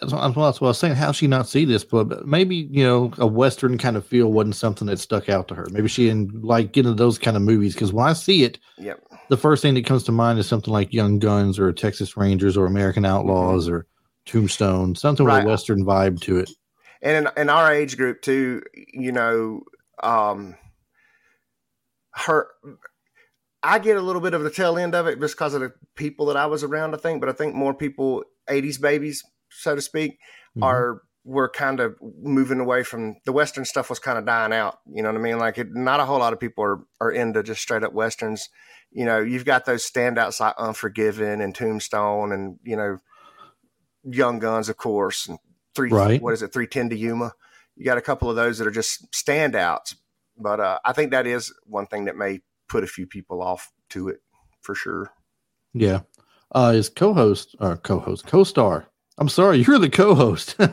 That's 0.00 0.12
what, 0.12 0.20
that's 0.34 0.60
what 0.60 0.66
I 0.66 0.70
was 0.70 0.78
saying. 0.78 0.94
How 0.96 1.12
she 1.12 1.26
not 1.26 1.48
see 1.48 1.64
this? 1.64 1.82
But 1.82 2.26
maybe 2.26 2.68
you 2.70 2.84
know 2.84 3.12
a 3.18 3.26
western 3.26 3.78
kind 3.78 3.96
of 3.96 4.06
feel 4.06 4.30
wasn't 4.30 4.56
something 4.56 4.86
that 4.88 4.98
stuck 4.98 5.28
out 5.28 5.48
to 5.48 5.54
her. 5.54 5.66
Maybe 5.70 5.88
she 5.88 6.06
didn't 6.06 6.44
like 6.44 6.72
getting 6.72 6.94
those 6.96 7.18
kind 7.18 7.36
of 7.36 7.42
movies 7.42 7.74
because 7.74 7.92
when 7.92 8.06
I 8.06 8.12
see 8.12 8.44
it, 8.44 8.58
Yep. 8.78 9.00
The 9.30 9.36
first 9.36 9.62
thing 9.62 9.74
that 9.74 9.84
comes 9.86 10.04
to 10.04 10.12
mind 10.12 10.38
is 10.38 10.46
something 10.46 10.72
like 10.72 10.92
Young 10.92 11.18
Guns 11.18 11.58
or 11.58 11.72
Texas 11.72 12.16
Rangers 12.16 12.56
or 12.56 12.66
American 12.66 13.04
Outlaws 13.04 13.68
or 13.68 13.86
Tombstone, 14.26 14.94
something 14.94 15.24
with 15.24 15.34
Mm-hmm. 15.34 15.46
A 15.46 15.50
western 15.50 15.84
vibe 15.84 16.20
to 16.22 16.38
it. 16.38 16.50
and 17.02 17.26
in, 17.26 17.42
in 17.42 17.50
our 17.50 17.72
age 17.72 17.96
group 17.96 18.20
too 18.22 18.62
you 18.92 19.12
know 19.12 19.62
um 20.02 20.54
her 22.12 22.48
i 23.62 23.78
get 23.78 23.96
a 23.96 24.00
little 24.00 24.20
bit 24.20 24.34
of 24.34 24.42
the 24.42 24.50
tail 24.50 24.76
end 24.78 24.94
of 24.94 25.06
it 25.06 25.20
just 25.20 25.34
because 25.36 25.54
of 25.54 25.60
the 25.60 25.72
people 25.94 26.26
that 26.26 26.36
i 26.36 26.46
was 26.46 26.62
around 26.64 26.94
i 26.94 26.98
think 26.98 27.20
but 27.20 27.28
i 27.28 27.32
think 27.32 27.54
more 27.54 27.74
people 27.74 28.24
80s 28.48 28.80
babies 28.80 29.22
so 29.50 29.74
to 29.74 29.82
speak 29.82 30.18
Mhm. 30.56 30.64
are 30.64 31.02
were 31.24 31.48
kind 31.48 31.78
of 31.80 31.94
moving 32.22 32.58
away 32.60 32.82
from 32.82 33.16
the 33.26 33.32
western 33.32 33.64
stuff 33.64 33.90
was 33.90 33.98
kind 33.98 34.18
of 34.18 34.24
dying 34.24 34.52
out 34.52 34.78
you 34.92 35.02
know 35.02 35.10
what 35.10 35.18
i 35.18 35.22
mean 35.22 35.38
like 35.38 35.58
it, 35.58 35.74
not 35.74 36.00
a 36.00 36.04
whole 36.04 36.18
lot 36.18 36.32
of 36.32 36.40
people 36.40 36.64
are, 36.64 36.78
are 37.00 37.10
into 37.12 37.42
just 37.42 37.60
straight 37.60 37.82
up 37.84 37.92
westerns 37.92 38.48
you 38.90 39.04
know 39.04 39.18
you've 39.18 39.44
got 39.44 39.64
those 39.64 39.88
standouts 39.88 40.40
like 40.40 40.54
unforgiven 40.58 41.40
and 41.40 41.54
tombstone 41.54 42.32
and 42.32 42.58
you 42.62 42.76
know 42.76 42.98
young 44.04 44.38
guns 44.38 44.68
of 44.68 44.76
course 44.76 45.28
and 45.28 45.38
three 45.74 45.90
Right. 45.90 46.22
what 46.22 46.32
is 46.34 46.42
it 46.42 46.52
310 46.52 46.90
to 46.90 46.96
yuma 46.96 47.32
you 47.76 47.84
got 47.84 47.98
a 47.98 48.02
couple 48.02 48.30
of 48.30 48.36
those 48.36 48.58
that 48.58 48.66
are 48.66 48.72
just 48.72 49.10
standouts 49.12 49.94
but 50.36 50.60
uh, 50.60 50.78
i 50.84 50.92
think 50.92 51.10
that 51.10 51.26
is 51.26 51.52
one 51.64 51.86
thing 51.86 52.06
that 52.06 52.16
may 52.16 52.40
put 52.68 52.84
a 52.84 52.88
few 52.88 53.06
people 53.06 53.42
off 53.42 53.70
to 53.90 54.08
it 54.08 54.20
for 54.60 54.74
sure 54.74 55.10
Yeah. 55.74 56.00
Uh, 56.52 56.72
his 56.72 56.88
co-host 56.88 57.54
or 57.60 57.76
co-host, 57.76 58.26
co-star. 58.26 58.88
I'm 59.18 59.28
sorry, 59.28 59.58
you're 59.58 59.78
the 59.78 59.90
co-host, 59.90 60.54
oh, 60.60 60.66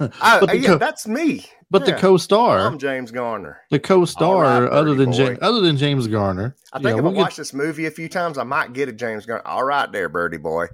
the, 0.45 0.57
yeah 0.57 0.67
co- 0.67 0.77
that's 0.77 1.07
me 1.07 1.45
but 1.71 1.85
the 1.85 1.93
co-star, 1.93 2.59
i'm 2.59 2.77
james 2.77 3.09
garner 3.11 3.59
the 3.71 3.79
co-star, 3.79 4.45
All 4.45 4.61
right, 4.61 4.71
other 4.71 4.93
than 4.93 5.09
boy. 5.09 5.17
James, 5.17 5.39
other 5.41 5.61
than 5.61 5.77
James 5.77 6.07
Garner. 6.07 6.55
I 6.71 6.77
yeah, 6.77 6.83
think 6.83 6.97
if 6.99 7.03
we'll 7.03 7.11
I 7.13 7.15
get- 7.15 7.21
watch 7.21 7.35
this 7.37 7.53
movie 7.53 7.85
a 7.87 7.91
few 7.91 8.07
times, 8.07 8.37
I 8.37 8.43
might 8.43 8.73
get 8.73 8.87
a 8.87 8.93
James 8.93 9.25
Garner. 9.25 9.45
All 9.47 9.63
right, 9.63 9.91
there, 9.91 10.07
Birdie 10.07 10.37
boy. 10.37 10.67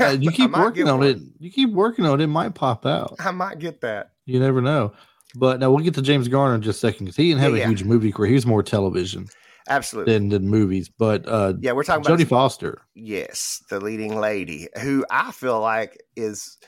uh, 0.00 0.16
you 0.20 0.30
keep 0.40 0.52
working 0.52 0.88
on 0.88 0.98
one. 0.98 1.08
it. 1.08 1.18
You 1.38 1.50
keep 1.50 1.70
working 1.70 2.04
on 2.04 2.20
it. 2.20 2.24
It 2.24 2.26
might 2.28 2.54
pop 2.54 2.84
out. 2.86 3.16
I 3.18 3.30
might 3.30 3.58
get 3.58 3.80
that. 3.80 4.10
You 4.26 4.38
never 4.38 4.60
know. 4.60 4.92
But 5.34 5.58
now 5.60 5.70
we'll 5.70 5.82
get 5.82 5.94
to 5.94 6.02
James 6.02 6.28
Garner 6.28 6.54
in 6.54 6.62
just 6.62 6.76
a 6.84 6.86
second 6.90 7.06
because 7.06 7.16
he 7.16 7.28
didn't 7.30 7.40
have 7.40 7.52
Yeah, 7.52 7.56
a 7.56 7.60
yeah. 7.60 7.68
huge 7.68 7.84
movie 7.84 8.12
career. 8.12 8.28
He 8.28 8.34
was 8.34 8.46
more 8.46 8.62
television 8.62 9.26
Absolutely. 9.68 10.12
than, 10.12 10.28
than 10.28 10.48
movies. 10.48 10.88
But 10.90 11.26
uh, 11.26 11.54
yeah, 11.60 11.72
we're 11.72 11.82
talking 11.82 12.04
about 12.06 12.18
Jodie 12.18 12.28
Foster. 12.28 12.82
yes, 12.94 13.62
the 13.70 13.80
leading 13.80 14.16
lady 14.20 14.68
who 14.82 15.04
I 15.10 15.32
feel 15.32 15.60
like 15.60 16.02
is 16.14 16.58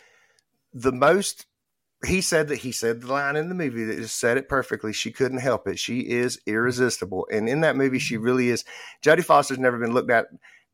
the 0.72 0.92
most. 0.92 1.46
He 2.06 2.20
said 2.20 2.48
that 2.48 2.58
he 2.58 2.70
said 2.70 3.00
the 3.00 3.08
line 3.08 3.34
in 3.34 3.48
the 3.48 3.56
movie 3.56 3.84
that 3.84 3.96
just 3.96 4.18
said 4.18 4.36
it 4.36 4.48
perfectly. 4.48 4.92
She 4.92 5.10
couldn't 5.10 5.38
help 5.38 5.66
it. 5.66 5.80
She 5.80 6.00
is 6.00 6.38
irresistible, 6.46 7.26
and 7.32 7.48
in 7.48 7.60
that 7.62 7.76
movie, 7.76 7.98
she 7.98 8.16
really 8.16 8.50
is. 8.50 8.64
Jodie 9.04 9.24
Foster's 9.24 9.58
never 9.58 9.78
been 9.78 9.94
looked 9.94 10.10
at 10.10 10.26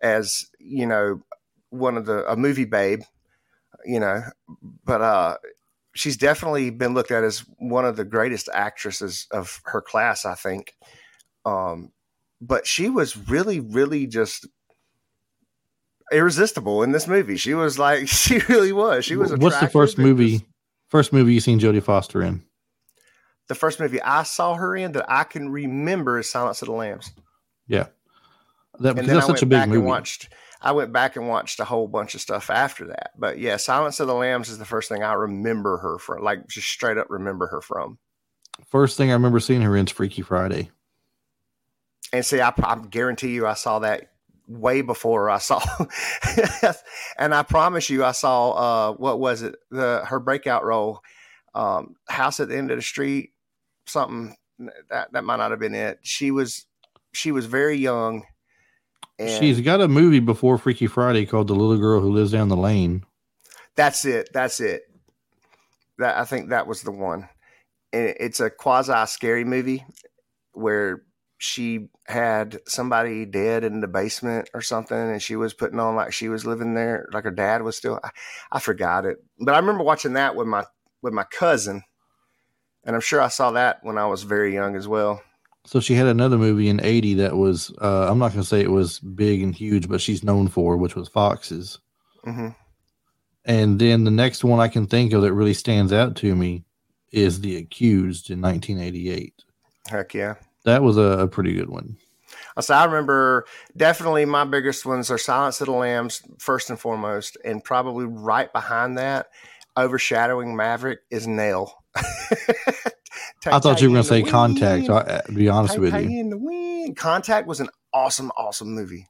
as 0.03 0.47
you 0.59 0.87
know 0.87 1.23
one 1.71 1.97
of 1.97 2.05
the 2.05 2.31
a 2.31 2.37
movie 2.37 2.67
babe, 2.67 3.03
you 3.87 4.01
know, 4.01 4.23
but 4.85 5.01
uh, 5.01 5.37
she's 5.95 6.19
definitely 6.19 6.69
been 6.71 6.93
looked 6.93 7.11
at 7.11 7.25
as 7.25 7.45
one 7.59 7.87
of 7.87 7.97
the 7.97 8.05
greatest 8.05 8.51
actresses 8.53 9.27
of 9.31 9.63
her 9.65 9.81
class. 9.81 10.27
I 10.27 10.35
think. 10.35 10.75
Um, 11.47 11.93
but 12.41 12.67
she 12.67 12.91
was 12.91 13.17
really, 13.17 13.61
really 13.61 14.07
just 14.07 14.47
irresistible 16.13 16.83
in 16.83 16.93
this 16.93 17.07
movie. 17.09 17.37
She 17.37 17.55
was 17.55 17.79
like, 17.79 18.09
she 18.09 18.39
really 18.49 18.73
was. 18.73 19.05
She 19.05 19.17
was. 19.17 19.35
What's 19.37 19.59
the 19.61 19.69
first 19.69 19.99
movie? 19.99 20.39
just- 20.39 20.45
First 20.89 21.13
movie 21.13 21.35
you 21.35 21.41
seen 21.41 21.59
Jodie 21.59 21.83
Foster 21.83 22.23
in? 22.23 22.43
the 23.49 23.55
first 23.55 23.79
movie 23.79 24.01
I 24.01 24.23
saw 24.23 24.55
her 24.55 24.75
in 24.75 24.93
that 24.93 25.05
I 25.07 25.25
can 25.25 25.51
remember 25.51 26.19
is 26.19 26.31
Silence 26.31 26.63
of 26.63 26.67
the 26.69 26.73
Lambs. 26.75 27.11
Yeah, 27.67 27.89
that 28.81 28.97
and 28.97 29.07
then 29.07 29.15
that's 29.17 29.27
I 29.27 29.33
such 29.33 29.43
a 29.43 29.47
big 29.47 29.69
movie. 29.69 29.81
watched. 29.85 30.29
I 30.63 30.73
went 30.73 30.93
back 30.95 31.17
and 31.17 31.29
watched 31.29 31.61
a 31.61 31.65
whole 31.65 31.87
bunch 31.89 32.15
of 32.15 32.23
stuff 32.23 32.49
after 32.49 32.87
that. 32.87 33.11
But 33.19 33.39
yeah, 33.39 33.57
Silence 33.59 34.01
of 34.01 34.07
the 34.07 34.15
Lambs 34.15 34.49
is 34.49 34.57
the 34.59 34.65
first 34.65 34.89
thing 34.89 35.03
I 35.03 35.13
remember 35.13 35.77
her 35.79 35.99
from. 35.99 36.23
Like 36.23 36.47
just 36.49 36.69
straight 36.69 36.97
up 36.97 37.09
remember 37.11 37.49
her 37.49 37.61
from. 37.61 37.99
First 38.69 38.97
thing 38.97 39.11
I 39.11 39.15
remember 39.15 39.41
seeing 39.41 39.61
her 39.63 39.77
in 39.77 39.87
is 39.87 39.93
Freaky 39.93 40.23
Friday. 40.23 40.71
And 42.13 42.25
see, 42.25 42.41
I, 42.41 42.53
I 42.63 42.77
guarantee 42.89 43.35
you, 43.35 43.47
I 43.47 43.55
saw 43.55 43.81
that 43.81 44.11
way 44.47 44.83
before 44.83 45.31
I 45.31 45.39
saw. 45.39 45.63
and 47.19 47.35
I 47.35 47.43
promise 47.43 47.91
you, 47.91 48.05
I 48.05 48.13
saw 48.13 48.51
uh, 48.51 48.93
what 48.95 49.19
was 49.19 49.43
it? 49.43 49.57
The 49.71 50.05
her 50.07 50.21
breakout 50.21 50.65
role, 50.65 51.01
um, 51.55 51.97
House 52.09 52.41
at 52.41 52.49
the 52.49 52.57
End 52.57 52.71
of 52.71 52.79
the 52.79 52.83
Street, 52.83 53.33
something 53.87 54.37
that 54.91 55.13
that 55.13 55.25
might 55.25 55.37
not 55.37 55.51
have 55.51 55.61
been 55.61 55.75
it. 55.75 55.99
She 56.03 56.31
was 56.31 56.67
she 57.13 57.33
was 57.33 57.47
very 57.47 57.77
young. 57.77 58.25
And 59.19 59.31
She's 59.31 59.61
got 59.61 59.81
a 59.81 59.89
movie 59.89 60.21
before 60.21 60.59
Freaky 60.59 60.89
Friday 60.89 61.25
called 61.25 61.47
The 61.47 61.55
Little 61.55 61.79
Girl 61.79 62.01
Who 62.01 62.13
Lives 62.13 62.33
Down 62.33 62.49
the 62.49 62.57
Lane. 62.57 63.05
that's 63.77 64.05
it. 64.05 64.29
That's 64.33 64.59
it. 64.61 64.83
That 65.99 66.19
I 66.19 66.25
think 66.25 66.49
that 66.49 66.67
was 66.67 66.83
the 66.83 66.91
one. 66.91 67.29
And 67.93 68.15
it's 68.19 68.41
a 68.41 68.51
quasi 68.51 69.07
scary 69.07 69.45
movie 69.45 69.85
where 70.53 71.03
she 71.39 71.89
had 72.07 72.61
somebody 72.67 73.25
dead 73.25 73.65
in 73.65 73.81
the 73.81 73.89
basement 73.89 74.49
or 74.55 74.63
something, 74.63 74.97
and 74.97 75.23
she 75.23 75.37
was 75.37 75.55
putting 75.55 75.81
on 75.81 75.97
like 75.97 76.13
she 76.13 76.29
was 76.29 76.47
living 76.47 76.75
there, 76.75 77.09
like 77.13 77.25
her 77.25 77.31
dad 77.31 77.63
was 77.63 77.77
still. 77.77 78.01
I, 78.03 78.11
I 78.53 78.61
forgot 78.61 79.05
it, 79.05 79.19
but 79.39 79.55
I 79.55 79.59
remember 79.59 79.85
watching 79.85 80.15
that 80.15 80.37
with 80.37 80.47
my 80.47 80.65
with 81.03 81.13
my 81.13 81.25
cousin, 81.25 81.83
and 82.85 82.95
I'm 82.95 83.03
sure 83.03 83.21
I 83.21 83.29
saw 83.29 83.51
that 83.53 83.81
when 83.83 83.99
I 83.99 84.07
was 84.07 84.23
very 84.23 84.55
young 84.55 84.77
as 84.77 84.89
well. 84.89 85.23
So 85.67 85.81
she 85.81 85.95
had 85.95 86.07
another 86.07 86.39
movie 86.39 86.69
in 86.69 86.81
'80 86.83 87.15
that 87.15 87.37
was 87.37 87.75
uh, 87.81 88.09
I'm 88.11 88.19
not 88.19 88.33
going 88.33 88.43
to 88.43 88.49
say 88.49 88.61
it 88.61 88.71
was 88.71 89.01
big 89.01 89.43
and 89.43 89.55
huge, 89.55 89.89
but 89.89 90.01
she's 90.01 90.25
known 90.25 90.49
for, 90.49 90.77
which 90.77 90.95
was 90.95 91.09
Foxes. 91.09 91.79
hmm 92.23 92.49
And 93.45 93.79
then 93.79 94.05
the 94.05 94.11
next 94.11 94.45
one 94.45 94.61
I 94.61 94.69
can 94.69 94.87
think 94.87 95.13
of 95.13 95.23
that 95.23 95.33
really 95.33 95.55
stands 95.55 95.93
out 95.93 96.17
to 96.17 96.35
me 96.35 96.65
is 97.13 97.41
The 97.41 97.57
Accused 97.57 98.31
in 98.31 98.41
1988. 98.41 99.45
Heck 99.87 100.15
yeah. 100.15 100.35
That 100.65 100.83
was 100.83 100.97
a, 100.97 101.03
a 101.21 101.29
pretty 101.29 101.53
good 101.55 101.69
one. 101.69 101.97
So 102.61 102.73
I 102.75 102.85
remember 102.85 103.47
definitely 103.77 104.25
my 104.27 104.45
biggest 104.45 104.87
ones 104.87 105.11
are 105.11 105.19
Silence 105.19 105.61
of 105.61 105.67
the 105.67 105.73
Lambs, 105.73 106.23
first 106.39 106.71
and 106.71 106.79
foremost, 106.79 107.37
and 107.45 107.63
probably 107.65 108.05
right 108.07 108.53
behind 108.53 108.97
that, 108.99 109.27
overshadowing 109.77 110.55
Maverick 110.55 111.01
is 111.11 111.27
Nell. 111.27 111.83
I 113.47 113.59
thought 113.59 113.81
you 113.81 113.89
were 113.89 113.95
going 113.95 114.03
to 114.03 114.09
say 114.09 114.23
Contact. 114.23 114.89
I, 114.89 114.95
uh, 114.95 115.21
to 115.23 115.33
be 115.33 115.49
honest 115.49 115.79
with 115.79 115.95
you, 115.95 116.37
wind. 116.37 116.97
Contact 116.97 117.47
was 117.47 117.61
an 117.61 117.69
awesome, 117.93 118.31
awesome 118.37 118.69
movie, 118.75 119.07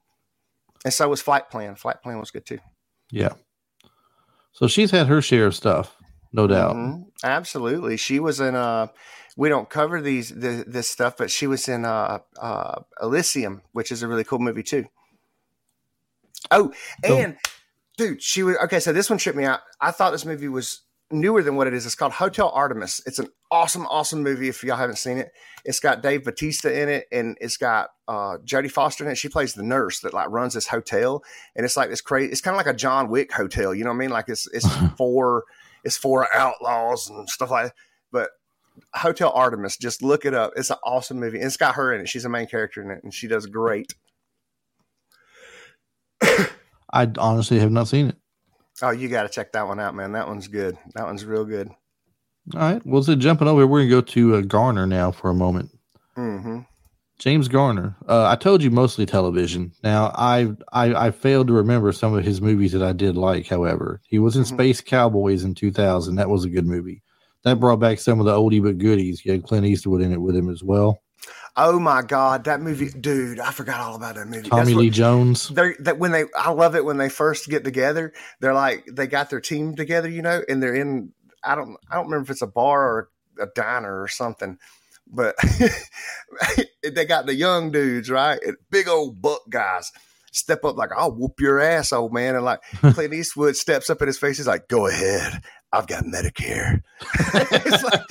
and 0.84 0.92
so 0.92 1.08
was 1.08 1.20
Flight 1.20 1.50
Plan. 1.50 1.76
Flight 1.76 2.02
Plan 2.02 2.18
was 2.18 2.30
good 2.30 2.46
too. 2.46 2.58
yeah. 3.10 3.34
So 4.52 4.68
she's 4.68 4.92
had 4.92 5.08
her 5.08 5.20
share 5.20 5.46
of 5.46 5.54
stuff, 5.56 5.96
no 6.32 6.46
doubt. 6.46 6.76
Mhm. 6.76 7.06
Absolutely, 7.24 7.96
she 7.96 8.20
was 8.20 8.38
in. 8.40 8.54
Uh, 8.54 8.86
we 9.36 9.48
don't 9.48 9.68
cover 9.68 10.00
these 10.00 10.30
the, 10.30 10.64
this 10.66 10.88
stuff, 10.88 11.16
but 11.16 11.30
she 11.30 11.46
was 11.46 11.68
in 11.68 11.84
uh, 11.84 12.18
uh, 12.40 12.82
Elysium, 13.02 13.62
which 13.72 13.90
is 13.92 14.02
a 14.02 14.08
really 14.08 14.24
cool 14.24 14.38
movie 14.38 14.62
too. 14.62 14.86
Oh, 16.50 16.72
So- 17.04 17.16
and 17.16 17.36
dude, 17.96 18.22
she 18.22 18.42
was 18.42 18.56
okay. 18.64 18.80
So 18.80 18.92
this 18.92 19.08
one 19.10 19.18
tripped 19.18 19.38
me 19.38 19.44
out. 19.44 19.60
I 19.80 19.90
thought 19.90 20.10
this 20.10 20.24
movie 20.24 20.48
was 20.48 20.82
newer 21.10 21.42
than 21.42 21.56
what 21.56 21.66
it 21.66 21.74
is. 21.74 21.86
It's 21.86 21.94
called 21.94 22.12
Hotel 22.12 22.48
Artemis. 22.50 23.00
It's 23.06 23.18
an 23.18 23.28
awesome, 23.50 23.86
awesome 23.86 24.22
movie. 24.22 24.48
If 24.48 24.62
y'all 24.64 24.76
haven't 24.76 24.96
seen 24.96 25.18
it, 25.18 25.32
it's 25.64 25.80
got 25.80 26.02
Dave 26.02 26.24
Bautista 26.24 26.78
in 26.80 26.88
it, 26.88 27.06
and 27.12 27.36
it's 27.40 27.56
got 27.56 27.90
uh, 28.08 28.36
Jodie 28.44 28.70
Foster 28.70 29.04
in 29.04 29.10
it. 29.10 29.16
She 29.18 29.28
plays 29.28 29.54
the 29.54 29.62
nurse 29.62 30.00
that 30.00 30.12
like 30.14 30.28
runs 30.30 30.54
this 30.54 30.66
hotel, 30.66 31.22
and 31.56 31.64
it's 31.64 31.76
like 31.76 31.88
this 31.90 32.00
crazy. 32.00 32.30
It's 32.30 32.40
kind 32.40 32.54
of 32.54 32.58
like 32.58 32.72
a 32.72 32.76
John 32.76 33.08
Wick 33.08 33.32
hotel. 33.32 33.74
You 33.74 33.84
know 33.84 33.90
what 33.90 33.96
I 33.96 33.98
mean? 34.00 34.10
Like 34.10 34.28
it's 34.28 34.46
it's 34.52 34.66
for 34.98 35.44
it's 35.82 35.96
for 35.96 36.32
outlaws 36.34 37.08
and 37.08 37.28
stuff 37.28 37.50
like. 37.50 37.66
that. 37.66 37.74
But 38.12 38.30
Hotel 38.94 39.30
Artemis, 39.32 39.76
just 39.76 40.02
look 40.02 40.24
it 40.24 40.34
up. 40.34 40.52
It's 40.56 40.70
an 40.70 40.76
awesome 40.84 41.20
movie. 41.20 41.38
And 41.38 41.46
it's 41.46 41.56
got 41.56 41.74
her 41.76 41.92
in 41.94 42.00
it. 42.00 42.08
She's 42.08 42.24
a 42.24 42.28
main 42.28 42.46
character 42.46 42.82
in 42.82 42.90
it, 42.90 43.02
and 43.04 43.12
she 43.14 43.28
does 43.28 43.46
great. 43.46 43.94
I 46.92 47.10
honestly 47.18 47.58
have 47.58 47.72
not 47.72 47.88
seen 47.88 48.08
it. 48.08 48.16
Oh, 48.82 48.90
you 48.90 49.08
got 49.08 49.24
to 49.24 49.28
check 49.28 49.52
that 49.52 49.66
one 49.66 49.80
out, 49.80 49.94
man. 49.94 50.12
That 50.12 50.28
one's 50.28 50.48
good. 50.48 50.76
That 50.94 51.04
one's 51.04 51.24
real 51.24 51.44
good. 51.44 51.68
All 52.54 52.60
right. 52.60 52.84
Well, 52.86 53.02
so 53.02 53.14
jumping 53.14 53.48
over, 53.48 53.66
we're 53.66 53.80
gonna 53.80 53.90
go 53.90 54.00
to 54.00 54.36
uh, 54.36 54.40
Garner 54.42 54.86
now 54.86 55.10
for 55.10 55.30
a 55.30 55.34
moment. 55.34 55.70
hmm 56.14 56.60
James 57.18 57.46
Garner. 57.48 57.96
Uh, 58.08 58.26
I 58.26 58.34
told 58.36 58.60
you 58.62 58.70
mostly 58.72 59.06
television. 59.06 59.72
Now 59.84 60.10
I, 60.16 60.50
I 60.72 61.06
I 61.06 61.10
failed 61.12 61.46
to 61.46 61.52
remember 61.52 61.92
some 61.92 62.12
of 62.12 62.24
his 62.24 62.40
movies 62.42 62.72
that 62.72 62.82
I 62.82 62.92
did 62.92 63.16
like. 63.16 63.46
However, 63.46 64.00
he 64.04 64.18
was 64.18 64.36
in 64.36 64.42
Mhm. 64.42 64.48
Space 64.48 64.80
Cowboys 64.80 65.44
in 65.44 65.54
2000. 65.54 66.16
That 66.16 66.28
was 66.28 66.44
a 66.44 66.50
good 66.50 66.66
movie. 66.66 67.02
That 67.44 67.60
brought 67.60 67.78
back 67.78 67.98
some 68.00 68.20
of 68.20 68.26
the 68.26 68.32
oldie 68.32 68.62
but 68.62 68.78
goodies. 68.78 69.20
He 69.20 69.30
had 69.30 69.44
Clint 69.44 69.66
Eastwood 69.66 70.00
in 70.02 70.12
it 70.12 70.20
with 70.20 70.34
him 70.36 70.48
as 70.50 70.62
well. 70.62 71.00
Oh 71.56 71.78
my 71.78 72.02
god, 72.02 72.44
that 72.44 72.60
movie, 72.60 72.90
dude! 72.90 73.38
I 73.38 73.52
forgot 73.52 73.80
all 73.80 73.94
about 73.94 74.16
that 74.16 74.26
movie. 74.26 74.48
Tommy 74.48 74.64
That's 74.64 74.76
Lee 74.76 74.86
what- 74.88 74.94
Jones. 74.94 75.48
They're 75.50 75.76
that 75.80 75.98
when 75.98 76.10
they, 76.10 76.24
I 76.36 76.50
love 76.50 76.74
it 76.74 76.84
when 76.84 76.96
they 76.96 77.08
first 77.08 77.48
get 77.48 77.62
together. 77.62 78.12
They're 78.40 78.54
like 78.54 78.86
they 78.90 79.06
got 79.06 79.30
their 79.30 79.40
team 79.40 79.76
together, 79.76 80.08
you 80.08 80.22
know, 80.22 80.42
and 80.48 80.62
they're 80.62 80.74
in. 80.74 81.12
I 81.44 81.54
don't, 81.54 81.76
I 81.90 81.94
don't 81.96 82.06
remember 82.06 82.24
if 82.24 82.30
it's 82.30 82.42
a 82.42 82.46
bar 82.46 82.82
or 82.82 83.10
a 83.38 83.46
diner 83.54 84.00
or 84.02 84.08
something, 84.08 84.58
but 85.06 85.36
they 86.82 87.04
got 87.04 87.26
the 87.26 87.34
young 87.34 87.70
dudes, 87.70 88.10
right? 88.10 88.40
And 88.42 88.56
big 88.70 88.88
old 88.88 89.20
buck 89.20 89.42
guys 89.50 89.92
step 90.32 90.64
up 90.64 90.76
like, 90.76 90.90
"I'll 90.96 91.14
whoop 91.14 91.40
your 91.40 91.60
ass, 91.60 91.92
old 91.92 92.12
man," 92.12 92.34
and 92.34 92.44
like 92.44 92.60
Clint 92.80 93.14
Eastwood 93.14 93.56
steps 93.56 93.90
up 93.90 94.00
in 94.02 94.08
his 94.08 94.18
face. 94.18 94.38
He's 94.38 94.46
like, 94.46 94.68
"Go 94.68 94.86
ahead, 94.88 95.42
I've 95.74 95.86
got 95.86 96.04
Medicare." 96.04 96.82
It's 97.34 97.84
like- 97.84 98.02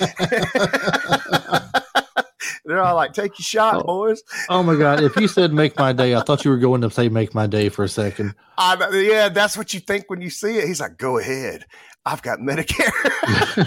They're 2.66 2.82
all 2.82 2.96
like, 2.96 3.12
"Take 3.12 3.38
your 3.38 3.44
shot, 3.44 3.76
Oh. 3.76 3.82
boys." 3.84 4.22
Oh 4.48 4.62
my 4.62 4.74
god! 4.76 5.02
If 5.02 5.16
you 5.16 5.28
said 5.28 5.52
"Make 5.52 5.76
My 5.78 5.92
Day," 5.92 6.14
I 6.14 6.22
thought 6.22 6.44
you 6.44 6.50
were 6.50 6.56
going 6.58 6.80
to 6.82 6.90
say 6.90 7.08
"Make 7.08 7.34
My 7.34 7.46
Day" 7.46 7.68
for 7.68 7.84
a 7.84 7.88
second. 7.88 8.34
I, 8.56 8.76
yeah, 8.92 9.28
that's 9.28 9.56
what 9.56 9.74
you 9.74 9.80
think 9.80 10.04
when 10.08 10.20
you 10.22 10.30
see 10.30 10.56
it. 10.58 10.66
He's 10.66 10.80
like, 10.80 10.96
"Go 10.96 11.18
ahead, 11.18 11.64
I've 12.06 12.22
got 12.22 12.38
Medicare." 12.38 12.90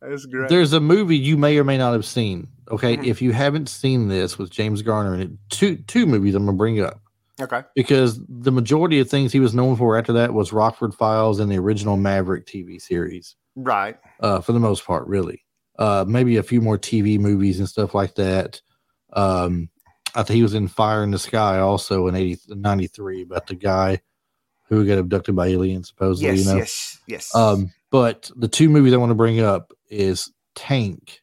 that's 0.00 0.26
great. 0.26 0.48
There's 0.48 0.72
a 0.72 0.80
movie 0.80 1.16
you 1.18 1.36
may 1.36 1.58
or 1.58 1.64
may 1.64 1.76
not 1.78 1.92
have 1.92 2.04
seen. 2.06 2.48
Okay, 2.70 2.96
Mhm. 2.96 3.06
if 3.06 3.20
you 3.22 3.32
haven't 3.32 3.68
seen 3.68 4.08
this 4.08 4.38
with 4.38 4.50
James 4.50 4.82
Garner 4.82 5.14
in 5.14 5.20
it, 5.20 5.30
two 5.50 5.76
two 5.76 6.06
movies 6.06 6.34
I'm 6.34 6.46
gonna 6.46 6.56
bring 6.56 6.80
up. 6.80 7.00
Okay, 7.40 7.62
because 7.74 8.20
the 8.28 8.52
majority 8.52 9.00
of 9.00 9.08
things 9.08 9.32
he 9.32 9.40
was 9.40 9.54
known 9.54 9.76
for 9.76 9.98
after 9.98 10.12
that 10.14 10.34
was 10.34 10.52
Rockford 10.52 10.94
Files 10.94 11.40
and 11.40 11.50
the 11.50 11.58
original 11.58 11.96
Maverick 11.96 12.46
TV 12.46 12.80
series, 12.80 13.36
right. 13.54 13.96
uh, 14.20 14.40
for 14.40 14.52
the 14.52 14.60
most 14.60 14.84
part, 14.84 15.06
really. 15.06 15.42
Uh, 15.78 16.04
maybe 16.08 16.36
a 16.36 16.42
few 16.42 16.60
more 16.60 16.78
TV 16.78 17.18
movies 17.18 17.58
and 17.58 17.68
stuff 17.68 17.94
like 17.94 18.14
that. 18.14 18.62
Um, 19.12 19.68
I 20.14 20.22
think 20.22 20.36
he 20.36 20.42
was 20.42 20.54
in 20.54 20.68
Fire 20.68 21.02
in 21.02 21.10
the 21.10 21.18
Sky 21.18 21.58
also 21.58 22.06
in 22.06 22.14
80, 22.14 22.54
93 22.54 23.22
about 23.22 23.46
the 23.46 23.54
guy 23.54 24.00
who 24.68 24.86
got 24.86 24.98
abducted 24.98 25.36
by 25.36 25.48
aliens, 25.48 25.88
supposedly. 25.88 26.36
Yes, 26.36 26.46
you 26.46 26.52
know? 26.52 26.58
yes, 26.58 26.98
yes. 27.06 27.34
Um, 27.34 27.72
but 27.90 28.30
the 28.34 28.48
two 28.48 28.68
movies 28.68 28.94
I 28.94 28.96
want 28.96 29.10
to 29.10 29.14
bring 29.14 29.40
up 29.40 29.72
is 29.90 30.32
Tank 30.54 31.20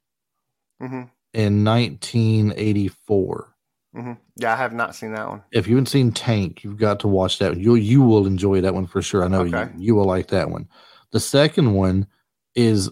hmm 0.80 1.04
in 1.34 1.63
1984. 1.63 3.52
Hmm 3.93 4.13
Yeah, 4.38 4.53
I 4.53 4.56
have 4.58 4.73
not 4.73 4.95
seen 4.95 5.13
that 5.13 5.27
one. 5.29 5.43
if 5.51 5.67
you 5.67 5.75
haven't 5.75 5.88
seen 5.88 6.12
Tank, 6.12 6.63
you've 6.63 6.77
got 6.77 6.99
to 7.01 7.08
watch 7.08 7.39
that. 7.39 7.58
You 7.58 7.75
you 7.75 8.01
will 8.01 8.25
enjoy 8.27 8.62
that 8.62 8.73
one 8.73 8.88
for 8.88 9.01
sure. 9.01 9.23
I 9.23 9.27
know 9.27 9.41
Okay. 9.43 9.69
you, 9.75 9.86
you 9.86 9.95
will 9.95 10.06
like 10.06 10.27
that 10.29 10.49
one. 10.49 10.67
The 11.12 11.19
second 11.19 11.73
one 11.73 12.08
is 12.56 12.89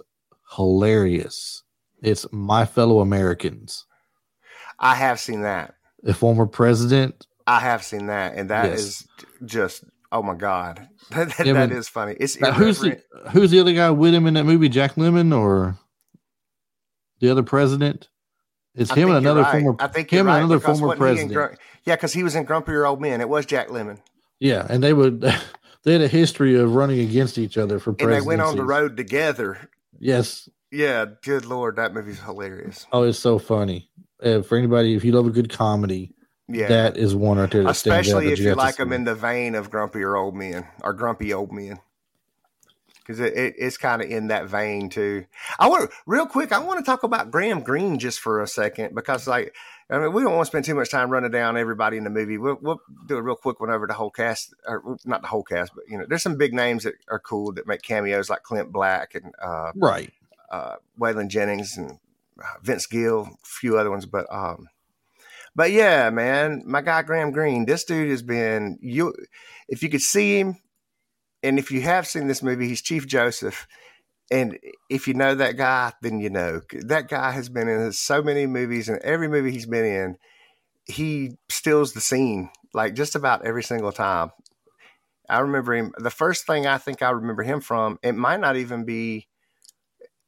hilarious. 0.56 1.64
It's 2.04 2.26
My 2.32 2.66
Fellow 2.66 3.00
Americans. 3.00 3.86
I 4.80 4.96
have 4.96 5.20
seen 5.20 5.42
that. 5.42 5.76
The 6.04 6.14
former 6.14 6.46
president. 6.48 7.28
I 7.48 7.60
have 7.60 7.84
seen 7.84 8.08
that, 8.08 8.36
and 8.36 8.50
that 8.50 8.72
Yes. 8.72 8.80
is 8.80 9.08
just 9.46 9.84
oh 10.12 10.22
my 10.24 10.36
god, 10.36 10.88
that, 11.10 11.40
Yeah, 11.46 11.54
that 11.54 11.72
is 11.72 11.88
funny. 11.90 12.16
It's 12.20 12.36
who's 12.36 12.80
the 12.80 13.02
who's 13.32 13.52
the 13.52 13.60
other 13.60 13.74
guy 13.74 13.90
with 13.92 14.14
him 14.14 14.28
in 14.28 14.36
that 14.36 14.46
movie? 14.46 14.70
Jack 14.70 14.96
Lemmon 14.96 15.36
or 15.36 15.78
the 17.20 17.30
other 17.30 17.44
president? 17.44 18.10
It's 18.76 18.92
I 18.92 18.96
him 18.96 19.10
and 19.10 19.18
another 19.18 19.42
right. 19.42 19.62
former 19.64 19.76
I 19.80 19.88
think 19.88 20.10
him 20.10 20.28
right, 20.28 20.38
and 20.38 20.46
another 20.46 20.60
former 20.60 20.88
wasn't 20.88 21.18
he 21.18 21.24
in 21.24 21.30
president. 21.30 21.60
Yeah, 21.84 21.96
because 21.96 22.14
he 22.14 22.24
was 22.24 22.36
in 22.36 22.46
Grumpier 22.46 22.88
Old 22.88 23.02
Men. 23.02 23.22
It 23.22 23.28
was 23.30 23.46
Jack 23.46 23.68
Lemmon, 23.68 24.00
yeah, 24.40 24.66
and 24.70 24.84
they 24.84 24.94
would 24.94 25.22
they 25.84 25.94
had 25.94 26.02
a 26.02 26.08
history 26.08 26.56
of 26.58 26.74
running 26.74 27.00
against 27.00 27.38
each 27.38 27.58
other 27.58 27.80
for 27.80 27.96
and 28.00 28.12
they 28.12 28.22
went 28.22 28.42
on 28.42 28.56
the 28.56 28.64
road 28.64 28.96
together. 28.98 29.70
Yes, 30.00 30.50
Yeah, 30.72 31.06
good 31.22 31.46
lord, 31.46 31.76
that 31.76 31.94
movie's 31.94 32.20
hilarious. 32.20 32.88
Oh, 32.92 33.04
it's 33.04 33.20
so 33.20 33.38
funny. 33.40 33.90
Uh, 34.24 34.42
for 34.42 34.58
anybody, 34.58 34.96
if 34.96 35.04
you 35.04 35.12
love 35.12 35.28
a 35.28 35.32
good 35.32 35.50
comedy, 35.50 36.14
Yeah, 36.48 36.68
that 36.68 36.98
is 36.98 37.14
one 37.14 37.38
right 37.38 37.52
there. 37.52 37.64
That 37.64 37.74
stands 37.76 37.96
out 37.96 38.00
especially 38.02 38.34
if 38.34 38.40
you 38.40 38.50
you 38.50 38.56
like 38.56 38.78
them 38.78 38.94
in 38.94 39.04
the 39.04 39.16
vein 39.16 39.54
of 39.56 39.70
grumpier 39.70 40.18
old 40.18 40.36
men 40.36 40.66
or 40.84 40.94
grumpy 40.94 41.34
old 41.34 41.52
men 41.52 41.80
because 43.02 43.20
it, 43.20 43.34
it, 43.34 43.56
it's 43.58 43.78
kind 43.78 44.02
of 44.02 44.10
in 44.10 44.28
that 44.28 44.48
vein 44.48 44.90
too 44.90 45.26
i 45.60 45.68
want 45.68 45.90
real 46.06 46.26
quick 46.26 46.52
i 46.52 46.60
want 46.60 46.80
to 46.80 46.86
talk 46.86 47.04
about 47.04 47.32
graham 47.32 47.62
greene 47.62 48.00
just 48.00 48.20
for 48.20 48.42
a 48.42 48.48
second 48.48 48.96
because 48.96 49.28
like 49.28 49.54
i 49.90 50.00
mean 50.00 50.14
we 50.14 50.22
don't 50.22 50.34
want 50.34 50.46
to 50.46 50.52
spend 50.52 50.66
too 50.66 50.76
much 50.76 50.90
time 50.90 51.10
running 51.10 51.32
down 51.32 51.58
everybody 51.58 51.98
in 51.98 52.04
the 52.04 52.10
movie 52.10 52.38
we'll, 52.38 52.58
we'll 52.62 52.82
do 53.08 53.18
a 53.18 53.22
real 53.22 53.36
quick 53.36 53.60
one 53.60 53.70
over 53.70 53.88
the 53.88 53.94
whole 53.94 54.12
cast 54.12 54.54
or 54.68 54.98
not 55.06 55.22
the 55.22 55.28
whole 55.28 55.44
cast 55.44 55.74
but 55.76 55.84
you 55.88 55.98
know 55.98 56.06
there's 56.08 56.24
some 56.24 56.38
big 56.38 56.54
names 56.54 56.84
that 56.84 56.96
are 57.10 57.20
cool 57.20 57.52
that 57.54 57.68
make 57.68 57.82
cameos 57.82 58.30
like 58.30 58.44
clint 58.44 58.72
black 58.72 59.16
and 59.16 59.34
uh, 59.42 59.72
right. 59.76 60.12
uh, 60.50 60.76
Waylon 61.00 61.28
Jennings 61.28 61.78
and 61.78 62.00
uh, 62.42 62.58
Vince 62.62 62.88
Gill, 62.88 63.22
a 63.22 63.36
few 63.44 63.78
other 63.78 63.92
ones, 63.92 64.06
but 64.06 64.26
um, 64.32 64.68
but 65.56 65.72
yeah, 65.72 66.10
man, 66.10 66.64
my 66.66 66.82
guy 66.82 67.02
Graham 67.02 67.32
Greene, 67.32 67.66
this 67.66 67.84
dude 67.84 68.10
has 68.10 68.22
been 68.22 68.80
you. 68.82 69.14
If 69.68 69.84
you 69.84 69.90
could 69.90 70.02
see 70.02 70.40
him, 70.40 70.58
and 71.44 71.60
if 71.60 71.72
you 71.72 71.82
have 71.82 72.08
seen 72.08 72.28
this 72.28 72.44
movie, 72.44 72.68
he's 72.68 72.82
Chief 72.82 73.08
Joseph, 73.08 73.68
and 74.32 74.58
if 74.90 75.08
you 75.08 75.14
know 75.14 75.36
that 75.36 75.58
guy, 75.58 75.94
then 76.02 76.20
you 76.20 76.30
know 76.30 76.62
that 76.72 77.08
guy 77.10 77.32
has 77.32 77.50
been 77.50 77.68
in 77.68 77.92
so 77.92 78.22
many 78.22 78.48
movies, 78.48 78.90
and 78.90 79.00
every 79.00 79.28
movie 79.28 79.52
he's 79.52 79.66
been 79.66 79.86
in, 79.86 80.18
he 80.86 81.38
steals 81.50 81.94
the 81.94 82.02
scene 82.02 82.50
like 82.74 82.96
just 82.96 83.16
about 83.16 83.46
every 83.46 83.64
single 83.64 83.92
time. 83.92 84.32
I 85.30 85.40
remember 85.40 85.74
him. 85.74 85.94
The 85.98 86.10
first 86.10 86.46
thing 86.46 86.68
I 86.68 86.78
think 86.78 87.02
I 87.02 87.12
remember 87.12 87.44
him 87.44 87.62
from, 87.62 88.00
it 88.04 88.14
might 88.14 88.40
not 88.40 88.58
even 88.58 88.84
be 88.86 89.28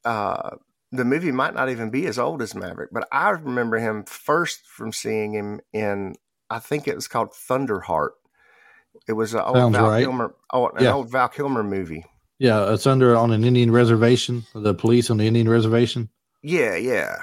uh, 0.05 0.51
the 0.91 1.05
movie 1.05 1.31
might 1.31 1.55
not 1.55 1.69
even 1.69 1.89
be 1.89 2.05
as 2.05 2.19
old 2.19 2.41
as 2.41 2.53
Maverick, 2.55 2.89
but 2.91 3.07
I 3.11 3.31
remember 3.31 3.79
him 3.79 4.03
first 4.03 4.65
from 4.67 4.91
seeing 4.91 5.33
him 5.33 5.59
in 5.73 6.15
I 6.49 6.59
think 6.59 6.87
it 6.87 6.95
was 6.95 7.07
called 7.07 7.31
Thunderheart. 7.31 8.11
It 9.07 9.13
was 9.13 9.33
an 9.33 9.41
old 9.41 9.55
Sounds 9.55 9.75
Val 9.75 9.89
right. 9.89 10.03
Kilmer, 10.03 10.35
oh, 10.51 10.67
an 10.69 10.83
Yeah. 10.83 10.93
old 10.93 11.09
Val 11.11 11.27
Kilmer 11.29 11.63
movie. 11.63 12.05
Yeah, 12.39 12.73
it's 12.73 12.87
under 12.87 13.15
on 13.15 13.31
an 13.31 13.43
Indian 13.43 13.71
reservation. 13.71 14.45
The 14.53 14.73
police 14.73 15.09
on 15.09 15.17
the 15.17 15.27
Indian 15.27 15.47
reservation. 15.49 16.09
Yeah, 16.41 16.75
yeah, 16.75 17.15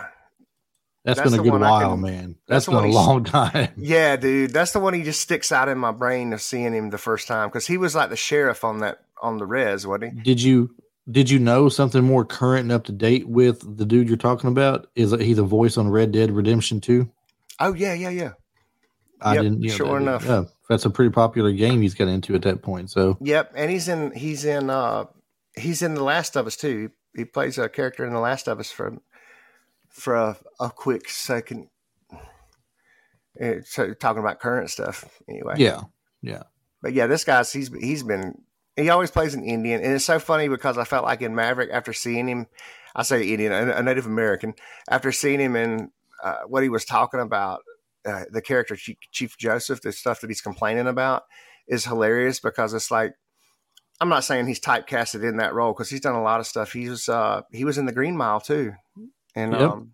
That's 1.04 1.18
That's 1.18 1.30
been 1.30 1.40
a 1.40 1.42
good 1.42 1.60
while, 1.60 1.92
can- 1.92 2.00
man. 2.02 2.36
that's 2.46 2.66
That's 2.66 2.66
been 2.82 2.90
a 2.90 2.92
long 2.92 3.24
time. 3.24 3.70
yeah, 3.76 4.16
dude. 4.16 4.52
That's 4.52 4.72
the 4.72 4.80
one 4.80 4.94
he 4.94 5.02
just 5.02 5.20
sticks 5.20 5.50
out 5.52 5.68
in 5.68 5.78
my 5.78 5.92
brain 5.92 6.32
of 6.32 6.40
seeing 6.42 6.72
him 6.74 6.90
the 6.90 6.98
first 6.98 7.26
time 7.28 7.48
because 7.48 7.66
he 7.66 7.76
was 7.78 7.94
like 7.94 8.10
the 8.10 8.16
sheriff 8.16 8.64
on 8.64 8.78
that 8.80 8.98
on 9.22 9.38
the 9.38 9.46
res, 9.46 9.86
wasn't 9.86 10.14
he? 10.14 10.20
Did 10.22 10.42
you 10.42 10.70
did 11.10 11.28
you 11.30 11.38
know 11.38 11.68
something 11.68 12.04
more 12.04 12.24
current 12.24 12.62
and 12.64 12.72
up 12.72 12.84
to 12.84 12.92
date 12.92 13.28
with 13.28 13.76
the 13.78 13.84
dude 13.86 14.08
you're 14.08 14.16
talking 14.18 14.48
about? 14.48 14.88
Is 14.94 15.10
that 15.10 15.20
he's 15.20 15.38
a 15.38 15.42
voice 15.42 15.76
on 15.76 15.88
Red 15.90 16.12
Dead 16.12 16.30
Redemption 16.30 16.80
2? 16.80 17.10
Oh 17.60 17.74
yeah, 17.74 17.94
yeah, 17.94 18.10
yeah. 18.10 18.32
I 19.22 19.34
Yep, 19.34 19.42
didn't. 19.42 19.62
You 19.62 19.68
know, 19.70 19.74
sure 19.76 19.96
enough. 19.98 20.24
Yeah, 20.24 20.44
that's 20.70 20.84
a 20.84 20.90
pretty 20.90 21.10
popular 21.10 21.50
game 21.50 21.82
he's 21.82 21.94
got 21.94 22.06
into 22.06 22.36
at 22.36 22.42
that 22.42 22.62
point. 22.62 22.90
So 22.92 23.18
Yep, 23.20 23.52
and 23.56 23.70
he's 23.70 23.88
in 23.88 24.12
he's 24.12 24.44
in 24.44 24.70
uh 24.70 25.06
he's 25.56 25.82
in 25.82 25.94
The 25.94 26.04
Last 26.04 26.36
of 26.36 26.46
Us 26.46 26.56
too. 26.56 26.92
He 27.14 27.24
plays 27.24 27.58
a 27.58 27.68
character 27.68 28.06
in 28.06 28.12
The 28.12 28.20
Last 28.20 28.46
of 28.46 28.60
Us 28.60 28.70
for 28.70 28.96
for 29.88 30.14
a, 30.14 30.36
a 30.60 30.70
quick 30.70 31.08
second. 31.10 31.68
Uh, 32.12 33.62
So 33.64 33.94
talking 33.94 34.20
about 34.20 34.38
current 34.38 34.70
stuff 34.70 35.20
anyway. 35.28 35.54
yeah, 35.58 35.80
yeah. 36.22 36.44
But 36.80 36.92
yeah, 36.92 37.08
this 37.08 37.24
guy's 37.24 37.52
he's 37.52 37.68
he's 37.80 38.04
been 38.04 38.42
he 38.76 38.88
always 38.90 39.10
plays 39.10 39.34
an 39.34 39.44
Indian, 39.44 39.82
and 39.82 39.92
it's 39.92 40.04
so 40.04 40.20
funny 40.20 40.46
because 40.46 40.78
I 40.78 40.84
felt 40.84 41.04
like 41.04 41.20
in 41.20 41.34
Maverick 41.34 41.70
after 41.72 41.92
seeing 41.92 42.28
him, 42.28 42.46
I 42.94 43.02
say 43.02 43.28
Indian, 43.28 43.52
a, 43.52 43.72
a 43.72 43.82
Native 43.82 44.06
American, 44.06 44.54
after 44.88 45.10
seeing 45.10 45.40
him 45.40 45.56
in 45.56 45.90
uh, 46.22 46.42
what 46.46 46.62
he 46.62 46.68
was 46.68 46.84
talking 46.84 47.18
about, 47.20 47.62
uh, 48.06 48.24
the 48.30 48.40
character 48.42 48.76
Chief, 48.76 49.36
Joseph, 49.38 49.80
the 49.82 49.92
stuff 49.92 50.20
that 50.20 50.30
he's 50.30 50.40
complaining 50.40 50.86
about, 50.86 51.24
is 51.68 51.84
hilarious 51.84 52.40
because 52.40 52.72
it's 52.74 52.90
like 52.90 53.12
I'm 54.00 54.08
not 54.08 54.24
saying 54.24 54.46
he's 54.46 54.60
typecasted 54.60 55.22
in 55.28 55.36
that 55.38 55.52
role 55.54 55.72
because 55.72 55.90
he's 55.90 56.00
done 56.00 56.14
a 56.14 56.22
lot 56.22 56.40
of 56.40 56.46
stuff. 56.46 56.72
He 56.72 56.88
was 56.88 57.08
uh, 57.08 57.42
he 57.52 57.64
was 57.64 57.76
in 57.78 57.86
the 57.86 57.92
Green 57.92 58.16
Mile 58.16 58.40
too, 58.40 58.72
and 59.34 59.52
Yep. 59.52 59.60
um, 59.70 59.92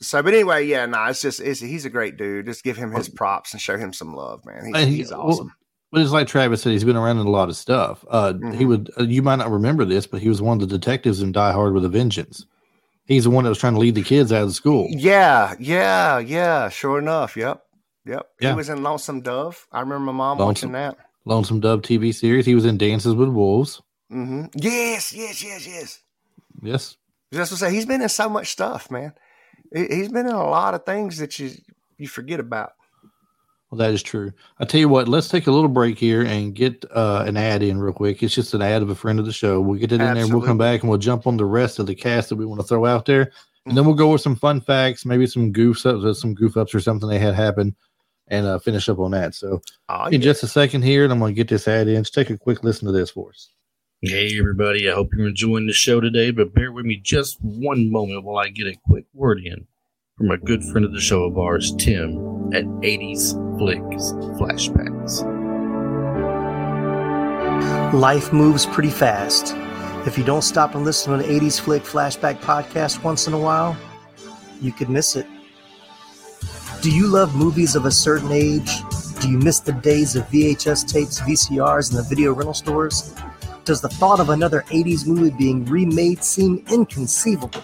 so 0.00 0.22
but 0.22 0.32
anyway, 0.32 0.64
yeah, 0.66 0.86
no, 0.86 1.04
it's 1.04 1.20
just 1.20 1.40
it's, 1.40 1.60
he's 1.60 1.84
a 1.84 1.90
great 1.90 2.16
dude. 2.16 2.46
Just 2.46 2.62
give 2.64 2.76
him 2.76 2.92
his 2.92 3.08
props 3.08 3.52
and 3.52 3.60
show 3.60 3.76
him 3.76 3.92
some 3.92 4.14
love, 4.14 4.44
man. 4.46 4.64
He's, 4.72 4.84
he- 4.84 4.96
he's 4.96 5.10
well, 5.10 5.22
awesome. 5.22 5.54
But 5.90 6.02
it's 6.02 6.10
like 6.12 6.26
Travis 6.26 6.60
said, 6.62 6.72
he's 6.72 6.84
been 6.84 6.96
around 6.96 7.18
in 7.18 7.26
a 7.26 7.30
lot 7.30 7.48
of 7.48 7.56
stuff. 7.56 8.04
Uh, 8.10 8.34
He 8.34 8.38
Mhm. 8.64 8.68
would, 8.68 8.90
uh, 9.00 9.04
you 9.04 9.22
might 9.22 9.36
not 9.36 9.50
remember 9.50 9.86
this, 9.86 10.06
but 10.06 10.20
he 10.20 10.28
was 10.28 10.42
one 10.42 10.60
of 10.60 10.68
the 10.68 10.78
detectives 10.78 11.22
in 11.22 11.32
Die 11.32 11.52
Hard 11.52 11.72
with 11.72 11.82
a 11.84 11.88
Vengeance. 11.88 12.44
He's 13.08 13.24
the 13.24 13.30
one 13.30 13.42
that 13.44 13.50
was 13.50 13.58
trying 13.58 13.72
to 13.74 13.80
lead 13.80 13.94
the 13.96 14.02
kids 14.02 14.32
out 14.32 14.44
of 14.44 14.54
school. 14.54 14.86
Yeah, 14.90 15.54
yeah, 15.58 16.18
yeah. 16.18 16.68
Sure 16.68 16.98
enough, 16.98 17.36
yep, 17.36 17.64
yep. 18.04 18.28
Yeah. 18.40 18.50
He 18.50 18.56
was 18.56 18.68
in 18.68 18.82
Lonesome 18.84 19.22
Dove. 19.22 19.66
I 19.72 19.80
remember 19.80 20.04
my 20.04 20.12
mom 20.12 20.38
Lonesome- 20.38 20.46
watching 20.46 20.72
that. 20.72 20.98
Lonesome 21.24 21.60
Dove 21.60 21.82
TV 21.82 22.14
series. 22.14 22.46
He 22.46 22.54
was 22.54 22.64
in 22.64 22.78
Dances 22.78 23.14
with 23.14 23.28
Wolves. 23.30 23.82
Mm-hmm. 24.12 24.46
Yes, 24.54 25.12
yes, 25.12 25.42
yes, 25.42 25.66
yes. 25.66 26.00
Yes. 26.62 26.96
Just 27.32 27.52
to 27.52 27.58
say, 27.58 27.70
he's 27.72 27.84
been 27.86 28.00
in 28.00 28.08
so 28.08 28.28
much 28.28 28.48
stuff, 28.48 28.90
man. 28.90 29.12
He- 29.74 29.88
He's 29.88 30.08
been 30.08 30.26
in 30.26 30.32
a 30.34 30.48
lot 30.48 30.74
of 30.74 30.84
things 30.86 31.18
that 31.18 31.38
you 31.38 31.50
you 31.98 32.06
forget 32.08 32.40
about. 32.40 32.72
Well, 33.70 33.78
that 33.78 33.90
is 33.92 34.02
true. 34.02 34.32
I 34.58 34.64
tell 34.64 34.80
you 34.80 34.88
what, 34.88 35.08
let's 35.08 35.28
take 35.28 35.46
a 35.46 35.50
little 35.52 35.68
break 35.68 35.98
here 35.98 36.22
and 36.22 36.54
get 36.54 36.84
uh, 36.90 37.24
an 37.26 37.36
ad 37.36 37.62
in 37.62 37.78
real 37.78 37.92
quick. 37.92 38.22
It's 38.22 38.34
just 38.34 38.54
an 38.54 38.62
ad 38.62 38.80
of 38.80 38.88
a 38.88 38.94
friend 38.94 39.18
of 39.18 39.26
the 39.26 39.32
show. 39.32 39.60
We'll 39.60 39.78
get 39.78 39.92
it 39.92 40.00
in 40.00 40.14
there 40.14 40.24
and 40.24 40.32
we'll 40.32 40.46
come 40.46 40.56
back 40.56 40.80
and 40.80 40.88
we'll 40.88 40.98
jump 40.98 41.26
on 41.26 41.36
the 41.36 41.44
rest 41.44 41.78
of 41.78 41.86
the 41.86 41.94
cast 41.94 42.30
that 42.30 42.36
we 42.36 42.46
want 42.46 42.60
to 42.62 42.66
throw 42.66 42.86
out 42.86 43.04
there. 43.04 43.30
And 43.66 43.76
then 43.76 43.84
we'll 43.84 43.94
go 43.94 44.10
with 44.10 44.22
some 44.22 44.36
fun 44.36 44.62
facts, 44.62 45.04
maybe 45.04 45.26
some 45.26 45.52
goofs 45.52 45.84
up, 45.84 46.16
some 46.16 46.34
goof 46.34 46.56
ups 46.56 46.74
or 46.74 46.80
something 46.80 47.08
they 47.10 47.18
had 47.18 47.34
happen 47.34 47.76
and 48.28 48.46
uh, 48.46 48.58
finish 48.58 48.88
up 48.88 48.98
on 48.98 49.10
that. 49.10 49.34
So 49.34 49.60
Oh, 49.90 50.06
in 50.06 50.22
just 50.22 50.42
a 50.42 50.46
second 50.46 50.82
here, 50.82 51.04
and 51.04 51.12
I'm 51.12 51.18
going 51.18 51.34
to 51.34 51.36
get 51.36 51.48
this 51.48 51.68
ad 51.68 51.88
in. 51.88 52.02
Just 52.02 52.14
take 52.14 52.30
a 52.30 52.38
quick 52.38 52.64
listen 52.64 52.86
to 52.86 52.92
this 52.92 53.10
for 53.10 53.30
us. 53.30 53.50
Hey, 54.00 54.38
everybody. 54.38 54.88
I 54.88 54.94
hope 54.94 55.12
you're 55.14 55.28
enjoying 55.28 55.66
the 55.66 55.72
show 55.72 56.00
today, 56.00 56.30
but 56.30 56.54
bear 56.54 56.72
with 56.72 56.86
me 56.86 56.96
just 56.96 57.38
one 57.42 57.90
moment 57.90 58.24
while 58.24 58.38
I 58.38 58.48
get 58.48 58.66
a 58.66 58.76
quick 58.86 59.04
word 59.12 59.40
in 59.44 59.66
from 60.18 60.32
a 60.32 60.36
good 60.36 60.64
friend 60.64 60.84
of 60.84 60.92
the 60.92 61.00
show 61.00 61.22
of 61.22 61.38
ours, 61.38 61.72
Tim, 61.78 62.52
at 62.52 62.64
80s 62.64 63.32
Flicks 63.56 64.12
Flashbacks. 64.36 65.22
Life 67.92 68.32
moves 68.32 68.66
pretty 68.66 68.90
fast. 68.90 69.54
If 70.06 70.18
you 70.18 70.24
don't 70.24 70.42
stop 70.42 70.74
and 70.74 70.84
listen 70.84 71.16
to 71.16 71.24
an 71.24 71.40
80s 71.40 71.60
Flick 71.60 71.84
Flashback 71.84 72.40
podcast 72.40 73.04
once 73.04 73.28
in 73.28 73.32
a 73.32 73.38
while, 73.38 73.76
you 74.60 74.72
could 74.72 74.90
miss 74.90 75.14
it. 75.14 75.26
Do 76.82 76.90
you 76.90 77.06
love 77.06 77.36
movies 77.36 77.76
of 77.76 77.84
a 77.84 77.90
certain 77.92 78.32
age? 78.32 78.70
Do 79.20 79.30
you 79.30 79.38
miss 79.38 79.60
the 79.60 79.72
days 79.72 80.16
of 80.16 80.24
VHS 80.24 80.92
tapes, 80.92 81.20
VCRs, 81.20 81.90
and 81.90 81.98
the 81.98 82.08
video 82.08 82.32
rental 82.32 82.54
stores? 82.54 83.14
Does 83.64 83.80
the 83.80 83.88
thought 83.88 84.18
of 84.18 84.30
another 84.30 84.64
80s 84.68 85.06
movie 85.06 85.34
being 85.36 85.64
remade 85.64 86.24
seem 86.24 86.64
inconceivable? 86.70 87.62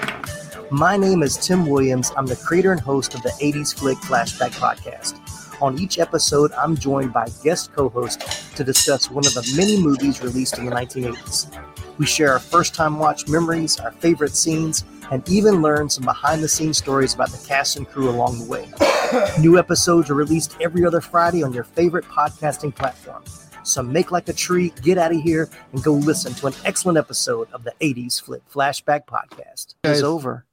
My 0.77 0.97
name 0.97 1.23
is 1.23 1.37
Tim 1.37 1.67
Williams. 1.67 2.11
I'm 2.17 2.27
the 2.27 2.35
creator 2.35 2.73
and 2.73 2.81
host 2.81 3.15
of 3.15 3.23
the 3.23 3.29
80s 3.29 3.73
Flick 3.73 3.97
Flashback 3.99 4.51
podcast. 4.59 5.21
On 5.63 5.79
each 5.79 6.01
episode, 6.01 6.51
I'm 6.51 6.77
joined 6.77 7.13
by 7.13 7.29
guest 7.45 7.73
co 7.73 7.89
hosts 7.89 8.53
to 8.57 8.65
discuss 8.65 9.09
one 9.09 9.25
of 9.25 9.35
the 9.35 9.55
many 9.57 9.81
movies 9.81 10.21
released 10.21 10.59
in 10.59 10.65
the 10.65 10.73
1980s. 10.73 11.57
We 11.97 12.07
share 12.07 12.33
our 12.33 12.41
first 12.41 12.75
time 12.75 12.99
watch 12.99 13.29
memories, 13.29 13.79
our 13.79 13.93
favorite 13.93 14.35
scenes, 14.35 14.83
and 15.13 15.23
even 15.29 15.63
learn 15.63 15.89
some 15.89 16.05
behind 16.05 16.43
the 16.43 16.49
scenes 16.49 16.79
stories 16.79 17.15
about 17.15 17.31
the 17.31 17.47
cast 17.47 17.77
and 17.77 17.89
crew 17.89 18.11
along 18.11 18.41
the 18.41 18.45
way. 18.47 18.69
New 19.41 19.61
episodes 19.61 20.11
are 20.11 20.15
released 20.15 20.57
every 20.61 20.85
other 20.85 21.01
Friday 21.01 21.45
on 21.45 21.53
your 21.53 21.63
favorite 21.63 22.05
podcasting 22.07 22.75
platform. 22.75 23.23
So 23.63 23.81
make 23.81 24.11
like 24.11 24.29
a 24.29 24.33
tree, 24.33 24.73
get 24.83 24.99
out 24.99 25.15
of 25.15 25.23
here, 25.23 25.49
and 25.71 25.85
go 25.85 25.93
listen 25.93 26.35
to 26.35 26.49
an 26.49 26.55
excellent 26.65 26.99
episode 26.99 27.49
of 27.53 27.63
the 27.63 27.75
80s 27.81 28.21
Flick 28.21 28.43
Flashback 28.51 29.07
Podcast. 29.07 29.77
It's 29.85 30.03
over. 30.03 30.47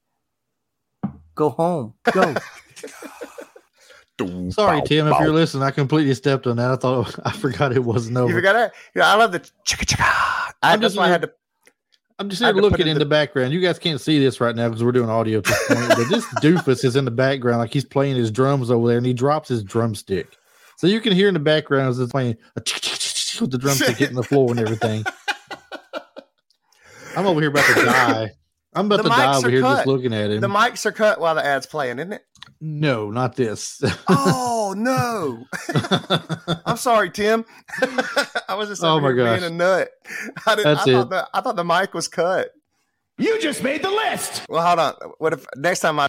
Go 1.35 1.49
home. 1.49 1.93
Go. 2.11 2.35
Sorry, 4.51 4.81
Tim, 4.83 5.07
if 5.07 5.19
you're 5.19 5.33
listening, 5.33 5.63
I 5.63 5.71
completely 5.71 6.13
stepped 6.13 6.45
on 6.45 6.57
that. 6.57 6.69
I 6.69 6.75
thought 6.75 7.19
I 7.25 7.31
forgot 7.31 7.71
it 7.71 7.83
wasn't 7.83 8.17
over. 8.17 8.29
You 8.29 8.35
forgot 8.35 8.53
that? 8.53 8.73
Yeah, 8.95 9.11
I 9.11 9.15
love 9.15 9.31
the 9.31 9.39
chicka 9.39 9.85
chicka. 9.85 10.03
I, 10.03 10.51
I'm 10.61 10.79
that's 10.79 10.93
just 10.93 10.97
why 10.97 11.05
I 11.05 11.09
had 11.09 11.23
to. 11.23 11.31
I'm 12.19 12.29
just 12.29 12.39
here 12.39 12.49
had 12.49 12.55
to 12.55 12.61
put 12.61 12.71
looking 12.71 12.87
in 12.87 12.93
in 12.93 12.99
the 12.99 13.05
background. 13.05 13.51
You 13.51 13.61
guys 13.61 13.79
can't 13.79 13.99
see 13.99 14.19
this 14.19 14.39
right 14.39 14.55
now 14.55 14.69
because 14.69 14.83
we're 14.83 14.91
doing 14.91 15.09
audio 15.09 15.39
at 15.39 15.45
this 15.45 15.67
point. 15.67 15.89
but 15.89 16.03
this 16.09 16.25
doofus 16.35 16.83
is 16.85 16.95
in 16.95 17.05
the 17.05 17.11
background, 17.11 17.57
like 17.57 17.73
he's 17.73 17.85
playing 17.85 18.15
his 18.15 18.29
drums 18.29 18.69
over 18.69 18.87
there, 18.87 18.97
and 18.97 19.05
he 19.05 19.13
drops 19.13 19.49
his 19.49 19.63
drumstick. 19.63 20.27
So 20.77 20.85
you 20.85 21.01
can 21.01 21.13
hear 21.13 21.27
in 21.27 21.33
the 21.33 21.39
background 21.39 21.89
as 21.89 21.99
it's 21.99 22.11
playing 22.11 22.37
a 22.57 22.61
with 23.41 23.51
the 23.51 23.57
drumstick 23.57 23.97
hitting 23.97 24.15
the 24.15 24.23
floor 24.23 24.51
and 24.51 24.59
everything. 24.59 25.03
I'm 27.17 27.25
over 27.25 27.41
here 27.41 27.49
about 27.49 27.65
to 27.75 27.85
die. 27.85 28.31
I'm 28.73 28.85
about 28.85 28.97
The 28.97 29.03
to 29.03 29.09
die 29.09 29.35
over 29.37 29.47
are 29.47 29.51
here 29.51 29.61
just 29.61 29.85
looking 29.87 30.13
at 30.13 30.31
him. 30.31 30.39
The 30.41 30.47
mics 30.47 30.85
are 30.85 30.91
cut 30.93 31.19
while 31.19 31.35
the 31.35 31.45
ad's 31.45 31.65
playing, 31.65 31.99
isn't 31.99 32.13
it? 32.13 32.23
no, 32.59 33.09
not 33.11 33.35
this. 33.35 33.81
Oh 34.07 34.73
no! 34.77 35.45
I'm 36.65 36.77
sorry, 36.77 37.09
Tim. 37.11 37.43
I 38.47 38.55
was 38.55 38.69
just 38.69 38.83
Oh, 38.83 38.99
my 38.99 39.09
here 39.09 39.17
gosh. 39.17 39.39
being 39.39 39.51
a 39.51 39.55
nut. 39.55 39.89
I, 40.45 40.55
didn't, 40.55 40.63
That's 40.75 40.87
I 40.87 40.91
thought 40.93 41.01
it. 41.05 41.09
The, 41.09 41.29
I 41.33 41.41
thought 41.41 41.55
the 41.55 41.63
mic 41.65 41.93
was 41.93 42.07
cut. 42.07 42.51
You 43.17 43.39
just 43.41 43.61
made 43.63 43.83
the 43.83 43.91
list. 43.91 44.45
Well, 44.49 44.65
hold 44.65 44.79
on. 44.79 44.93
What 45.19 45.33
if 45.33 45.45
next 45.57 45.81
time 45.81 45.99
I? 45.99 46.07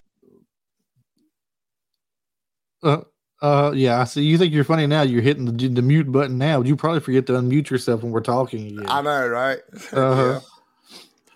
Uh, 2.83 3.01
uh, 3.41 3.73
yeah. 3.75 4.01
I 4.01 4.05
see. 4.05 4.23
You 4.23 4.39
think 4.39 4.53
you're 4.55 4.65
funny 4.65 4.87
now? 4.87 5.03
You're 5.03 5.23
hitting 5.23 5.45
the, 5.45 5.69
the 5.69 5.83
mute 5.83 6.11
button 6.11 6.39
now. 6.39 6.63
You 6.63 6.77
probably 6.77 7.01
forget 7.01 7.27
to 7.27 7.33
unmute 7.35 7.71
yourself 7.71 8.03
when 8.03 8.13
we're 8.13 8.21
talking 8.21 8.67
again. 8.69 8.87
I 8.89 9.03
know, 9.03 9.27
right? 9.29 9.59
Uh-huh. 9.93 10.41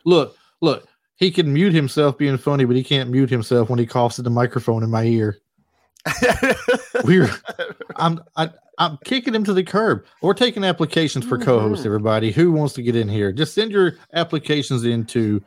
Look, 0.04 0.36
look. 0.60 0.86
He 1.16 1.30
can 1.30 1.52
mute 1.52 1.72
himself 1.72 2.18
being 2.18 2.36
funny, 2.38 2.64
but 2.64 2.76
he 2.76 2.84
can't 2.84 3.10
mute 3.10 3.30
himself 3.30 3.70
when 3.70 3.78
he 3.78 3.86
coughs 3.86 4.18
at 4.18 4.24
the 4.24 4.30
microphone 4.30 4.82
in 4.82 4.90
my 4.90 5.04
ear. 5.04 5.38
We're 7.04 7.28
I'm 7.96 8.20
I, 8.36 8.50
I'm 8.78 8.98
kicking 9.04 9.34
him 9.34 9.42
to 9.44 9.52
the 9.52 9.64
curb. 9.64 10.04
We're 10.22 10.34
taking 10.34 10.62
applications 10.64 11.24
for 11.24 11.38
co-hosts. 11.38 11.82
Mhm. 11.82 11.86
Everybody 11.86 12.30
who 12.30 12.52
wants 12.52 12.74
to 12.74 12.82
get 12.82 12.94
in 12.96 13.08
here, 13.08 13.32
just 13.32 13.54
send 13.54 13.72
your 13.72 13.96
applications 14.12 14.84
into, 14.84 15.42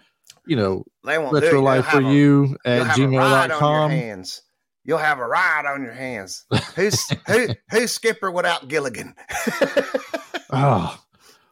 you 0.46 0.56
know, 0.56 0.84
they 1.06 1.18
won't 1.18 1.32
do 1.32 1.38
it. 1.38 1.44
retro 1.44 1.62
life 1.62 1.86
for 1.86 2.00
a- 2.02 2.12
you 2.12 2.58
at 2.66 2.86
have 2.88 2.98
a 3.00 3.08
ride 3.08 3.52
on 3.52 3.60
your 3.60 3.60
gmail.com. 3.60 3.92
hands. 3.92 4.42
You'll 4.86 4.98
have 4.98 5.20
a 5.20 5.28
ride 5.28 5.66
on 5.68 5.84
your 5.84 5.94
hands. 5.94 6.46
Who's 6.76 7.08
who? 7.28 7.48
Who's 7.70 7.92
Skipper 7.92 8.32
without 8.32 8.68
Gilligan? 8.68 9.14
Oh, 10.52 11.00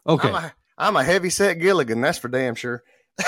okay. 0.07 0.29
I'm 0.29 0.35
a, 0.35 0.53
I'm 0.77 0.95
a 0.95 1.03
heavy 1.03 1.29
set 1.29 1.59
Gilligan. 1.59 2.01
That's 2.01 2.17
for 2.17 2.29
damn 2.29 2.55
sure. 2.55 2.83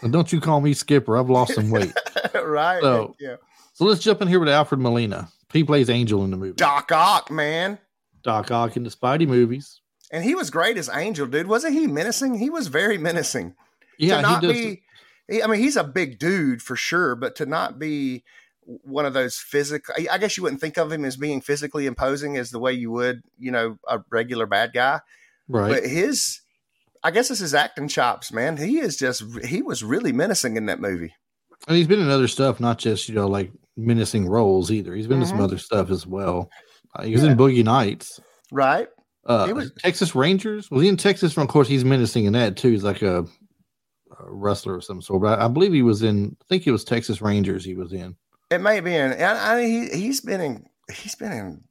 And 0.00 0.12
don't 0.12 0.32
you 0.32 0.40
call 0.40 0.60
me 0.60 0.74
Skipper. 0.74 1.18
I've 1.18 1.28
lost 1.28 1.54
some 1.54 1.70
weight. 1.70 1.92
right? 2.34 2.80
So- 2.80 3.16
yeah. 3.18 3.36
So 3.74 3.84
let's 3.84 4.00
jump 4.00 4.20
in 4.22 4.28
here 4.28 4.38
with 4.40 4.48
Alfred 4.48 4.80
Molina. 4.80 5.28
He 5.52 5.62
plays 5.64 5.88
Angel 5.90 6.24
in 6.24 6.30
the 6.30 6.36
movie. 6.36 6.54
Doc 6.54 6.90
Ock, 6.92 7.30
man. 7.30 7.78
Doc 8.22 8.50
Ock 8.50 8.76
in 8.76 8.82
the 8.84 8.90
Spidey 8.90 9.26
movies. 9.26 9.80
And 10.12 10.22
he 10.24 10.34
was 10.34 10.50
great 10.50 10.76
as 10.78 10.88
Angel, 10.92 11.26
dude. 11.26 11.46
Wasn't 11.48 11.72
he 11.74 11.86
menacing? 11.86 12.38
He 12.38 12.48
was 12.50 12.68
very 12.68 12.96
menacing. 12.98 13.54
Yeah, 13.98 14.16
to 14.16 14.22
not 14.22 14.40
he 14.42 14.46
does. 14.48 14.56
be. 14.56 14.82
he- 15.28 15.42
I 15.42 15.46
mean, 15.48 15.60
he's 15.60 15.76
a 15.76 15.84
big 15.84 16.18
dude 16.18 16.62
for 16.62 16.74
sure, 16.76 17.14
but 17.16 17.34
to 17.36 17.46
not 17.46 17.78
be 17.78 18.24
one 18.64 19.04
of 19.06 19.14
those 19.14 19.36
physical, 19.36 19.94
I- 19.98 20.08
I 20.14 20.18
guess 20.18 20.36
you 20.36 20.42
wouldn't 20.44 20.60
think 20.60 20.76
of 20.76 20.90
him 20.92 21.04
as 21.04 21.16
being 21.16 21.40
physically 21.40 21.86
imposing 21.86 22.36
as 22.36 22.50
the 22.50 22.58
way 22.60 22.72
you 22.72 22.90
would, 22.92 23.22
you 23.38 23.50
know, 23.52 23.78
a 23.88 24.00
regular 24.10 24.46
bad 24.46 24.72
guy. 24.72 25.00
right. 25.48 25.70
But 25.72 25.86
his, 25.88 26.40
I 27.04 27.10
guess 27.10 27.30
it's 27.30 27.40
his 27.40 27.54
acting 27.54 27.88
chops, 27.88 28.32
man. 28.32 28.56
He 28.56 28.78
is 28.78 28.96
just, 28.96 29.22
he 29.44 29.62
was 29.62 29.84
really 29.84 30.12
menacing 30.12 30.56
in 30.56 30.66
that 30.66 30.80
movie. 30.80 31.12
And 31.66 31.76
he's 31.76 31.86
been 31.86 32.00
in 32.00 32.10
other 32.10 32.28
stuff, 32.28 32.60
not 32.60 32.78
just 32.78 33.08
you 33.08 33.14
know 33.14 33.26
like 33.28 33.50
menacing 33.76 34.28
roles 34.28 34.70
either. 34.70 34.94
He's 34.94 35.06
been 35.06 35.20
in 35.20 35.26
some 35.26 35.38
Mhm. 35.38 35.44
other 35.44 35.58
stuff 35.58 35.90
as 35.90 36.06
well. 36.06 36.50
Uh, 36.94 37.02
he 37.04 37.12
was 37.12 37.22
Yeah. 37.24 37.32
in 37.32 37.36
Boogie 37.38 37.64
Nights. 37.64 38.20
Right? 38.52 38.88
Uh, 39.26 39.46
He 39.46 39.52
was- 39.52 39.72
Texas 39.78 40.14
Rangers. 40.14 40.70
Was 40.70 40.82
he 40.82 40.88
in 40.88 40.96
Texas? 40.96 41.36
Of 41.36 41.48
course, 41.48 41.68
he's 41.68 41.84
menacing 41.84 42.24
in 42.24 42.32
that 42.32 42.56
too. 42.56 42.70
He's 42.70 42.84
like 42.84 43.02
a, 43.02 43.20
a 43.24 43.26
wrestler 44.30 44.76
of 44.76 44.84
some 44.84 45.02
sort. 45.02 45.22
But 45.22 45.38
I, 45.38 45.44
I 45.44 45.48
believe 45.48 45.72
he 45.72 45.82
was 45.82 46.02
in. 46.02 46.36
I 46.40 46.44
think 46.48 46.66
it 46.66 46.72
was 46.72 46.84
Texas 46.84 47.20
Rangers. 47.20 47.64
He 47.64 47.74
was 47.74 47.92
in. 47.92 48.16
It 48.50 48.60
may 48.62 48.80
be 48.80 48.94
in, 48.94 49.12
I, 49.12 49.54
I 49.54 49.60
mean, 49.60 49.90
he, 49.90 49.98
he's 50.00 50.20
been 50.22 50.40
in, 50.40 50.64
he's 50.90 51.14
been 51.16 51.32
in, 51.32 51.64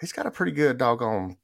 he's 0.00 0.12
got 0.12 0.26
a 0.26 0.30
pretty 0.30 0.52
good 0.52 0.78
doggone 0.78 1.36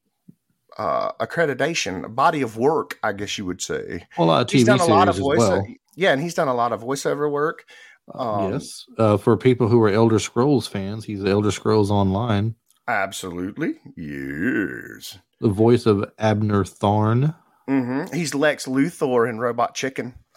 uh, 0.79 1.13
accreditation, 1.13 2.05
a 2.05 2.09
body 2.09 2.43
of 2.43 2.57
work, 2.57 2.99
I 3.03 3.13
guess 3.13 3.39
you 3.39 3.45
would 3.47 3.63
say. 3.63 4.07
Well, 4.19 4.29
a 4.29 4.31
lot 4.31 4.43
of 4.43 4.51
he's 4.51 4.63
TV 4.63 4.67
done 4.67 4.81
a 4.81 4.87
lot 4.87 5.09
of 5.09 5.17
voice. 5.17 5.39
well. 5.39 5.67
Yeah, 5.95 6.13
and 6.13 6.21
he's 6.21 6.35
done 6.35 6.49
a 6.49 6.55
lot 6.55 6.73
of 6.73 6.83
voiceover 6.83 7.31
work. 7.31 7.65
Um, 8.15 8.53
yes. 8.53 8.85
Uh, 8.99 9.17
for 9.17 9.37
people 9.37 9.69
who 9.69 9.83
are 9.83 9.89
Elder 9.89 10.19
Scrolls 10.19 10.67
fans, 10.67 11.05
he's 11.05 11.25
Elder 11.25 11.51
Scrolls 11.51 11.91
Online. 11.91 12.55
Absolutely. 12.87 13.75
Yes. 13.97 15.19
The 15.41 15.49
voice 15.49 15.87
of 15.87 16.05
Abnur 16.19 16.65
Tharn. 16.79 17.35
hmm 17.67 18.05
He's 18.15 18.35
Lex 18.35 18.67
Luthor 18.67 19.29
in 19.29 19.39
Robot 19.39 19.75
Chicken. 19.75 20.15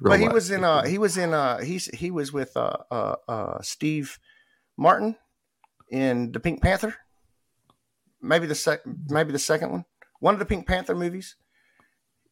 but 0.00 0.20
he 0.20 0.28
was 0.28 0.50
in 0.50 0.62
uh 0.62 0.84
he 0.84 0.98
was 0.98 1.16
in 1.16 1.34
uh 1.34 1.58
he's 1.58 1.86
he 1.86 2.10
was 2.10 2.32
with 2.32 2.56
uh 2.56 2.76
uh, 2.90 3.16
uh 3.28 3.60
Steve 3.62 4.18
Martin 4.76 5.16
in 5.90 6.30
the 6.32 6.40
Pink 6.40 6.62
Panther. 6.62 6.94
Maybe 8.22 8.46
the 8.46 8.54
sec- 8.54 8.82
maybe 9.08 9.32
the 9.32 9.38
second 9.38 9.70
one. 9.70 9.84
One 10.20 10.34
of 10.34 10.40
the 10.40 10.46
Pink 10.46 10.66
Panther 10.66 10.94
movies. 10.94 11.36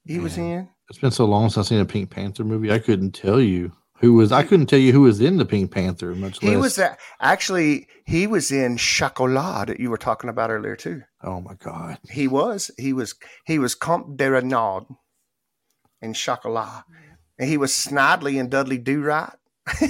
He 0.04 0.18
was 0.18 0.38
in. 0.38 0.68
It's 0.88 0.98
been 0.98 1.10
so 1.10 1.24
long 1.26 1.48
since 1.50 1.58
I've 1.58 1.66
seen 1.68 1.80
a 1.80 1.84
Pink 1.84 2.10
Panther 2.10 2.44
movie. 2.44 2.72
I 2.72 2.78
couldn't 2.78 3.12
tell 3.12 3.40
you 3.40 3.72
who 4.00 4.14
was. 4.14 4.32
I 4.32 4.42
couldn't 4.42 4.66
tell 4.66 4.78
you 4.78 4.92
who 4.92 5.02
was 5.02 5.20
in 5.20 5.36
the 5.36 5.44
Pink 5.44 5.70
Panther. 5.70 6.14
Much 6.14 6.42
less. 6.42 6.50
He 6.50 6.56
was 6.56 6.78
a- 6.78 6.96
actually 7.20 7.88
he 8.04 8.26
was 8.26 8.50
in 8.50 8.76
Chocolat 8.78 9.68
that 9.68 9.80
you 9.80 9.90
were 9.90 9.98
talking 9.98 10.30
about 10.30 10.50
earlier 10.50 10.76
too. 10.76 11.02
Oh 11.22 11.40
my 11.40 11.54
god! 11.54 11.98
He 12.10 12.26
was 12.28 12.70
he 12.78 12.92
was 12.92 13.14
he 13.44 13.58
was 13.58 13.74
Comte 13.74 14.16
de 14.16 14.30
Reynaud 14.30 14.86
in 16.00 16.14
Chocolat, 16.14 16.84
and 17.38 17.48
he 17.48 17.56
was 17.58 17.72
Snidely 17.72 18.38
and 18.40 18.50
Dudley 18.50 18.78
Do 18.78 19.02
Right. 19.02 19.30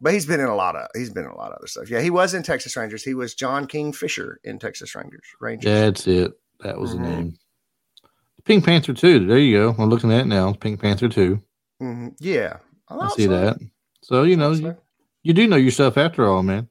but 0.00 0.12
he's 0.12 0.26
been 0.26 0.40
in 0.40 0.46
a 0.46 0.54
lot 0.56 0.76
of 0.76 0.88
he's 0.94 1.10
been 1.10 1.24
in 1.24 1.30
a 1.30 1.36
lot 1.36 1.50
of 1.52 1.58
other 1.58 1.66
stuff. 1.66 1.90
Yeah, 1.90 2.00
he 2.00 2.10
was 2.10 2.34
in 2.34 2.42
Texas 2.42 2.76
Rangers. 2.76 3.02
He 3.04 3.14
was 3.14 3.34
John 3.34 3.66
King 3.66 3.92
Fisher 3.92 4.40
in 4.44 4.58
Texas 4.58 4.94
Rangers. 4.94 5.22
Rangers. 5.40 5.64
That's 5.70 6.06
it. 6.06 6.32
That 6.60 6.78
was 6.78 6.90
Mhm. 6.90 6.94
the 6.94 7.00
name. 7.08 7.38
Pink 8.44 8.64
Panther 8.64 8.92
two. 8.94 9.26
There 9.26 9.38
you 9.38 9.56
go. 9.58 9.74
I'm 9.82 9.90
looking 9.90 10.12
at 10.12 10.22
it 10.22 10.26
now. 10.26 10.52
Pink 10.52 10.80
Panther 10.80 11.08
two. 11.08 11.40
Mhm. 11.80 12.14
Yeah, 12.18 12.56
I 12.88 13.08
see 13.10 13.26
that. 13.26 13.58
So 14.02 14.22
you 14.22 14.36
know 14.36 14.52
you, 14.52 14.76
you 15.22 15.32
do 15.34 15.46
know 15.46 15.56
your 15.56 15.70
stuff 15.70 15.96
after 15.98 16.26
all, 16.26 16.42
man. 16.42 16.68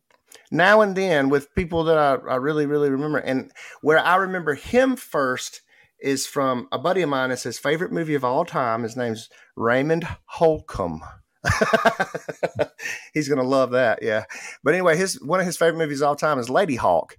now 0.52 0.82
and 0.82 0.96
then 0.96 1.30
with 1.30 1.54
people 1.54 1.84
that 1.84 1.98
I, 1.98 2.16
I 2.32 2.36
really, 2.38 2.66
really 2.66 2.90
remember. 2.90 3.20
And 3.20 3.52
where 3.82 4.00
I 4.00 4.16
remember 4.16 4.56
him 4.56 4.96
first 4.96 5.62
is 6.00 6.26
from 6.26 6.68
a 6.72 6.80
buddy 6.80 7.02
of 7.04 7.10
mine. 7.10 7.30
It's 7.30 7.44
his 7.44 7.60
favorite 7.60 7.92
movie 7.92 8.16
of 8.16 8.24
all 8.24 8.46
time. 8.46 8.82
His 8.84 8.96
name's 8.98 9.30
Raymond 9.56 10.08
Holcomb. 10.26 11.02
He's 13.14 13.30
gonna 13.30 13.44
love 13.44 13.72
that, 13.72 14.00
yeah. 14.02 14.26
But 14.64 14.74
anyway, 14.74 14.98
his 14.98 15.22
one 15.22 15.40
of 15.40 15.46
his 15.46 15.58
favorite 15.58 15.78
movies 15.80 16.02
of 16.02 16.08
all 16.10 16.16
time 16.16 16.40
is 16.40 16.50
Ladyhawke. 16.50 17.12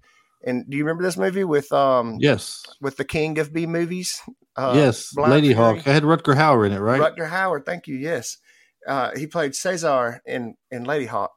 And 0.42 0.64
do 0.70 0.76
you 0.76 0.84
remember 0.84 1.02
this 1.02 1.16
movie 1.16 1.44
with 1.44 1.70
um 1.72 2.16
Yes. 2.18 2.62
with 2.80 2.96
the 2.96 3.04
king 3.04 3.38
of 3.38 3.52
B 3.52 3.66
movies? 3.66 4.20
Uh, 4.56 4.72
yes. 4.74 5.12
Blind 5.14 5.32
Lady 5.32 5.54
Fury? 5.54 5.76
Hawk. 5.78 5.86
I 5.88 5.92
had 5.92 6.02
Rutger 6.02 6.34
Hauer 6.34 6.66
in 6.66 6.72
it, 6.72 6.78
right? 6.78 7.00
Rutger 7.00 7.28
Hauer, 7.30 7.64
thank 7.64 7.86
you. 7.86 7.96
Yes, 7.96 8.38
uh, 8.86 9.10
he 9.16 9.26
played 9.26 9.54
Cesar 9.54 10.20
in 10.26 10.54
in 10.70 10.84
Ladyhawke. 10.84 11.28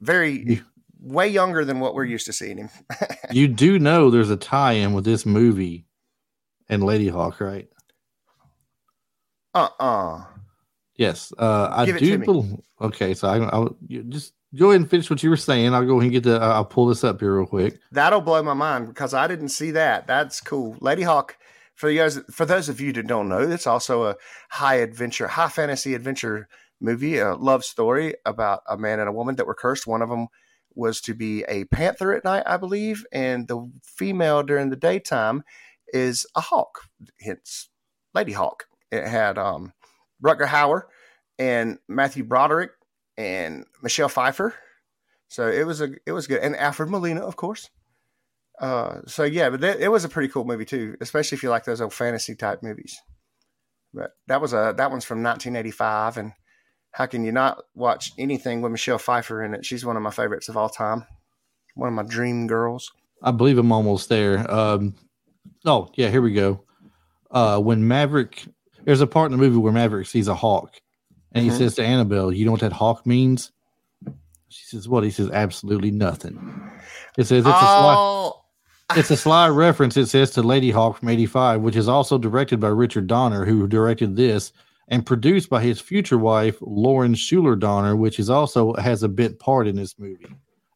Very 0.00 0.62
way 1.00 1.28
younger 1.28 1.64
than 1.64 1.80
what 1.80 1.94
we're 1.94 2.04
used 2.04 2.26
to 2.26 2.32
seeing 2.32 2.58
him. 2.58 2.70
you 3.30 3.48
do 3.48 3.78
know 3.78 4.10
there's 4.10 4.30
a 4.30 4.36
tie-in 4.36 4.92
with 4.92 5.04
this 5.04 5.26
movie 5.26 5.86
and 6.68 6.82
Ladyhawke, 6.82 7.40
right? 7.40 7.68
uh 9.54 9.68
uh 9.78 10.24
Yes. 10.96 11.32
Uh, 11.38 11.68
I 11.70 11.86
do. 11.86 12.62
okay, 12.80 13.14
so 13.14 13.28
I, 13.28 13.38
I'll 13.48 13.76
just 14.08 14.34
go 14.54 14.70
ahead 14.70 14.82
and 14.82 14.90
finish 14.90 15.08
what 15.08 15.22
you 15.22 15.30
were 15.30 15.36
saying. 15.36 15.74
I'll 15.74 15.86
go 15.86 15.94
ahead 15.94 16.04
and 16.04 16.12
get 16.12 16.24
the. 16.24 16.38
I'll 16.38 16.64
pull 16.64 16.86
this 16.86 17.04
up 17.04 17.20
here 17.20 17.36
real 17.36 17.46
quick. 17.46 17.78
That'll 17.90 18.20
blow 18.20 18.42
my 18.42 18.54
mind 18.54 18.88
because 18.88 19.14
I 19.14 19.26
didn't 19.26 19.48
see 19.48 19.70
that. 19.72 20.06
That's 20.06 20.40
cool. 20.40 20.74
Ladyhawke. 20.76 21.32
For 21.74 21.90
you 21.90 22.00
guys, 22.00 22.20
for 22.30 22.44
those 22.44 22.68
of 22.68 22.80
you 22.80 22.92
that 22.92 23.06
don't 23.06 23.28
know, 23.28 23.40
it's 23.40 23.66
also 23.66 24.04
a 24.04 24.16
high 24.50 24.76
adventure, 24.76 25.26
high 25.26 25.48
fantasy 25.48 25.94
adventure 25.94 26.48
movie, 26.80 27.18
a 27.18 27.34
love 27.34 27.64
story 27.64 28.14
about 28.26 28.60
a 28.68 28.76
man 28.76 29.00
and 29.00 29.08
a 29.08 29.12
woman 29.12 29.36
that 29.36 29.46
were 29.46 29.54
cursed. 29.54 29.86
One 29.86 30.02
of 30.02 30.10
them 30.10 30.28
was 30.74 31.00
to 31.02 31.14
be 31.14 31.44
a 31.48 31.64
panther 31.64 32.12
at 32.12 32.24
night, 32.24 32.44
I 32.46 32.56
believe, 32.56 33.04
and 33.12 33.48
the 33.48 33.70
female 33.82 34.42
during 34.42 34.70
the 34.70 34.76
daytime 34.76 35.44
is 35.92 36.26
a 36.34 36.40
hawk, 36.40 36.82
hence 37.20 37.68
Ladyhawke. 38.14 38.62
It 38.90 39.06
had 39.06 39.38
um, 39.38 39.72
Rutger 40.22 40.46
Hauer 40.46 40.82
and 41.38 41.78
Matthew 41.88 42.24
Broderick 42.24 42.70
and 43.16 43.64
Michelle 43.82 44.08
Pfeiffer. 44.08 44.54
So 45.28 45.48
it 45.48 45.66
was 45.66 45.80
a 45.80 45.90
it 46.06 46.12
was 46.12 46.26
good, 46.26 46.42
and 46.42 46.56
Alfred 46.56 46.90
Molina, 46.90 47.22
of 47.22 47.36
course. 47.36 47.70
Uh, 48.60 49.00
so 49.06 49.24
yeah, 49.24 49.50
but 49.50 49.60
that, 49.62 49.80
it 49.80 49.88
was 49.88 50.04
a 50.04 50.08
pretty 50.08 50.28
cool 50.28 50.44
movie 50.44 50.64
too, 50.64 50.96
especially 51.00 51.36
if 51.36 51.42
you 51.42 51.50
like 51.50 51.64
those 51.64 51.80
old 51.80 51.94
fantasy 51.94 52.34
type 52.34 52.62
movies. 52.62 53.00
But 53.94 54.10
that 54.26 54.40
was 54.40 54.52
a 54.52 54.74
that 54.76 54.90
one's 54.90 55.04
from 55.04 55.22
1985, 55.22 56.18
and 56.18 56.32
how 56.92 57.06
can 57.06 57.24
you 57.24 57.32
not 57.32 57.62
watch 57.74 58.12
anything 58.18 58.60
with 58.60 58.72
Michelle 58.72 58.98
Pfeiffer 58.98 59.42
in 59.42 59.54
it? 59.54 59.64
She's 59.64 59.84
one 59.84 59.96
of 59.96 60.02
my 60.02 60.10
favorites 60.10 60.48
of 60.48 60.56
all 60.56 60.68
time, 60.68 61.06
one 61.74 61.88
of 61.88 61.94
my 61.94 62.02
dream 62.02 62.46
girls. 62.46 62.92
I 63.22 63.30
believe 63.30 63.56
I'm 63.56 63.72
almost 63.72 64.08
there. 64.08 64.50
Um, 64.50 64.94
oh 65.64 65.90
yeah, 65.96 66.08
here 66.08 66.22
we 66.22 66.32
go. 66.32 66.64
Uh, 67.30 67.58
when 67.58 67.88
Maverick, 67.88 68.44
there's 68.84 69.00
a 69.00 69.06
part 69.06 69.30
in 69.30 69.38
the 69.38 69.42
movie 69.42 69.56
where 69.58 69.72
Maverick 69.72 70.06
sees 70.06 70.28
a 70.28 70.34
hawk, 70.34 70.80
and 71.32 71.44
he 71.44 71.50
Mhm. 71.50 71.58
says 71.58 71.74
to 71.76 71.84
Annabelle, 71.84 72.32
"You 72.32 72.44
know 72.44 72.52
what 72.52 72.60
that 72.60 72.72
hawk 72.72 73.06
means?" 73.06 73.52
She 74.48 74.64
says, 74.66 74.88
"What?" 74.88 75.04
He 75.04 75.10
says, 75.10 75.30
"Absolutely 75.30 75.90
nothing." 75.90 76.38
It 77.16 77.24
says 77.24 77.44
it's 77.46 77.48
a 77.48 77.50
sly, 77.50 77.96
oh, 77.98 78.34
it's 78.96 79.10
a 79.10 79.16
sly 79.16 79.48
reference. 79.48 79.96
It 79.96 80.06
says 80.06 80.30
to 80.32 80.42
Ladyhawke 80.42 80.96
from 80.96 81.08
'85, 81.08 81.62
which 81.62 81.76
is 81.76 81.88
also 81.88 82.18
directed 82.18 82.60
by 82.60 82.68
Richard 82.68 83.06
Donner, 83.06 83.44
who 83.44 83.66
directed 83.66 84.16
this, 84.16 84.52
and 84.88 85.06
produced 85.06 85.48
by 85.48 85.62
his 85.62 85.80
future 85.80 86.18
wife 86.18 86.58
Lauren 86.60 87.14
Shuler 87.14 87.58
Donner, 87.58 87.96
which 87.96 88.18
is 88.18 88.28
also 88.28 88.74
has 88.74 89.02
a 89.02 89.08
bit 89.08 89.38
part 89.38 89.66
in 89.66 89.76
this 89.76 89.98
movie 89.98 90.26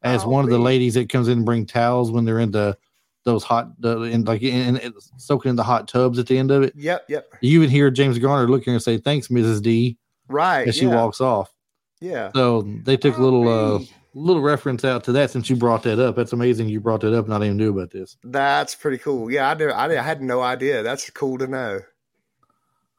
as 0.03 0.25
Oh, 0.25 0.29
one 0.29 0.45
of 0.45 0.51
the 0.51 0.59
ladies 0.59 0.95
that 0.95 1.09
comes 1.09 1.29
in 1.29 1.38
and 1.38 1.47
bring 1.47 1.66
towels 1.66 2.11
when 2.11 2.25
they're 2.25 2.38
in 2.38 2.53
the 2.53 2.79
those 3.27 3.45
hot 3.45 3.79
the, 3.81 4.01
in 4.03 4.25
like 4.25 4.41
in, 4.41 4.79
in 4.79 4.95
soaking 5.19 5.51
in 5.51 5.57
the 5.57 5.62
hot 5.62 5.87
tubs 5.89 6.19
at 6.19 6.27
the 6.27 6.39
end 6.39 6.51
of 6.51 6.62
it. 6.62 6.73
yep, 6.75 7.05
yep, 7.11 7.27
You 7.43 7.59
even 7.59 7.69
hear 7.69 7.91
James 7.91 8.19
Garner 8.19 8.49
look 8.49 8.65
here 8.65 8.73
and 8.73 8.83
say, 8.83 8.97
"Thanks, 8.97 9.29
Mrs. 9.29 9.61
D," 9.61 9.99
right. 10.29 10.67
as 10.67 10.77
she 10.77 10.87
yeah, 10.87 10.95
walks 10.95 11.21
off. 11.21 11.53
yeah. 12.01 12.31
So 12.35 12.62
they 12.85 12.97
took 12.97 13.19
a 13.19 13.23
little 13.23 13.49
uh 13.49 13.81
little 14.15 14.41
reference 14.43 14.83
out 14.83 15.05
to 15.05 15.12
that 15.12 15.31
since 15.31 15.51
you 15.51 15.57
brought 15.57 15.83
that 15.83 15.99
up. 15.99 16.17
That's 16.17 16.33
amazing 16.33 16.71
you 16.71 16.81
brought 16.81 17.03
that 17.03 17.12
up. 17.15 17.27
and 17.27 17.35
didn't 17.35 17.43
even 17.45 17.57
knew 17.59 17.71
about 17.79 17.91
this. 17.91 18.17
That's 18.25 18.75
pretty 18.75 18.97
cool. 18.97 19.31
Yeah, 19.31 19.51
I 19.51 19.55
do. 19.55 19.71
I, 19.71 19.89
did- 19.89 19.99
I 19.99 20.03
had 20.03 20.23
no 20.23 20.41
idea. 20.41 20.83
That's 20.83 21.11
cool 21.11 21.37
to 21.37 21.47
know. 21.47 21.81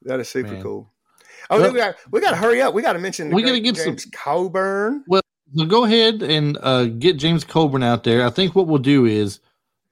That 0.03 0.19
is 0.19 0.29
super 0.29 0.51
Man. 0.53 0.61
cool. 0.61 0.91
Oh, 1.49 1.59
Well- 1.61 1.71
we 1.73 1.79
got 1.79 1.95
we 2.11 2.21
got 2.21 2.31
to 2.31 2.35
hurry 2.35 2.61
up. 2.61 2.73
We 2.73 2.81
got 2.81 2.93
to 2.93 2.99
mention 2.99 3.31
We 3.31 3.41
gotta 3.41 3.53
great 3.53 3.63
get 3.63 3.77
some- 3.77 3.85
James 3.95 4.05
Coburn. 4.13 5.03
So 5.55 5.65
go 5.65 5.85
ahead 5.85 6.21
and 6.21 6.57
uh, 6.61 6.85
get 6.85 7.15
James 7.17 7.45
Coburn 7.45 7.81
out 7.81 8.03
there. 8.03 8.25
I 8.25 8.29
think 8.29 8.53
what 8.53 8.67
we'll 8.67 8.79
do 8.79 9.05
is 9.05 9.39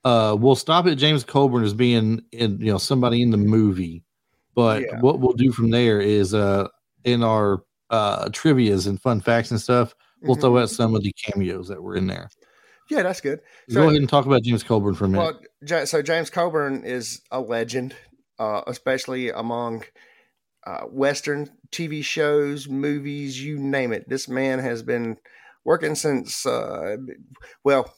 uh, 0.06 0.38
we'll 0.40 0.56
stop 0.56 0.86
at 0.86 0.98
James 0.98 1.24
Coburn 1.26 1.64
as 1.66 1.74
being 1.74 2.24
in, 2.32 2.60
you 2.62 2.72
know 2.72 2.78
somebody 2.78 3.22
in 3.22 3.32
the 3.32 3.38
movie, 3.38 4.04
but 4.54 4.84
Yeah. 4.84 5.02
what 5.02 5.20
we'll 5.20 5.34
do 5.34 5.52
from 5.52 5.72
there 5.72 6.00
is 6.00 6.34
uh, 6.34 6.68
in 7.04 7.24
our 7.24 7.64
uh, 7.90 8.30
trivia's 8.32 8.88
and 8.88 9.02
fun 9.02 9.20
facts 9.20 9.52
and 9.52 9.60
stuff, 9.60 9.94
we'll 10.22 10.36
Mhm. 10.38 10.42
throw 10.42 10.58
out 10.60 10.70
some 10.70 10.96
of 10.96 11.04
the 11.04 11.14
cameos 11.14 11.68
that 11.68 11.82
were 11.82 11.96
in 11.96 12.08
there. 12.08 12.30
Yeah, 12.90 13.02
that's 13.04 13.20
good. 13.22 13.42
go 13.74 13.82
ahead 13.88 13.96
and 13.96 14.08
talk 14.08 14.26
about 14.28 14.44
James 14.44 14.64
Coburn 14.64 14.94
for 14.94 15.06
a 15.06 15.10
minute. 15.10 15.38
Well, 15.68 15.86
so 15.86 16.02
James 16.02 16.30
Coburn 16.30 16.84
is 16.84 17.22
a 17.32 17.40
legend, 17.42 17.96
uh, 18.38 18.62
especially 18.68 19.30
among 19.30 19.84
uh, 20.68 20.82
Western 20.86 21.50
TV 21.72 22.04
shows, 22.04 22.68
movies, 22.68 23.44
you 23.44 23.58
name 23.58 23.92
it. 23.92 24.08
This 24.10 24.28
man 24.28 24.60
has 24.60 24.82
been 24.84 25.18
working 25.64 25.96
since, 25.96 26.46
uh, 26.46 26.98
well, 27.64 27.94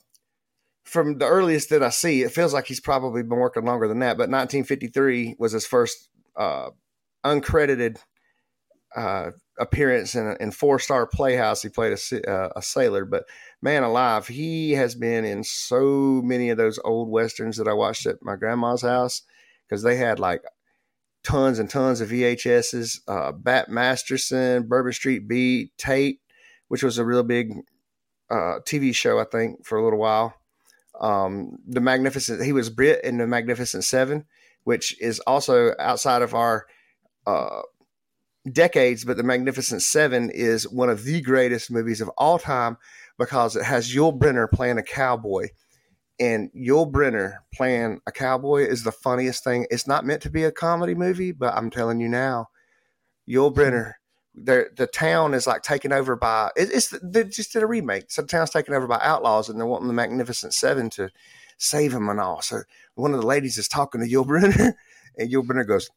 from 0.88 1.18
the 1.18 1.28
earliest 1.28 1.70
that 1.70 1.84
I 1.84 1.90
see, 1.90 2.24
it 2.24 2.32
feels 2.32 2.54
like 2.54 2.66
he's 2.66 2.80
probably 2.80 3.22
been 3.22 3.38
working 3.38 3.66
longer 3.66 3.88
than 3.88 4.00
that. 4.00 4.18
But 4.18 4.30
1953 4.30 5.36
was 5.38 5.52
his 5.52 5.66
first 5.66 6.10
uh, 6.36 6.70
uncredited 7.26 7.98
uh, 8.96 9.32
appearance 9.60 10.16
in, 10.16 10.38
in 10.40 10.52
Four 10.52 10.80
Star 10.80 11.06
Playhouse. 11.06 11.62
He 11.62 11.70
played 11.70 11.98
a, 11.98 12.32
uh, 12.32 12.50
a 12.56 12.62
sailor, 12.62 13.04
but 13.04 13.26
man 13.62 13.84
alive, 13.84 14.28
he 14.28 14.72
has 14.72 14.96
been 14.96 15.26
in 15.26 15.44
so 15.44 16.22
many 16.24 16.50
of 16.50 16.58
those 16.58 16.80
old 16.86 17.10
westerns 17.10 17.58
that 17.58 17.68
I 17.68 17.74
watched 17.74 18.06
at 18.06 18.24
my 18.24 18.38
grandma's 18.38 18.82
house 18.82 19.24
because 19.68 19.84
they 19.84 19.98
had 19.98 20.20
like 20.20 20.42
tons 21.24 21.60
and 21.60 21.70
tons 21.70 22.00
of 22.00 22.10
VHSs. 22.10 23.02
Uh, 23.10 23.34
Bat 23.34 23.70
Masterson, 23.70 24.68
Bourbon 24.68 24.94
Street 24.94 25.28
Beat, 25.28 25.78
Tate, 25.78 26.22
which 26.70 26.82
was 26.82 26.98
a 26.98 27.06
real 27.06 27.24
big 27.24 27.52
uh, 28.30 28.60
TV 28.66 28.96
show, 28.96 29.20
I 29.20 29.26
think, 29.26 29.66
for 29.66 29.78
a 29.78 29.84
little 29.84 30.00
while. 30.00 30.34
Um, 31.00 31.58
the 31.68 31.82
Magnificent, 31.82 32.44
he 32.44 32.54
was 32.54 32.70
Britt 32.70 33.04
in 33.04 33.18
the 33.18 33.28
Magnificent 33.28 33.84
Seven, 33.84 34.26
which 34.64 35.00
is 35.02 35.20
also 35.22 35.74
outside 35.80 36.22
of 36.22 36.34
our 36.34 36.66
uh, 37.26 37.62
decades, 38.52 39.06
but 39.06 39.18
the 39.18 39.24
Magnificent 39.24 39.82
Seven 39.82 40.30
is 40.30 40.68
one 40.68 40.90
of 40.90 41.04
the 41.04 41.22
greatest 41.22 41.72
movies 41.72 42.02
of 42.02 42.10
all 42.18 42.40
time 42.40 42.78
because 43.18 43.56
it 43.56 43.64
has 43.64 43.94
Yul 43.94 44.18
Brynner 44.18 44.50
playing 44.50 44.78
a 44.78 44.84
cowboy. 44.84 45.48
And 46.20 46.50
Yul 46.54 46.92
Brynner 46.92 47.38
playing 47.54 48.02
a 48.08 48.12
cowboy 48.12 48.64
is 48.64 48.84
the 48.84 48.92
funniest 48.92 49.44
thing. 49.44 49.68
It's 49.70 49.88
not 49.88 50.06
meant 50.06 50.24
to 50.24 50.32
be 50.32 50.44
a 50.44 50.52
comedy 50.52 50.96
movie, 50.96 51.32
but 51.32 51.54
I'm 51.54 51.70
telling 51.70 52.00
you 52.00 52.10
now, 52.10 52.48
Yul 53.30 53.54
Brynner, 53.54 53.94
the 54.44 54.70
the 54.76 54.88
town 54.88 55.34
is 55.34 55.48
like 55.48 55.64
taken 55.64 55.92
over 55.92 56.16
by 56.16 56.52
it, 56.56 56.70
it's 56.72 56.94
they 57.02 57.24
just 57.24 57.54
did 57.54 57.64
a 57.64 57.68
remake. 57.68 58.06
So 58.10 58.22
the 58.22 58.28
town's 58.28 58.52
taken 58.52 58.74
over 58.74 58.88
by 58.88 59.00
outlaws, 59.02 59.50
and 59.50 59.60
they're 59.60 59.68
wanting 59.68 59.88
the 59.88 59.94
Magnificent 59.94 60.54
Seven 60.54 60.90
to 60.92 61.10
save 61.58 61.92
them 61.92 62.10
and 62.10 62.20
all. 62.20 62.42
So 62.42 62.62
one 62.96 63.14
of 63.14 63.20
the 63.20 63.28
ladies 63.28 63.58
is 63.58 63.68
talking 63.68 64.02
to 64.02 64.08
Yul 64.08 64.26
Brynner, 64.26 64.74
and 65.18 65.32
Yul 65.32 65.46
Brynner 65.46 65.68
goes, 65.68 65.90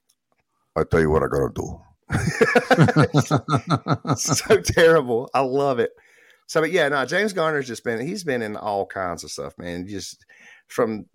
"I 0.74 0.84
tell 0.84 1.00
you 1.00 1.10
what 1.10 1.22
I 1.22 1.26
gotta 1.26 1.52
do." 1.54 1.80
so 4.16 4.60
terrible. 4.60 5.30
I 5.34 5.40
love 5.40 5.78
it. 5.78 5.90
So, 6.46 6.60
but 6.60 6.72
yeah, 6.72 6.88
no, 6.88 7.04
James 7.04 7.32
Garner's 7.32 7.68
just 7.68 7.84
been, 7.84 8.04
he's 8.04 8.24
been 8.24 8.42
in 8.42 8.56
all 8.56 8.84
kinds 8.84 9.22
of 9.22 9.30
stuff, 9.30 9.56
man. 9.56 9.86
Just 9.86 10.26
from 10.66 11.06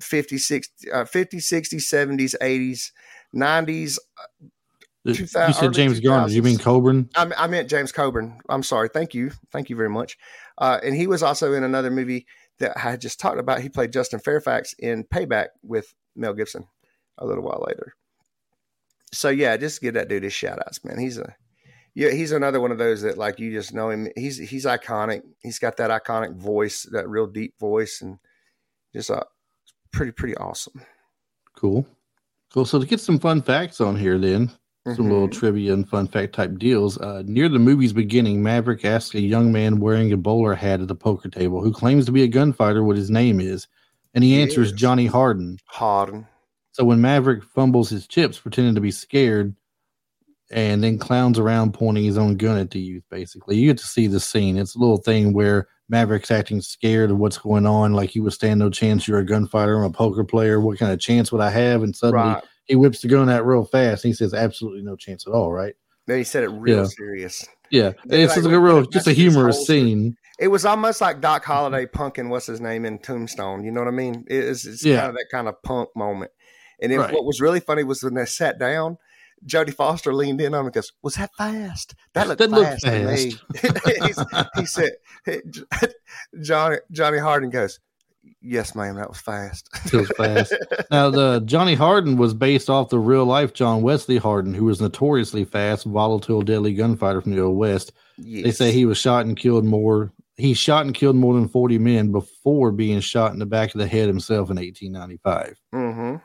50, 0.00 0.38
60, 0.38 0.90
uh, 0.90 1.04
50 1.04 1.36
60s, 1.36 1.74
70s, 1.74 2.34
80s, 2.42 2.90
90s. 3.32 3.98
You 5.04 5.26
said 5.26 5.72
James 5.72 6.00
Garner. 6.00 6.28
You 6.28 6.42
mean 6.42 6.58
Coburn? 6.58 7.08
I, 7.16 7.30
I 7.36 7.46
meant 7.48 7.68
James 7.68 7.90
Coburn. 7.90 8.40
I'm 8.48 8.62
sorry. 8.62 8.88
Thank 8.88 9.14
you. 9.14 9.32
Thank 9.50 9.68
you 9.68 9.76
very 9.76 9.90
much. 9.90 10.16
Uh, 10.58 10.78
and 10.82 10.94
he 10.94 11.06
was 11.06 11.22
also 11.22 11.54
in 11.54 11.64
another 11.64 11.90
movie 11.90 12.26
that 12.60 12.76
I 12.76 12.80
had 12.80 13.00
just 13.00 13.18
talked 13.18 13.38
about. 13.38 13.60
He 13.60 13.68
played 13.68 13.92
Justin 13.92 14.20
Fairfax 14.20 14.74
in 14.78 15.04
Payback 15.04 15.48
with 15.62 15.92
Mel 16.14 16.34
Gibson 16.34 16.68
a 17.18 17.26
little 17.26 17.42
while 17.42 17.64
later. 17.66 17.94
So 19.12 19.28
yeah, 19.28 19.56
just 19.56 19.80
give 19.80 19.94
that 19.94 20.08
dude 20.08 20.22
his 20.22 20.32
shout 20.32 20.60
outs, 20.60 20.84
man. 20.84 20.98
He's 20.98 21.18
a 21.18 21.34
yeah, 21.94 22.10
he's 22.10 22.32
another 22.32 22.60
one 22.60 22.72
of 22.72 22.78
those 22.78 23.02
that 23.02 23.18
like 23.18 23.38
you 23.38 23.52
just 23.52 23.74
know 23.74 23.90
him. 23.90 24.08
He's 24.16 24.38
he's 24.38 24.64
iconic. 24.64 25.22
He's 25.42 25.58
got 25.58 25.76
that 25.76 25.90
iconic 25.90 26.34
voice, 26.36 26.84
that 26.92 27.08
real 27.08 27.26
deep 27.26 27.58
voice, 27.58 28.00
and 28.00 28.18
just 28.94 29.10
uh, 29.10 29.24
pretty 29.90 30.12
pretty 30.12 30.36
awesome. 30.36 30.80
Cool. 31.54 31.86
Cool. 32.52 32.64
So 32.64 32.78
to 32.78 32.86
get 32.86 33.00
some 33.00 33.18
fun 33.18 33.42
facts 33.42 33.80
on 33.80 33.96
here, 33.96 34.18
then 34.18 34.50
some 34.84 35.08
little 35.08 35.28
Mhm. 35.28 35.32
trivia 35.32 35.72
and 35.72 35.88
fun 35.88 36.08
fact 36.08 36.34
type 36.34 36.58
deals. 36.58 36.98
Uh, 36.98 37.22
near 37.24 37.48
the 37.48 37.58
movie's 37.58 37.92
beginning, 37.92 38.42
Maverick 38.42 38.84
asks 38.84 39.14
a 39.14 39.20
young 39.20 39.52
man 39.52 39.78
wearing 39.78 40.12
a 40.12 40.16
bowler 40.16 40.54
hat 40.54 40.80
at 40.80 40.88
the 40.88 40.94
poker 40.94 41.28
table 41.28 41.62
who 41.62 41.72
claims 41.72 42.04
to 42.06 42.12
be 42.12 42.22
a 42.22 42.28
gunfighter 42.28 42.82
what 42.82 42.96
his 42.96 43.10
name 43.10 43.40
is, 43.40 43.68
and 44.14 44.24
he 44.24 44.40
answers. 44.40 44.72
Johnny 44.72 45.06
Hardin. 45.06 45.58
Hardin. 45.66 46.26
So 46.72 46.84
when 46.84 47.00
Maverick 47.00 47.44
fumbles 47.44 47.90
his 47.90 48.06
chips, 48.08 48.38
pretending 48.38 48.74
to 48.74 48.80
be 48.80 48.90
scared, 48.90 49.54
and 50.50 50.82
then 50.82 50.98
clowns 50.98 51.38
around 51.38 51.72
pointing 51.74 52.04
his 52.04 52.18
own 52.18 52.36
gun 52.36 52.58
at 52.58 52.70
the 52.70 52.80
youth, 52.80 53.04
basically, 53.10 53.56
you 53.56 53.68
get 53.68 53.78
to 53.78 53.86
see 53.86 54.06
the 54.06 54.20
scene. 54.20 54.56
It's 54.58 54.74
a 54.74 54.78
little 54.78 54.96
thing 54.98 55.32
where 55.32 55.68
Maverick's 55.88 56.30
acting 56.30 56.60
scared 56.60 57.10
of 57.10 57.18
what's 57.18 57.38
going 57.38 57.66
on, 57.66 57.92
like 57.92 58.14
you 58.14 58.22
would 58.22 58.32
stand 58.32 58.58
no 58.60 58.68
chance. 58.70 59.06
You're 59.06 59.18
a 59.18 59.24
gunfighter. 59.24 59.76
I'm 59.78 59.84
a 59.84 59.90
poker 59.90 60.24
player. 60.24 60.60
What 60.60 60.78
kind 60.78 60.92
of 60.92 60.98
chance 60.98 61.30
would 61.30 61.40
I 61.40 61.50
have? 61.50 61.82
And 61.82 61.94
suddenly 61.94 62.34
Right. 62.34 62.44
He 62.66 62.76
whips 62.76 63.00
the 63.02 63.08
gun 63.08 63.28
out 63.28 63.46
real 63.46 63.64
fast. 63.64 64.02
He 64.02 64.12
says, 64.12 64.32
"Absolutely 64.34 64.82
no 64.82 64.96
chance 64.96 65.26
at 65.26 65.32
all." 65.32 65.52
Right? 65.52 65.74
Then 66.06 66.18
he 66.18 66.24
said 66.24 66.44
it 66.44 66.48
real 66.48 66.78
Yeah. 66.78 66.84
serious. 66.84 67.46
Yeah, 67.70 67.92
it's 68.04 68.10
like, 68.10 68.20
just 68.34 68.42
like 68.44 68.54
a 68.54 68.60
real, 68.60 68.82
just 68.84 69.06
a 69.06 69.12
humorous 69.12 69.66
scene. 69.66 70.16
It 70.38 70.48
was 70.48 70.64
almost 70.66 71.00
like 71.00 71.20
Doc 71.20 71.44
Holliday 71.44 71.86
punking 71.86 72.28
what's 72.28 72.46
his 72.46 72.60
name 72.60 72.84
in 72.84 72.98
Tombstone. 72.98 73.64
You 73.64 73.70
know 73.70 73.80
what 73.80 73.88
I 73.88 73.92
mean? 73.92 74.24
It 74.28 74.44
is 74.44 74.66
it's 74.66 74.84
Yeah. 74.84 74.98
kind 74.98 75.08
of 75.10 75.14
that 75.14 75.26
kind 75.30 75.48
of 75.48 75.62
punk 75.62 75.88
moment. 75.96 76.30
And 76.82 76.92
Right. 76.94 77.12
what 77.14 77.24
was 77.24 77.40
really 77.40 77.60
funny 77.60 77.84
was 77.84 78.02
when 78.02 78.14
they 78.14 78.26
sat 78.26 78.58
down, 78.58 78.98
Jodie 79.46 79.72
Foster 79.74 80.12
leaned 80.12 80.40
in 80.40 80.52
on 80.54 80.60
him 80.60 80.66
and 80.66 80.74
goes, 80.74 80.92
"Was 81.02 81.14
that 81.14 81.30
fast? 81.38 81.94
That 82.14 82.28
looked 82.28 82.40
That 82.40 82.50
looked 82.50 82.82
fast, 82.82 82.84
to 82.84 83.06
me." 83.06 83.36
He 84.56 84.66
said, 84.66 84.92
"Johnny 86.42 86.76
Johnny 86.90 87.18
Hardin 87.18 87.50
goes, 87.50 87.78
yes, 88.42 88.74
ma'am, 88.74 88.96
that 88.96 89.08
was 89.08 89.20
fast." 89.20 89.74
Feels 89.88 90.08
fast. 90.10 90.54
Now, 90.90 91.08
the 91.10 91.40
Johnny 91.40 91.74
Hardin 91.74 92.16
was 92.16 92.34
based 92.34 92.68
off 92.68 92.90
the 92.90 92.98
real 92.98 93.24
life 93.24 93.54
John 93.54 93.82
Wesley 93.82 94.18
Hardin, 94.18 94.52
who 94.52 94.66
was 94.66 94.80
notoriously 94.80 95.44
fast, 95.44 95.86
volatile, 95.86 96.42
deadly 96.42 96.74
gunfighter 96.74 97.22
from 97.22 97.32
the 97.32 97.40
Old 97.42 97.56
West. 97.56 97.92
yes. 98.18 98.44
They 98.44 98.50
say 98.52 98.72
he 98.72 98.84
was 98.84 98.98
shot 98.98 99.24
and 99.24 99.36
killed 99.36 99.64
more. 99.64 100.12
He 100.36 100.54
shot 100.54 100.84
and 100.84 100.94
killed 100.94 101.16
more 101.16 101.34
than 101.34 101.48
40 101.48 101.78
men 101.78 102.12
before 102.12 102.72
being 102.72 103.00
shot 103.00 103.32
in 103.32 103.38
the 103.38 103.46
back 103.46 103.74
of 103.74 103.78
the 103.78 103.86
head 103.86 104.08
himself 104.08 104.50
in 104.50 104.56
1895. 104.56 105.60
Mm-hmm. 105.74 106.16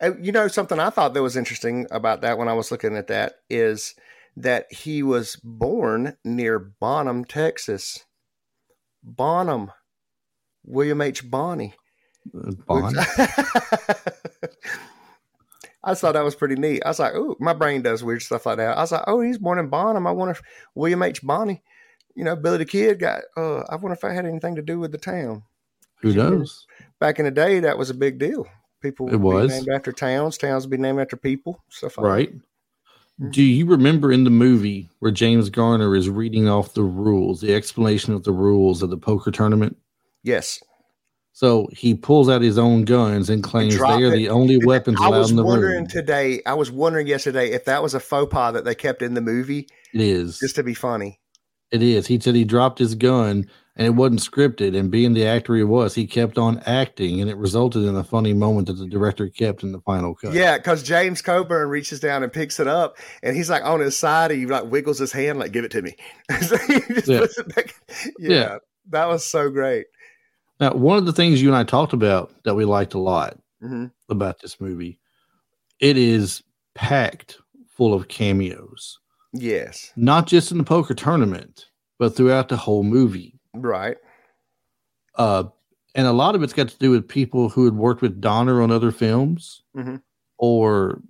And 0.00 0.24
you 0.24 0.32
know, 0.32 0.48
something 0.48 0.78
I 0.78 0.90
thought 0.90 1.14
that 1.14 1.22
was 1.22 1.36
interesting 1.36 1.86
about 1.90 2.20
that 2.22 2.38
when 2.38 2.48
I 2.48 2.52
was 2.52 2.70
looking 2.70 2.96
at 2.96 3.08
that 3.08 3.34
is 3.48 3.94
that 4.36 4.72
he 4.72 5.02
was 5.02 5.36
born 5.36 6.16
near 6.24 6.58
Bonham, 6.58 7.24
Texas. 7.24 8.04
Bonham, 9.02 9.70
William 10.64 11.00
H. 11.00 11.28
Bonney. 11.28 11.74
Uh, 12.36 12.52
Bond. 12.66 12.96
I 15.86 15.90
just 15.90 16.00
thought 16.00 16.12
that 16.14 16.24
was 16.24 16.34
pretty 16.34 16.54
neat. 16.54 16.82
I 16.84 16.88
was 16.88 16.98
like, 16.98 17.12
oh, 17.14 17.36
my 17.40 17.52
brain 17.52 17.82
does 17.82 18.02
weird 18.02 18.22
stuff 18.22 18.46
like 18.46 18.56
that. 18.56 18.76
I 18.78 18.80
was 18.80 18.92
like, 18.92 19.04
oh, 19.06 19.20
he's 19.20 19.36
born 19.36 19.58
in 19.58 19.68
Bonham. 19.68 20.06
I 20.06 20.12
wonder 20.12 20.32
if 20.32 20.40
William 20.74 21.02
H. 21.02 21.20
Bonney, 21.22 21.62
you 22.14 22.24
know, 22.24 22.34
Billy 22.36 22.56
the 22.58 22.64
Kid 22.64 22.98
got, 22.98 23.22
uh, 23.36 23.58
I 23.68 23.76
wonder 23.76 23.92
if 23.92 24.02
I 24.04 24.12
had 24.12 24.24
anything 24.24 24.54
to 24.56 24.62
do 24.62 24.78
with 24.78 24.92
the 24.92 24.98
town. 24.98 25.42
Who 26.00 26.14
knows? 26.14 26.66
Back 27.00 27.18
in 27.18 27.26
the 27.26 27.30
day, 27.30 27.60
that 27.60 27.76
was 27.76 27.90
a 27.90 27.94
big 27.94 28.18
deal. 28.18 28.46
People 28.80 29.08
It 29.12 29.16
would 29.16 29.34
was. 29.34 29.52
be 29.52 29.56
named 29.58 29.68
after 29.68 29.92
towns. 29.92 30.38
Towns 30.38 30.64
would 30.64 30.70
be 30.70 30.78
named 30.78 31.00
after 31.00 31.16
people. 31.16 31.62
Stuff 31.68 31.98
like 31.98 32.06
Right. 32.06 32.32
Mhm. 33.20 33.32
Do 33.32 33.42
you 33.42 33.66
remember 33.66 34.10
in 34.10 34.24
the 34.24 34.30
movie 34.30 34.88
where 35.00 35.12
James 35.12 35.50
Garner 35.50 35.94
is 35.94 36.08
reading 36.08 36.48
off 36.48 36.74
the 36.74 36.82
rules, 36.82 37.40
the 37.42 37.54
explanation 37.54 38.12
of 38.14 38.24
the 38.24 38.32
rules 38.32 38.82
of 38.82 38.88
the 38.90 38.96
poker 38.96 39.30
tournament? 39.30 39.76
Yes. 40.24 40.60
So 41.32 41.68
he 41.72 41.94
pulls 41.94 42.28
out 42.28 42.42
his 42.42 42.58
own 42.58 42.84
guns 42.84 43.28
and 43.30 43.42
claims 43.42 43.76
drop 43.76 43.98
they 43.98 44.04
are 44.04 44.12
it. 44.12 44.16
the 44.16 44.28
only 44.30 44.56
weapons 44.64 44.98
I 45.00 45.06
allowed 45.08 45.30
in 45.30 45.36
the 45.36 45.42
room. 45.42 45.50
I 45.52 45.54
was 45.56 45.62
wondering 45.64 45.86
today, 45.88 46.42
I 46.46 46.54
was 46.54 46.70
wondering 46.70 47.06
yesterday 47.08 47.50
if 47.52 47.64
that 47.66 47.82
was 47.82 47.94
a 47.94 48.00
faux 48.00 48.32
pas 48.32 48.52
that 48.54 48.64
they 48.64 48.74
kept 48.74 49.02
in 49.02 49.14
the 49.14 49.20
movie 49.20 49.68
It 49.92 50.00
is. 50.00 50.38
just 50.38 50.56
to 50.56 50.62
be 50.62 50.74
funny. 50.74 51.20
It 51.72 51.82
is. 51.82 52.06
He 52.06 52.20
said 52.20 52.36
he 52.36 52.44
dropped 52.44 52.78
his 52.78 52.94
gun 52.94 53.48
and 53.74 53.84
it 53.84 53.90
wasn't 53.90 54.20
scripted. 54.20 54.78
And 54.78 54.92
being 54.92 55.12
the 55.14 55.26
actor 55.26 55.56
he 55.56 55.64
was, 55.64 55.96
he 55.96 56.06
kept 56.06 56.38
on 56.38 56.60
acting, 56.60 57.20
and 57.20 57.28
it 57.28 57.36
resulted 57.36 57.82
in 57.82 57.96
a 57.96 58.04
funny 58.04 58.32
moment 58.32 58.68
that 58.68 58.74
the 58.74 58.86
director 58.86 59.28
kept 59.28 59.64
in 59.64 59.72
the 59.72 59.80
final 59.80 60.14
cut. 60.14 60.32
Yeah, 60.34 60.56
because 60.58 60.84
James 60.84 61.20
Coburn 61.20 61.68
reaches 61.68 61.98
down 61.98 62.22
and 62.22 62.32
picks 62.32 62.60
it 62.60 62.68
up, 62.68 62.96
and 63.24 63.34
he's 63.34 63.50
like 63.50 63.64
on 63.64 63.80
his 63.80 63.98
side. 63.98 64.30
He 64.30 64.46
like 64.46 64.70
wiggles 64.70 65.00
his 65.00 65.10
hand, 65.10 65.40
like 65.40 65.50
"Give 65.50 65.64
it 65.64 65.72
to 65.72 65.82
me." 65.82 65.96
so 66.42 66.56
Yeah. 66.68 67.18
puts 67.18 67.38
it 67.38 67.52
back. 67.56 67.74
Yeah, 68.20 68.30
Yeah. 68.30 68.58
that 68.90 69.08
was 69.08 69.24
so 69.26 69.50
great. 69.50 69.86
Now, 70.60 70.72
one 70.74 70.98
of 70.98 71.06
the 71.06 71.12
things 71.12 71.42
you 71.42 71.48
and 71.48 71.56
I 71.56 71.64
talked 71.64 71.92
about 71.92 72.32
that 72.44 72.54
we 72.54 72.64
liked 72.64 72.94
a 72.94 72.98
lot 72.98 73.38
hmm 73.60 73.86
about 74.08 74.40
this 74.40 74.60
movie, 74.60 74.98
it 75.80 75.96
is 75.96 76.42
packed 76.74 77.38
full 77.68 77.94
of 77.94 78.08
cameos, 78.08 78.98
Yes, 79.32 79.92
not 79.96 80.26
just 80.26 80.52
in 80.52 80.58
the 80.58 80.64
poker 80.64 80.94
tournament, 80.94 81.66
but 81.98 82.14
throughout 82.14 82.48
the 82.48 82.56
whole 82.56 82.82
movie. 82.84 83.38
right. 83.54 83.96
Uh, 85.16 85.44
and 85.94 86.06
a 86.06 86.12
lot 86.12 86.34
of 86.34 86.42
it's 86.42 86.52
got 86.52 86.68
to 86.68 86.78
do 86.78 86.90
with 86.90 87.06
people 87.08 87.48
who 87.48 87.64
had 87.64 87.74
worked 87.74 88.02
with 88.02 88.20
Donner 88.20 88.60
on 88.60 88.70
other 88.72 88.90
films, 88.90 89.62
Mhm. 89.76 90.02
or 90.38 91.00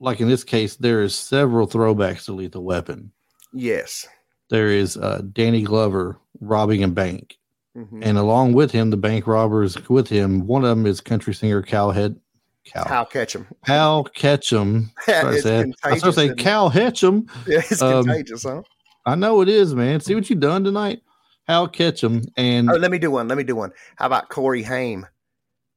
like 0.00 0.20
in 0.20 0.28
this 0.28 0.44
case, 0.44 0.76
there 0.76 1.02
is 1.02 1.14
several 1.14 1.66
throwbacks 1.68 2.24
to 2.26 2.32
Lethal 2.32 2.64
Weapon. 2.64 3.12
Yes, 3.52 4.06
There 4.50 4.68
is 4.68 4.96
uh, 4.98 5.22
Danny 5.32 5.62
Glover 5.62 6.18
robbing 6.40 6.82
a 6.84 6.88
bank, 6.88 7.38
hmm 7.74 8.02
and 8.02 8.16
along 8.18 8.52
with 8.52 8.70
him, 8.70 8.90
the 8.90 8.96
bank 8.96 9.26
robbers 9.26 9.76
with 9.88 10.08
him. 10.08 10.46
One 10.46 10.64
of 10.64 10.70
them 10.70 10.86
is 10.86 11.00
country 11.00 11.34
singer 11.34 11.62
Cal 11.62 11.90
Head, 11.90 12.20
Cal 12.64 13.04
catch 13.04 13.34
him? 13.34 13.46
Cal 13.66 14.04
Ketchum. 14.04 14.90
I 15.08 15.38
said. 15.40 15.72
I 15.84 15.92
was 15.92 16.02
going 16.02 16.14
to 16.14 16.20
say? 16.20 16.34
Cal 16.34 16.70
Ketchum. 16.70 17.26
Yeah, 17.46 17.58
it's 17.58 17.82
um, 17.82 18.04
contagious, 18.04 18.44
huh? 18.44 18.62
I 19.06 19.14
know 19.14 19.42
it 19.42 19.48
is, 19.48 19.74
man. 19.74 20.00
See 20.00 20.14
what 20.14 20.30
you 20.30 20.36
done 20.36 20.64
tonight, 20.64 21.02
Hal 21.46 21.68
Ketchum, 21.68 22.22
and 22.36 22.70
Oh, 22.70 22.74
let 22.74 22.90
me 22.90 22.98
do 22.98 23.10
one. 23.10 23.28
Let 23.28 23.36
me 23.36 23.44
do 23.44 23.54
one. 23.54 23.72
How 23.96 24.06
about 24.06 24.28
Corey 24.30 24.62
Haim? 24.62 25.06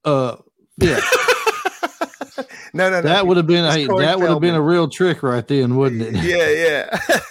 uh, 0.05 0.37
yeah, 0.77 1.01
no, 2.73 2.89
no, 2.89 2.91
no. 2.91 3.01
that 3.01 3.27
would 3.27 3.35
have 3.35 3.47
been 3.47 3.69
hey, 3.69 3.85
that 3.85 4.19
would 4.19 4.29
have 4.29 4.39
been 4.39 4.55
a 4.55 4.61
real 4.61 4.87
trick 4.87 5.23
right 5.23 5.45
then, 5.45 5.75
wouldn't 5.75 6.01
it? 6.01 6.13
Yeah, 6.23 6.49
yeah. 6.49 7.21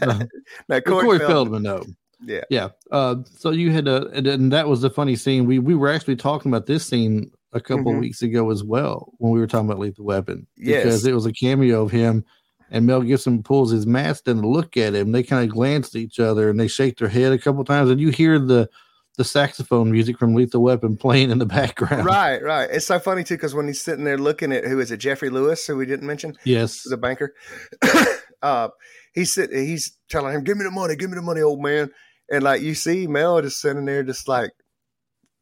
Uh, 0.00 0.24
no, 0.68 0.80
Corey, 0.80 1.04
Corey, 1.04 1.18
Feldman, 1.18 1.62
Feldman. 1.62 1.62
no. 1.62 1.84
Yeah. 2.26 2.40
Yeah. 2.50 2.68
Uh, 2.90 3.16
so 3.36 3.50
you 3.50 3.70
had 3.72 3.86
a, 3.88 4.08
and, 4.08 4.26
and 4.26 4.52
that 4.52 4.68
was 4.68 4.80
the 4.82 4.90
funny 4.90 5.16
scene. 5.16 5.46
We 5.46 5.58
we 5.58 5.74
were 5.74 5.88
actually 5.90 6.16
talking 6.16 6.50
about 6.50 6.66
this 6.66 6.86
scene 6.86 7.30
a 7.52 7.60
couple 7.60 7.92
Mhm. 7.92 8.00
weeks 8.00 8.22
ago 8.22 8.50
as 8.50 8.64
well 8.64 9.12
when 9.18 9.32
we 9.32 9.38
were 9.38 9.46
talking 9.46 9.68
about 9.68 9.78
Lethal 9.78 10.04
Weapon 10.04 10.46
Yes. 10.56 10.82
because 10.84 11.06
it 11.06 11.14
was 11.14 11.26
a 11.26 11.32
cameo 11.32 11.82
of 11.82 11.90
him. 11.92 12.24
And 12.70 12.86
Mel 12.86 13.02
Gibson 13.02 13.42
pulls 13.44 13.70
his 13.70 13.86
mask 13.86 14.24
down 14.24 14.40
to 14.42 14.48
look 14.48 14.76
at 14.76 14.94
him. 14.94 15.12
They 15.12 15.22
kind 15.22 15.44
of 15.48 15.54
glance 15.54 15.94
at 15.94 16.00
each 16.00 16.18
other 16.18 16.50
and 16.50 16.58
they 16.58 16.66
shake 16.66 16.98
their 16.98 17.08
head 17.08 17.32
a 17.32 17.38
couple 17.38 17.62
times, 17.64 17.90
and 17.90 18.00
you 18.00 18.08
hear 18.10 18.38
the 18.38 18.68
the 19.16 19.22
saxophone 19.22 19.92
music 19.92 20.18
from 20.18 20.34
Lethal 20.34 20.60
Weapon 20.62 20.96
playing 21.04 21.30
in 21.30 21.38
the 21.38 21.46
background. 21.46 22.04
Right, 22.04 22.42
right. 22.42 22.68
It's 22.68 22.86
so 22.86 22.98
funny 22.98 23.22
too 23.22 23.36
because 23.36 23.54
when 23.54 23.68
he's 23.68 23.80
sitting 23.80 24.02
there 24.04 24.18
looking 24.18 24.50
at 24.50 24.64
who 24.64 24.80
is 24.80 24.90
it, 24.90 24.96
Jeffrey 24.96 25.30
Lewis, 25.30 25.64
who 25.64 25.76
we 25.76 25.86
didn't 25.86 26.06
mention, 26.08 26.36
Yes. 26.44 26.82
the 26.82 26.96
banker. 26.96 27.32
uh, 28.42 28.68
he's 29.12 29.32
sit, 29.32 29.52
he's 29.52 29.96
telling 30.08 30.34
him, 30.34 30.42
"Give 30.42 30.56
me 30.56 30.64
the 30.64 30.70
money, 30.72 30.96
give 30.96 31.10
me 31.10 31.14
the 31.16 31.22
money, 31.22 31.42
old 31.42 31.62
man." 31.62 31.90
And 32.30 32.42
like 32.42 32.62
you 32.62 32.74
see 32.74 33.06
Mel 33.06 33.40
just 33.42 33.60
sitting 33.60 33.84
there, 33.84 34.02
just 34.02 34.28
like 34.28 34.50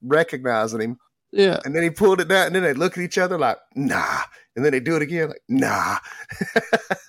recognizing 0.03 0.81
him, 0.81 0.99
Yeah. 1.31 1.61
and 1.65 1.75
then 1.75 1.83
he 1.83 1.91
pulled 1.91 2.21
it 2.21 2.29
down, 2.29 2.49
and 2.49 2.55
then 2.57 2.63
they 2.65 2.75
look 2.75 2.97
at 2.99 3.05
each 3.05 3.19
other 3.19 3.39
like, 3.39 3.59
"Nah," 3.75 4.21
and 4.57 4.65
then 4.65 4.73
they 4.73 4.81
do 4.81 4.97
it 4.97 5.03
again, 5.03 5.29
like, 5.29 5.43
"Nah." 5.49 5.99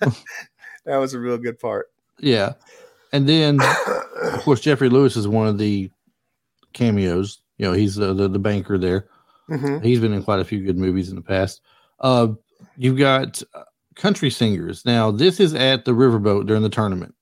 that 0.00 0.96
was 0.98 1.14
a 1.14 1.18
real 1.18 1.38
good 1.38 1.58
part. 1.58 1.86
Yeah. 2.18 2.52
And 3.12 3.28
then 3.28 3.60
of 4.22 4.40
course 4.42 4.60
Jeffrey 4.60 4.88
Lewis 4.88 5.16
is 5.16 5.28
one 5.28 5.46
of 5.46 5.58
the 5.58 5.90
cameos. 6.72 7.40
You 7.58 7.66
know, 7.66 7.72
he's 7.72 7.94
the 7.96 8.12
the, 8.14 8.28
the 8.28 8.38
banker 8.38 8.78
there. 8.78 9.08
hmm 9.48 9.78
He's 9.80 10.00
been 10.00 10.12
in 10.12 10.22
quite 10.24 10.40
a 10.40 10.44
few 10.44 10.64
good 10.64 10.76
movies 10.78 11.08
in 11.10 11.16
the 11.16 11.22
past. 11.22 11.60
Uh, 12.00 12.28
you've 12.76 12.98
got 12.98 13.42
uh, 13.54 13.62
country 13.94 14.30
singers. 14.30 14.84
Now, 14.84 15.10
this 15.10 15.38
is 15.40 15.54
at 15.54 15.84
the 15.84 15.92
Riverboat 15.92 16.46
during 16.46 16.62
the 16.62 16.68
tournament. 16.68 17.14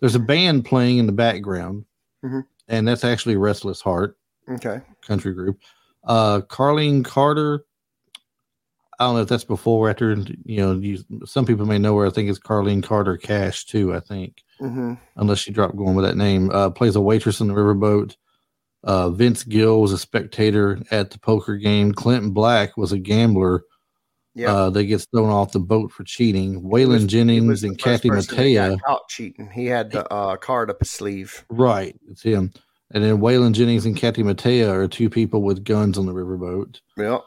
There's 0.00 0.14
a 0.14 0.20
band 0.20 0.64
playing 0.64 0.98
in 0.98 1.06
the 1.06 1.12
background, 1.12 1.84
Mhm. 2.26 2.44
and 2.68 2.88
that's 2.88 3.04
actually 3.04 3.36
Restless 3.36 3.80
Heart 3.80 4.16
Okay. 4.50 4.80
country 5.06 5.32
group. 5.34 5.58
Uh, 6.04 6.40
Carlene 6.42 7.04
Carter. 7.04 7.64
I 8.98 9.04
don't 9.04 9.16
know 9.16 9.20
if 9.22 9.28
that's 9.28 9.44
before 9.44 9.86
or 9.86 9.90
after. 9.90 10.10
You 10.44 10.56
know, 10.56 10.72
you, 10.72 10.98
some 11.26 11.44
people 11.44 11.66
may 11.66 11.76
know 11.78 11.98
her. 11.98 12.06
I 12.06 12.10
think 12.10 12.30
it's 12.30 12.38
Carlene 12.38 12.82
Carter 12.82 13.16
Cash 13.18 13.66
too. 13.66 13.94
I 13.94 14.00
think, 14.00 14.42
hmm 14.58 14.94
unless 15.16 15.38
she 15.38 15.52
dropped 15.52 15.76
going 15.76 15.94
with 15.94 16.04
that 16.04 16.16
name. 16.16 16.50
Uh, 16.50 16.70
plays 16.70 16.96
a 16.96 17.00
waitress 17.00 17.40
in 17.40 17.48
the 17.48 17.54
riverboat. 17.54 18.16
Uh, 18.84 19.10
Vince 19.10 19.42
Gill 19.42 19.80
was 19.82 19.92
a 19.92 19.98
spectator 19.98 20.80
at 20.90 21.10
the 21.10 21.18
poker 21.18 21.56
game. 21.56 21.92
Clinton 21.92 22.30
Black 22.30 22.76
was 22.76 22.92
a 22.92 22.98
gambler 22.98 23.64
Yeah. 24.36 24.52
uh, 24.54 24.70
that 24.70 24.84
gets 24.84 25.06
thrown 25.06 25.30
off 25.30 25.52
the 25.52 25.58
boat 25.58 25.90
for 25.90 26.04
cheating. 26.04 26.60
Waylon 26.62 27.06
Jennings 27.06 27.64
and 27.64 27.78
Kathy 27.78 28.10
Mattea. 28.10 28.78
Caught 28.82 29.08
cheating. 29.08 29.50
He 29.50 29.64
had 29.66 29.90
the 29.90 30.06
uh, 30.12 30.36
card 30.36 30.68
up 30.70 30.78
his 30.80 30.90
sleeve. 30.90 31.44
Right, 31.48 31.98
it's 32.10 32.22
him. 32.22 32.52
And 32.92 33.02
then 33.02 33.18
Waylon 33.18 33.52
Jennings 33.52 33.86
and 33.86 33.96
Kathy 33.96 34.22
Mattea 34.22 34.70
are 34.72 34.86
two 34.88 35.08
people 35.10 35.40
with 35.42 35.64
guns 35.64 35.96
on 35.98 36.04
the 36.06 36.12
riverboat. 36.12 36.80
Yep. 36.98 37.22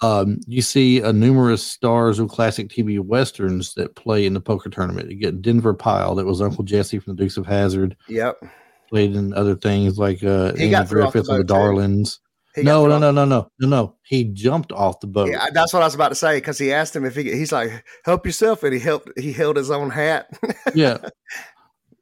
Um, 0.00 0.38
you 0.46 0.60
see 0.62 1.00
a 1.00 1.12
numerous 1.12 1.62
stars 1.64 2.18
of 2.18 2.28
classic 2.28 2.68
TV 2.68 3.00
westerns 3.00 3.74
that 3.74 3.94
play 3.96 4.26
in 4.26 4.34
the 4.34 4.40
poker 4.40 4.68
tournament. 4.70 5.10
You 5.10 5.16
get 5.16 5.40
Denver 5.42 5.74
Pyle, 5.74 6.14
that 6.16 6.26
was 6.26 6.40
Uncle 6.42 6.62
Jesse 6.64 6.98
from 6.98 7.16
the 7.16 7.22
Dukes 7.22 7.36
of 7.36 7.46
Hazzard, 7.46 7.96
Yep. 8.08 8.42
played 8.88 9.14
in 9.16 9.32
other 9.34 9.54
things 9.56 9.98
like 9.98 10.22
uh, 10.22 10.52
He 10.54 10.74
Andy 10.74 10.88
Griffith 10.88 11.28
and 11.28 11.40
the. 11.40 11.44
Darlings. 11.44 12.20
No, 12.64 12.86
no, 12.86 12.98
no, 12.98 13.10
no, 13.10 13.24
no, 13.24 13.50
no, 13.58 13.68
no. 13.68 13.96
He 14.02 14.24
jumped 14.24 14.72
off 14.72 15.00
the 15.00 15.06
boat. 15.06 15.30
Yeah, 15.30 15.46
that's 15.52 15.72
what 15.72 15.82
I 15.82 15.86
was 15.86 15.94
about 15.94 16.10
to 16.10 16.14
say 16.14 16.36
because 16.36 16.58
he 16.58 16.72
asked 16.72 16.94
him 16.94 17.04
if 17.04 17.14
he. 17.14 17.24
He's 17.24 17.52
like, 17.52 17.84
"Help 18.04 18.26
yourself," 18.26 18.62
and 18.62 18.72
he 18.72 18.80
helped. 18.80 19.18
He 19.18 19.32
held 19.32 19.56
his 19.56 19.70
own 19.70 19.90
hat. 19.90 20.28
yeah. 20.74 20.98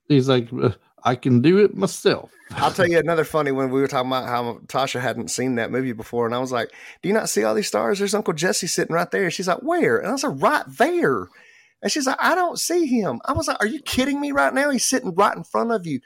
He's 0.09 0.29
like, 0.29 0.49
"Uh, 0.53 0.71
I 1.05 1.15
can 1.15 1.41
do 1.41 1.59
it 1.59 1.77
myself. 1.77 2.31
I'll 2.53 2.73
tell 2.73 2.89
you 2.89 2.99
another 3.01 3.25
funny 3.25 3.53
one. 3.53 3.71
We 3.71 3.81
were 3.81 3.89
talking 3.89 4.11
about 4.11 4.29
how 4.29 4.61
Tasha 4.67 5.01
hadn't 5.01 5.31
seen 5.31 5.57
that 5.57 5.71
movie 5.71 5.93
before, 5.93 6.27
and 6.27 6.35
I 6.35 6.39
was 6.39 6.53
like, 6.53 6.73
"Do 7.03 7.09
you 7.09 7.15
not 7.15 7.29
see 7.29 7.45
all 7.45 7.55
these 7.55 7.69
stars? 7.69 7.99
There's 7.99 8.15
Uncle 8.15 8.35
Jesse 8.35 8.67
sitting 8.67 8.95
right 8.95 9.11
there." 9.11 9.31
She's 9.31 9.49
like, 9.49 9.63
"Where?" 9.63 9.99
And 9.99 10.09
I 10.09 10.13
was 10.13 10.25
like, 10.25 10.43
"Right 10.43 10.65
there." 10.67 11.29
And 11.83 11.93
she's 11.93 12.07
like, 12.07 12.19
"I 12.21 12.35
don't 12.35 12.59
see 12.59 12.87
him." 12.87 13.21
I 13.25 13.33
was 13.33 13.49
like, 13.49 13.59
"Are 13.61 13.67
you 13.67 13.81
kidding 13.83 14.21
me 14.21 14.33
right 14.33 14.55
now? 14.55 14.71
He's 14.71 14.87
sitting 14.87 15.15
right 15.15 15.37
in 15.37 15.45
front 15.45 15.73
of 15.73 15.87
you." 15.87 16.01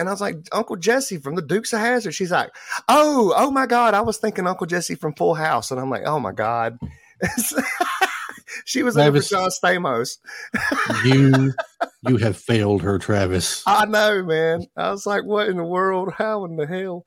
And 0.00 0.08
I 0.08 0.12
was 0.12 0.20
like, 0.20 0.36
"Uncle 0.50 0.76
Jesse 0.76 1.18
from 1.18 1.34
the 1.36 1.42
Dukes 1.42 1.72
of 1.72 1.80
Hazzard." 1.80 2.14
She's 2.14 2.30
like, 2.32 2.50
"Oh, 2.88 3.32
oh 3.36 3.50
my 3.50 3.66
God!" 3.66 3.94
I 3.94 4.00
was 4.00 4.16
thinking 4.16 4.46
Uncle 4.46 4.66
Jesse 4.66 4.94
from 4.94 5.14
Full 5.14 5.34
House, 5.34 5.70
and 5.70 5.78
I'm 5.78 5.90
like, 5.90 6.02
"Oh 6.06 6.18
my 6.18 6.32
God." 6.32 6.78
she 8.64 8.82
was 8.82 8.94
for 8.94 9.20
John 9.20 9.50
Stamos. 9.50 10.18
You, 11.04 11.52
you 12.08 12.16
have 12.16 12.36
failed 12.36 12.82
her, 12.82 12.98
Travis. 12.98 13.62
I 13.66 13.84
know, 13.86 14.24
man. 14.24 14.66
I 14.76 14.90
was 14.90 15.06
like, 15.06 15.24
"What 15.24 15.48
in 15.48 15.56
the 15.56 15.64
world? 15.64 16.12
How 16.16 16.44
in 16.44 16.56
the 16.56 16.66
hell?" 16.66 17.04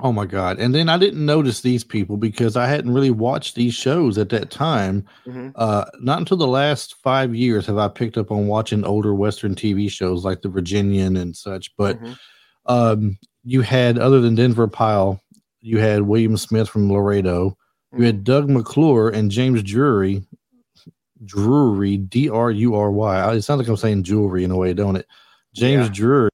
Oh 0.00 0.12
my 0.12 0.26
god! 0.26 0.58
And 0.58 0.74
then 0.74 0.88
I 0.88 0.98
didn't 0.98 1.24
notice 1.24 1.60
these 1.60 1.84
people 1.84 2.16
because 2.16 2.56
I 2.56 2.66
hadn't 2.66 2.92
really 2.92 3.12
watched 3.12 3.54
these 3.54 3.74
shows 3.74 4.18
at 4.18 4.28
that 4.30 4.50
time. 4.50 5.06
Mhm. 5.24 5.52
Uh, 5.54 5.84
not 6.00 6.18
until 6.18 6.36
the 6.36 6.48
last 6.48 6.96
five 6.96 7.32
years 7.34 7.66
have 7.66 7.78
I 7.78 7.86
picked 7.88 8.18
up 8.18 8.32
on 8.32 8.48
watching 8.48 8.84
older 8.84 9.14
Western 9.14 9.54
TV 9.54 9.88
shows 9.88 10.24
like 10.24 10.42
The 10.42 10.48
Virginian 10.48 11.16
and 11.16 11.36
such. 11.36 11.74
But 11.76 12.02
Mhm. 12.02 12.18
Um, 12.66 13.18
you 13.44 13.60
had, 13.60 13.98
other 13.98 14.20
than 14.20 14.34
Denver 14.34 14.68
Pyle, 14.68 15.20
you 15.60 15.78
had 15.78 16.02
William 16.02 16.36
Smith 16.36 16.68
from 16.68 16.92
Laredo. 16.92 17.56
You 17.96 18.04
had 18.04 18.24
Doug 18.24 18.50
McClure 18.50 19.08
and 19.08 19.30
James 19.30 19.62
Drury. 19.62 20.24
Drury, 21.24 21.96
D 21.96 22.28
R 22.28 22.50
U 22.50 22.74
R 22.74 22.90
Y. 22.90 23.34
It 23.34 23.42
sounds 23.42 23.58
like 23.58 23.68
I'm 23.68 23.76
saying 23.76 24.02
jewelry 24.02 24.44
in 24.44 24.50
a 24.50 24.56
way, 24.56 24.74
don't 24.74 24.96
it? 24.96 25.06
James 25.54 25.86
Yeah. 25.86 25.92
Drury 25.92 26.30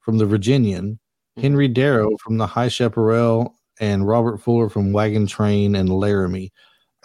from 0.00 0.18
The 0.18 0.26
Virginian. 0.26 0.98
Henry 1.40 1.68
Darrow 1.68 2.16
from 2.18 2.38
the 2.38 2.46
High 2.46 2.68
Chaparral 2.68 3.54
and 3.78 4.06
Robert 4.06 4.38
Fuller 4.38 4.68
from 4.68 4.92
Wagon 4.92 5.26
Train 5.26 5.74
and 5.74 5.90
Laramie. 5.90 6.52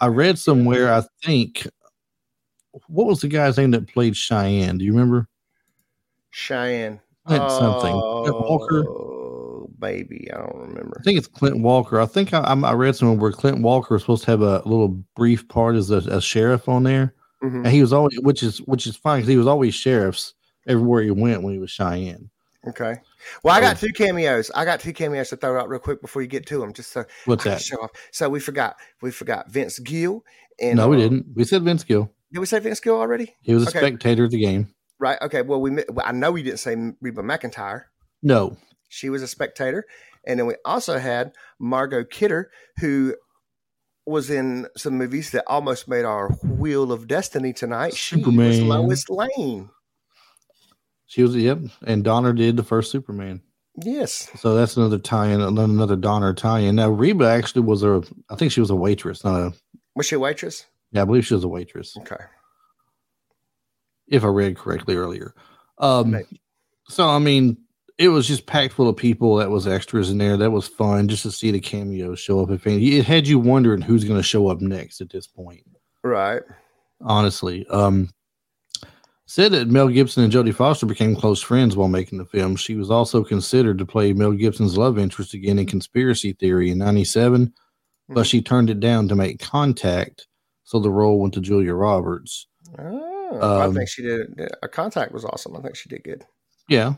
I 0.00 0.06
read 0.06 0.38
somewhere, 0.38 0.92
I 0.92 1.04
think, 1.22 1.66
what 2.88 3.06
was 3.06 3.20
the 3.20 3.28
guy's 3.28 3.58
name 3.58 3.72
that 3.72 3.88
played 3.88 4.16
Cheyenne? 4.16 4.78
Do 4.78 4.84
you 4.84 4.92
remember? 4.92 5.28
Cheyenne. 6.30 7.00
Clint 7.26 7.50
something. 7.50 7.92
Clint 7.92 8.40
Walker. 8.40 8.84
Oh, 8.88 9.70
baby, 9.78 10.28
I 10.32 10.38
don't 10.38 10.56
remember. 10.68 10.96
I 10.98 11.02
think 11.02 11.18
it's 11.18 11.26
Clint 11.26 11.60
Walker. 11.60 12.00
I 12.00 12.06
think 12.06 12.32
I, 12.34 12.40
I'm- 12.40 12.64
read 12.76 12.96
somewhere 12.96 13.18
where 13.18 13.32
Clint 13.32 13.60
Walker 13.62 13.94
was 13.94 14.02
supposed 14.02 14.24
to 14.24 14.30
have 14.30 14.42
a 14.42 14.56
little 14.64 14.88
brief 15.16 15.46
part 15.48 15.76
as 15.76 15.90
a, 15.90 15.98
a 15.98 16.20
sheriff 16.20 16.68
on 16.68 16.82
there, 16.82 17.14
Mhm. 17.42 17.58
and 17.64 17.66
he 17.68 17.80
was 17.80 17.92
always, 17.92 18.18
which 18.20 18.42
is 18.42 18.58
which 18.62 18.86
is 18.86 18.96
fine 18.96 19.18
because 19.20 19.28
he 19.28 19.36
was 19.36 19.46
always 19.46 19.74
sheriffs 19.74 20.34
everywhere 20.66 21.02
he 21.02 21.10
went 21.10 21.42
when 21.42 21.52
he 21.52 21.58
was 21.58 21.70
Cheyenne. 21.70 22.30
Okay. 22.68 22.94
Well, 23.42 23.54
I 23.56 23.60
got 23.60 23.78
two 23.78 23.92
cameos. 23.92 24.50
I 24.54 24.64
got 24.64 24.78
two 24.78 24.92
cameos 24.92 25.30
to 25.30 25.36
throw 25.36 25.60
out 25.60 25.68
real 25.68 25.80
quick 25.80 26.00
before 26.00 26.22
you 26.22 26.28
get 26.28 26.46
to 26.46 26.58
them, 26.60 26.72
just 26.72 26.92
so 26.92 27.04
What's 27.24 27.44
I 27.46 27.50
that? 27.50 27.62
show 27.62 27.76
off. 27.78 27.90
So 28.12 28.28
we 28.28 28.38
forgot. 28.40 28.76
We 29.00 29.10
forgot 29.10 29.50
Vince 29.50 29.78
Gill. 29.80 30.24
And 30.60 30.76
No, 30.76 30.88
we 30.88 30.96
uh, 30.96 31.00
didn't. 31.00 31.26
We 31.34 31.42
said 31.44 31.62
Vince 31.64 31.82
Gill. 31.82 32.08
Did 32.32 32.38
we 32.38 32.46
say 32.46 32.60
Vince 32.60 32.78
Gill 32.78 32.94
already? 32.96 33.34
He 33.42 33.52
was 33.54 33.64
a 33.64 33.68
Okay. 33.70 33.78
spectator 33.80 34.24
of 34.24 34.30
the 34.30 34.38
game. 34.40 34.68
Right. 35.02 35.18
Okay. 35.20 35.42
Well, 35.42 35.60
we 35.60 35.82
I 36.02 36.12
know 36.12 36.30
we 36.30 36.44
didn't 36.44 36.60
say 36.60 36.76
Reba 37.00 37.22
McEntire. 37.22 37.86
No, 38.22 38.56
She 38.88 39.10
was 39.10 39.20
a 39.20 39.26
spectator, 39.26 39.84
and 40.24 40.38
then 40.38 40.46
we 40.46 40.54
also 40.64 40.98
had 40.98 41.32
Margot 41.58 42.04
Kidder, 42.04 42.50
who 42.78 43.16
was 44.06 44.30
in 44.30 44.68
some 44.76 44.96
movies 44.96 45.32
that 45.32 45.42
almost 45.48 45.88
made 45.88 46.04
our 46.04 46.28
Wheel 46.44 46.92
of 46.92 47.08
Destiny 47.08 47.52
tonight. 47.52 47.94
She 47.94 48.14
was 48.16 48.24
Superman. 48.26 48.68
Lois 48.68 49.08
Lane. 49.10 49.70
she 51.06 51.22
was. 51.24 51.34
Yep, 51.34 51.58
and 51.84 52.04
Donner 52.04 52.32
did 52.32 52.56
the 52.56 52.62
first 52.62 52.92
Superman. 52.92 53.42
Yes. 53.82 54.30
So 54.38 54.54
that's 54.54 54.76
another 54.76 54.98
tie-in, 55.00 55.40
another 55.40 55.96
Donner 55.96 56.32
tie-in. 56.34 56.76
Now 56.76 56.90
Reba 56.90 57.24
actually 57.24 57.62
was 57.62 57.82
a, 57.82 58.02
I 58.30 58.36
think 58.36 58.52
she 58.52 58.60
was 58.60 58.70
a 58.70 58.76
waitress. 58.76 59.24
Not 59.24 59.40
a, 59.40 59.52
Was 59.96 60.06
she 60.06 60.14
a 60.14 60.20
waitress? 60.20 60.66
yeah, 60.92 61.02
I 61.02 61.04
believe 61.06 61.26
she 61.26 61.34
was 61.34 61.42
a 61.42 61.48
waitress, 61.48 61.96
Okay. 61.96 62.22
If 64.12 64.22
I 64.24 64.28
read 64.28 64.56
correctly 64.56 64.94
earlier. 64.94 65.34
Um, 65.78 66.12
Maybe. 66.12 66.40
so 66.88 67.08
I 67.08 67.18
mean, 67.18 67.56
it 67.98 68.08
was 68.08 68.28
just 68.28 68.46
packed 68.46 68.74
full 68.74 68.88
of 68.88 68.96
people. 68.96 69.36
That 69.36 69.50
was 69.50 69.66
extras 69.66 70.10
in 70.10 70.18
there. 70.18 70.36
That 70.36 70.50
was 70.52 70.68
fun 70.68 71.08
just 71.08 71.22
to 71.24 71.30
see 71.32 71.50
the 71.50 71.60
cameos 71.60 72.20
show 72.20 72.40
up. 72.42 72.50
If 72.50 72.66
any, 72.66 72.96
it 72.98 73.04
had 73.06 73.26
you 73.26 73.38
wondering 73.38 73.82
who's 73.82 74.04
going 74.04 74.18
to 74.20 74.22
show 74.22 74.48
up 74.48 74.60
next 74.60 75.00
at 75.00 75.10
this 75.10 75.26
point. 75.26 75.62
Right. 76.04 76.42
honestly. 77.00 77.66
Um, 77.68 78.10
said 79.26 79.52
that 79.52 79.68
Mel 79.68 79.88
Gibson 79.88 80.24
and 80.24 80.32
Jodie 80.32 80.54
Foster 80.54 80.84
became 80.86 81.16
close 81.16 81.40
friends 81.40 81.76
while 81.76 81.88
making 81.88 82.18
the 82.18 82.24
film. 82.26 82.54
She 82.56 82.74
was 82.76 82.90
also 82.90 83.24
considered 83.24 83.78
to 83.78 83.86
play 83.86 84.12
Mel 84.12 84.32
Gibson's 84.32 84.76
love 84.76 84.98
interest 84.98 85.32
again 85.34 85.58
in 85.58 85.66
Conspiracy 85.66 86.32
Theory 86.34 86.70
in 86.70 86.78
'97, 86.78 87.52
but 88.08 88.22
Mhm. 88.22 88.30
she 88.30 88.42
turned 88.42 88.68
it 88.70 88.78
down 88.80 89.08
to 89.08 89.14
make 89.16 89.38
Contact, 89.40 90.26
so 90.64 90.78
the 90.80 90.90
role 90.90 91.18
went 91.20 91.34
to 91.34 91.40
Julia 91.40 91.72
Roberts. 91.74 92.46
Oh, 93.40 93.62
Um, 93.62 93.70
I 93.70 93.74
think 93.74 93.88
she 93.88 94.02
did. 94.02 94.50
A 94.62 94.68
contact 94.68 95.12
was 95.12 95.24
awesome. 95.24 95.56
I 95.56 95.60
think 95.60 95.76
she 95.76 95.88
did 95.88 96.04
good. 96.04 96.24
Yeah, 96.68 96.94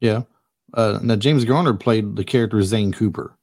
yeah. 0.00 0.22
Uh, 0.74 0.98
now 1.02 1.16
James 1.16 1.44
Garner 1.44 1.74
played 1.74 2.16
the 2.16 2.24
character 2.24 2.62
Zane 2.62 2.92
Cooper, 2.92 3.36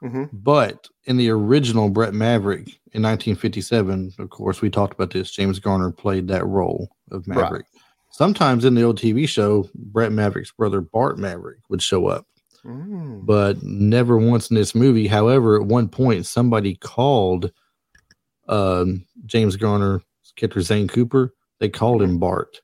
hmm 0.00 0.24
but 0.32 0.88
in 1.04 1.16
the 1.16 1.28
original 1.30 1.90
Brett 1.90 2.14
Maverick 2.14 2.68
in 2.92 3.02
1957, 3.02 4.12
of 4.18 4.30
course, 4.30 4.60
we 4.62 4.70
talked 4.70 4.94
about 4.94 5.10
this. 5.10 5.30
James 5.30 5.58
Garner 5.58 5.90
played 5.90 6.28
that 6.28 6.46
role 6.46 6.88
of 7.10 7.26
Right. 7.28 7.36
Maverick. 7.42 7.66
Sometimes 8.10 8.64
in 8.64 8.74
the 8.74 8.82
old 8.82 8.98
TV 8.98 9.26
show, 9.28 9.68
Brett 9.74 10.12
Maverick's 10.12 10.52
brother 10.52 10.80
Bart 10.80 11.18
Maverick 11.18 11.58
would 11.68 11.82
show 11.82 12.06
up, 12.08 12.26
Mm. 12.64 13.24
but 13.26 13.62
never 13.62 14.16
once 14.18 14.50
in 14.50 14.54
this 14.56 14.74
movie. 14.74 15.06
However, 15.08 15.56
at 15.60 15.66
one 15.66 15.88
point, 15.88 16.24
somebody 16.26 16.74
called 16.76 17.50
um, 18.48 19.04
James 19.26 19.56
Garner, 19.56 20.00
character 20.36 20.60
Zane 20.62 20.88
Cooper. 20.88 21.32
They 21.62 21.68
called 21.68 22.02
him 22.02 22.18
Bart. 22.18 22.60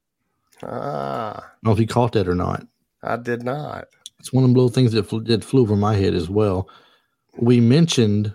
Ah, 0.60 1.36
I 1.36 1.40
don't 1.40 1.62
know 1.62 1.70
if 1.70 1.78
he 1.78 1.86
caught 1.86 2.14
that 2.14 2.26
or 2.26 2.34
not. 2.34 2.66
I 3.00 3.16
did 3.16 3.44
not. 3.44 3.84
It's 4.18 4.32
one 4.32 4.42
of 4.42 4.50
the 4.50 4.54
little 4.54 4.70
things 4.70 4.90
that 4.90 5.04
flew, 5.04 5.22
that 5.22 5.44
flew 5.44 5.62
over 5.62 5.76
my 5.76 5.94
head 5.94 6.14
as 6.14 6.28
well. 6.28 6.68
We 7.36 7.60
mentioned, 7.60 8.34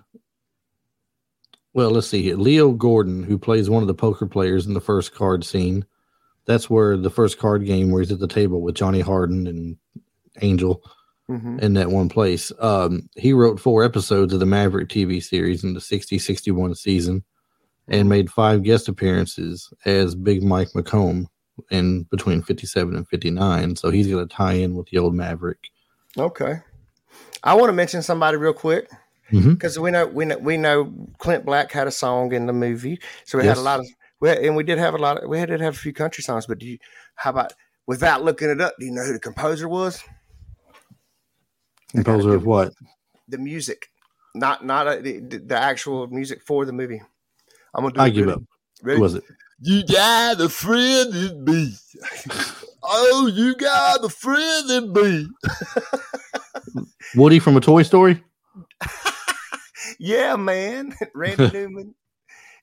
well, 1.73 1.91
let's 1.91 2.07
see 2.07 2.21
here. 2.21 2.37
Leo 2.37 2.71
Gordon, 2.71 3.23
who 3.23 3.37
plays 3.37 3.69
one 3.69 3.83
of 3.83 3.87
the 3.87 3.93
poker 3.93 4.25
players 4.25 4.65
in 4.65 4.73
the 4.73 4.79
first 4.79 5.13
card 5.13 5.43
scene. 5.43 5.85
That's 6.45 6.69
where 6.69 6.95
the 6.95 7.09
first 7.09 7.39
card 7.39 7.65
game 7.65 7.91
where 7.91 8.01
he's 8.01 8.13
at 8.13 8.19
the 8.19 8.27
table 8.29 8.61
with 8.61 8.75
Johnny 8.75 9.01
Hardin 9.01 9.47
and 9.47 9.75
Angel 10.41 10.81
hmm 11.27 11.59
in 11.59 11.73
that 11.73 11.91
one 11.91 12.07
place. 12.07 12.53
Um, 12.59 13.09
he 13.17 13.33
wrote 13.33 13.59
four 13.59 13.83
episodes 13.83 14.31
of 14.31 14.39
the 14.39 14.45
Maverick 14.45 14.87
TV 14.87 15.21
series 15.21 15.65
in 15.65 15.73
the 15.73 15.81
60 15.81 16.17
61 16.19 16.75
season 16.75 17.25
and 17.87 18.09
made 18.09 18.31
five 18.31 18.63
guest 18.63 18.87
appearances 18.87 19.71
as 19.85 20.15
Big 20.15 20.43
Mike 20.43 20.69
McComb 20.69 21.27
in 21.69 22.03
between 22.03 22.41
57 22.41 22.95
and 22.95 23.07
59. 23.07 23.75
So 23.75 23.89
he's 23.89 24.07
going 24.07 24.27
to 24.27 24.33
tie 24.33 24.53
in 24.53 24.75
with 24.75 24.87
the 24.89 24.97
old 24.97 25.13
Maverick. 25.13 25.69
Okay. 26.17 26.61
I 27.43 27.53
want 27.55 27.69
to 27.69 27.73
mention 27.73 28.01
somebody 28.01 28.37
real 28.37 28.53
quick 28.53 28.89
mm-hmm. 29.31 29.53
because 29.53 29.77
we 29.77 29.91
know 29.91 30.05
we 30.07 30.25
know 30.25 30.37
we 30.37 30.57
know 30.57 30.93
Clint 31.17 31.45
Black 31.45 31.71
had 31.71 31.87
a 31.87 31.91
song 31.91 32.31
in 32.33 32.45
the 32.45 32.53
movie, 32.53 32.99
so 33.25 33.37
we 33.37 33.45
had 33.45 33.57
a 33.57 33.61
lot 33.61 33.79
of 33.79 33.87
we 34.21 34.29
had, 34.29 34.37
and 34.39 34.55
we 34.55 34.63
did 34.63 34.77
have 34.77 34.93
a 34.93 34.97
lot 34.97 35.21
of 35.21 35.29
we 35.29 35.39
had 35.39 35.49
to 35.49 35.57
have 35.57 35.75
a 35.75 35.77
few 35.77 35.93
country 35.93 36.23
songs. 36.23 36.45
But 36.45 36.59
do 36.59 36.65
you 36.65 36.77
how 37.15 37.31
about 37.31 37.53
without 37.85 38.23
looking 38.23 38.49
it 38.49 38.61
up? 38.61 38.75
Do 38.79 38.85
you 38.85 38.91
know 38.91 39.03
who 39.03 39.13
the 39.13 39.19
composer 39.19 39.67
was? 39.67 40.01
Composer 41.91 42.33
of 42.33 42.45
what? 42.45 42.73
The 43.27 43.37
music, 43.37 43.89
not 44.33 44.65
not 44.65 44.87
a, 44.87 45.01
the, 45.01 45.19
the 45.19 45.57
actual 45.57 46.07
music 46.07 46.41
for 46.41 46.65
the 46.65 46.73
movie. 46.73 47.01
I'm 47.73 47.83
gonna 47.83 47.93
do 47.93 48.01
I 48.01 48.09
give 48.09 48.25
Ready? 48.27 48.35
up. 48.37 48.43
Ready? 48.81 48.97
Who 48.97 49.01
was 49.01 49.15
it? 49.15 49.23
You 49.59 49.85
got 49.85 50.41
a 50.41 50.49
friend 50.49 51.15
in 51.15 51.43
me. 51.45 51.73
oh, 52.83 53.27
you 53.33 53.55
got 53.55 54.03
a 54.03 54.09
friend 54.09 54.69
in 54.69 54.93
me. 54.93 55.27
Woody 57.15 57.39
from 57.39 57.57
a 57.57 57.61
Toy 57.61 57.83
Story? 57.83 58.23
Yeah, 59.99 60.35
man. 60.35 60.93
Randy 61.15 61.49
Newman. 61.51 61.95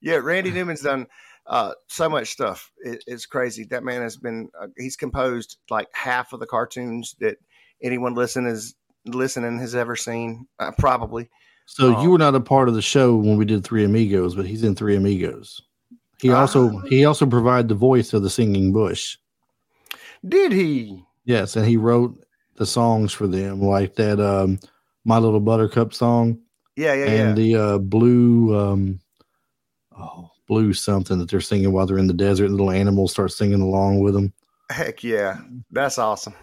Yeah, 0.01 0.17
Randy 0.17 0.51
Newman's 0.51 0.81
done 0.81 1.07
uh, 1.47 1.73
so 1.89 2.09
much 2.09 2.29
stuff. 2.29 2.71
It, 2.79 3.05
it's 3.07 3.27
crazy. 3.27 3.65
That 3.65 3.85
man 3.85 4.03
has 4.03 4.17
been. 4.17 4.49
Uh, 4.59 4.69
he's 4.77 4.97
composed 4.97 5.59
like 5.71 5.89
half 5.93 6.33
of 6.33 6.41
the 6.41 6.47
cartoons 6.47 7.15
that 7.21 7.37
anyone 7.83 8.15
listen 8.15 8.47
is 8.47 8.75
listening 9.07 9.59
has 9.59 9.75
ever 9.75 9.97
seen. 9.97 10.47
Uh, 10.59 10.73
probably. 10.79 11.29
So 11.73 11.95
Oh. 11.97 12.03
you 12.03 12.11
were 12.11 12.19
not 12.19 12.35
a 12.35 12.41
part 12.41 12.69
of 12.69 12.75
the 12.75 12.83
show 12.83 13.15
when 13.15 13.37
we 13.37 13.45
did 13.45 13.63
Three 13.63 13.85
Amigos, 13.85 14.35
but 14.35 14.45
he's 14.45 14.65
in 14.65 14.75
Three 14.75 14.97
Amigos. 14.97 15.63
He 16.21 16.31
also 16.33 16.69
Ah. 16.79 16.83
he 16.89 17.05
also 17.05 17.27
provided 17.27 17.69
the 17.69 17.77
voice 17.77 18.13
of 18.13 18.23
the 18.25 18.29
singing 18.31 18.73
bush. 18.73 19.17
Did 20.27 20.51
he? 20.53 21.03
Yes, 21.25 21.55
and 21.55 21.65
he 21.65 21.77
wrote 21.77 22.19
the 22.57 22.67
songs 22.67 23.13
for 23.13 23.27
them, 23.29 23.63
like 23.63 23.95
that 23.95 24.19
um, 24.21 24.59
"My 25.05 25.19
Little 25.19 25.39
Buttercup" 25.41 25.95
song 25.95 26.41
Yeah, 26.77 26.93
yeah, 26.95 27.07
and 27.07 27.39
yeah. 27.39 27.43
the 27.45 27.55
uh, 27.57 27.79
blue 27.79 28.59
um, 28.59 28.99
oh 29.97 30.29
blue 30.49 30.73
something 30.73 31.19
that 31.19 31.31
they're 31.31 31.41
singing 31.41 31.71
while 31.73 31.87
they're 31.87 31.99
in 31.99 32.09
the 32.09 32.13
desert. 32.13 32.51
Little 32.51 32.73
animals 32.73 33.13
start 33.13 33.31
singing 33.31 33.61
along 33.63 34.01
with 34.01 34.13
them. 34.15 34.33
Heck 34.71 35.05
yeah, 35.05 35.39
that's 35.71 35.99
awesome. 35.99 36.35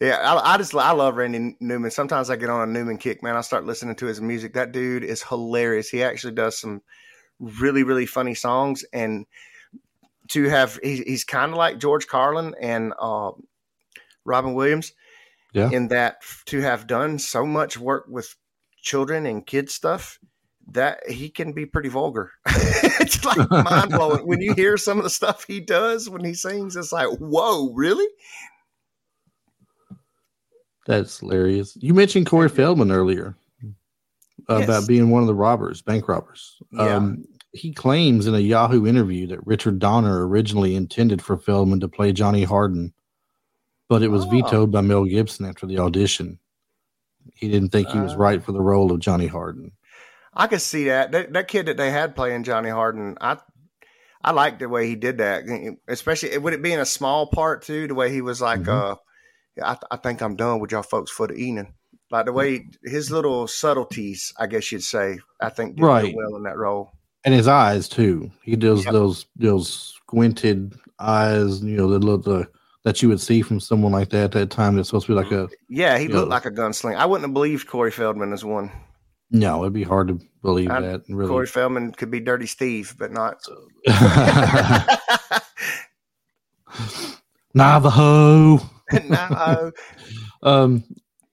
Yeah, 0.00 0.16
I, 0.18 0.54
I 0.54 0.56
just 0.58 0.74
I 0.74 0.92
love 0.92 1.16
Randy 1.16 1.56
Newman. 1.60 1.90
Sometimes 1.90 2.28
I 2.28 2.36
get 2.36 2.50
on 2.50 2.68
a 2.68 2.70
Newman 2.72 2.98
kick, 2.98 3.22
man. 3.22 3.36
I 3.36 3.40
start 3.40 3.64
listening 3.64 3.96
to 3.96 4.06
his 4.06 4.20
music. 4.20 4.52
That 4.54 4.72
dude 4.72 5.04
is 5.04 5.22
hilarious. 5.22 5.88
He 5.88 6.02
actually 6.02 6.34
does 6.34 6.58
some 6.58 6.82
really 7.40 7.82
really 7.82 8.06
funny 8.06 8.34
songs, 8.34 8.84
and 8.92 9.24
to 10.28 10.44
have 10.48 10.78
he, 10.82 10.96
he's 11.06 11.24
kind 11.24 11.52
of 11.52 11.56
like 11.58 11.78
George 11.78 12.06
Carlin 12.08 12.54
and 12.60 12.92
uh, 12.98 13.30
Robin 14.24 14.52
Williams, 14.54 14.92
Yeah. 15.54 15.70
in 15.70 15.88
that 15.88 16.16
to 16.46 16.60
have 16.60 16.86
done 16.86 17.18
so 17.18 17.46
much 17.46 17.78
work 17.78 18.04
with 18.08 18.34
children 18.82 19.24
and 19.26 19.46
kids 19.46 19.72
stuff. 19.72 20.18
That 20.72 21.08
he 21.08 21.28
can 21.30 21.52
be 21.52 21.64
pretty 21.64 21.88
vulgar. 21.88 22.32
it's 22.46 23.24
like 23.24 23.48
mind 23.50 23.92
blowing 23.92 24.26
when 24.26 24.40
you 24.40 24.52
hear 24.52 24.76
some 24.76 24.98
of 24.98 25.04
the 25.04 25.10
stuff 25.10 25.44
he 25.46 25.60
does 25.60 26.10
when 26.10 26.24
he 26.24 26.34
sings. 26.34 26.74
It's 26.74 26.90
like, 26.90 27.06
whoa, 27.18 27.70
really? 27.72 28.08
That's 30.86 31.18
hilarious. 31.20 31.76
You 31.80 31.94
mentioned 31.94 32.26
Corey 32.26 32.48
Feldman 32.48 32.92
earlier 32.92 33.36
uh, 34.48 34.58
Yes. 34.58 34.64
about 34.64 34.86
being 34.88 35.10
one 35.10 35.22
of 35.22 35.26
the 35.26 35.34
robbers, 35.34 35.82
bank 35.82 36.08
robbers. 36.08 36.56
Yeah. 36.70 36.96
Um, 36.96 37.24
he 37.52 37.72
claims 37.72 38.26
in 38.26 38.34
a 38.34 38.38
Yahoo 38.38 38.86
interview 38.86 39.26
that 39.28 39.44
Richard 39.46 39.78
Donner 39.78 40.26
originally 40.28 40.76
intended 40.76 41.22
for 41.22 41.36
Feldman 41.36 41.80
to 41.80 41.88
play 41.88 42.12
Johnny 42.12 42.44
Hardin, 42.44 42.92
but 43.88 44.02
it 44.02 44.08
was 44.08 44.24
Oh. 44.26 44.30
vetoed 44.30 44.70
by 44.70 44.82
Mel 44.82 45.04
Gibson 45.04 45.46
after 45.46 45.66
the 45.66 45.78
audition. 45.78 46.38
He 47.34 47.48
didn't 47.48 47.70
think 47.70 47.88
he 47.88 47.98
was 47.98 48.12
Ah. 48.12 48.18
right 48.18 48.42
for 48.44 48.52
the 48.52 48.60
role 48.62 48.92
of 48.92 49.00
Johnny 49.00 49.26
Hardin. 49.26 49.72
I 50.34 50.46
could 50.46 50.60
see 50.60 50.84
that. 50.84 51.12
that. 51.12 51.32
That 51.32 51.48
kid 51.48 51.66
that 51.66 51.78
they 51.78 51.90
had 51.90 52.14
playing 52.14 52.44
Johnny 52.44 52.68
Hardin, 52.70 53.16
I 53.20 53.38
I 54.22 54.32
liked 54.32 54.58
the 54.58 54.68
way 54.68 54.86
he 54.88 54.96
did 54.96 55.18
that, 55.18 55.44
especially 55.88 56.36
would 56.36 56.52
it 56.52 56.62
be 56.62 56.72
in 56.72 56.80
a 56.80 56.84
small 56.86 57.26
part 57.28 57.62
too. 57.62 57.86
The 57.88 57.94
way 57.94 58.10
he 58.12 58.20
was 58.20 58.40
like, 58.40 58.60
Mhm. 58.62 58.68
uh, 58.68 58.96
I, 59.62 59.76
I 59.90 59.96
think 59.96 60.22
I'm 60.22 60.36
done 60.36 60.60
with 60.60 60.72
y'all 60.72 60.82
folks 60.82 61.10
for 61.10 61.26
the 61.26 61.34
evening. 61.34 61.72
Like 62.10 62.26
the 62.26 62.32
way 62.32 62.68
his 62.84 63.10
little 63.10 63.48
subtleties, 63.48 64.32
I 64.38 64.46
guess 64.46 64.70
you'd 64.70 64.84
say, 64.84 65.18
I 65.40 65.48
think 65.48 65.74
did 65.76 65.84
Right. 65.84 66.14
well 66.16 66.36
in 66.36 66.44
that 66.44 66.56
role. 66.56 66.92
And 67.24 67.34
his 67.34 67.48
eyes 67.48 67.88
too. 67.88 68.30
He 68.42 68.54
does 68.54 68.84
Yep. 68.84 68.92
those 68.92 69.26
those 69.34 69.94
squinted 69.96 70.74
eyes, 71.00 71.60
you 71.62 71.76
know, 71.76 71.88
the 71.90 71.98
look 71.98 72.22
the 72.24 72.48
that 72.84 73.02
you 73.02 73.08
would 73.08 73.20
see 73.20 73.42
from 73.42 73.58
someone 73.58 73.90
like 73.90 74.10
that 74.10 74.24
at 74.26 74.32
that 74.32 74.50
time. 74.50 74.76
That's 74.76 74.88
supposed 74.90 75.06
to 75.06 75.12
be 75.12 75.16
like 75.16 75.32
a 75.32 75.48
Yeah, 75.68 75.98
he 75.98 76.06
looked 76.06 76.30
like 76.30 76.46
a 76.46 76.52
gunslinger. 76.52 76.96
I 76.96 77.06
wouldn't 77.06 77.24
have 77.28 77.34
believed 77.34 77.66
Corey 77.66 77.90
Feldman 77.90 78.32
as 78.32 78.44
one. 78.44 78.70
no. 79.32 79.62
It'd 79.62 79.72
be 79.72 79.82
hard 79.82 80.06
to 80.08 80.20
believe 80.42 80.70
I- 80.70 80.80
that. 80.82 81.02
Really, 81.08 81.28
Corey 81.28 81.48
Feldman 81.48 81.90
could 81.90 82.12
be 82.12 82.20
Dirty 82.20 82.46
Steve, 82.46 82.94
but 82.96 83.10
not. 83.10 83.40
Navajo. 87.54 88.60
no. 89.08 89.72
Um, 90.42 90.84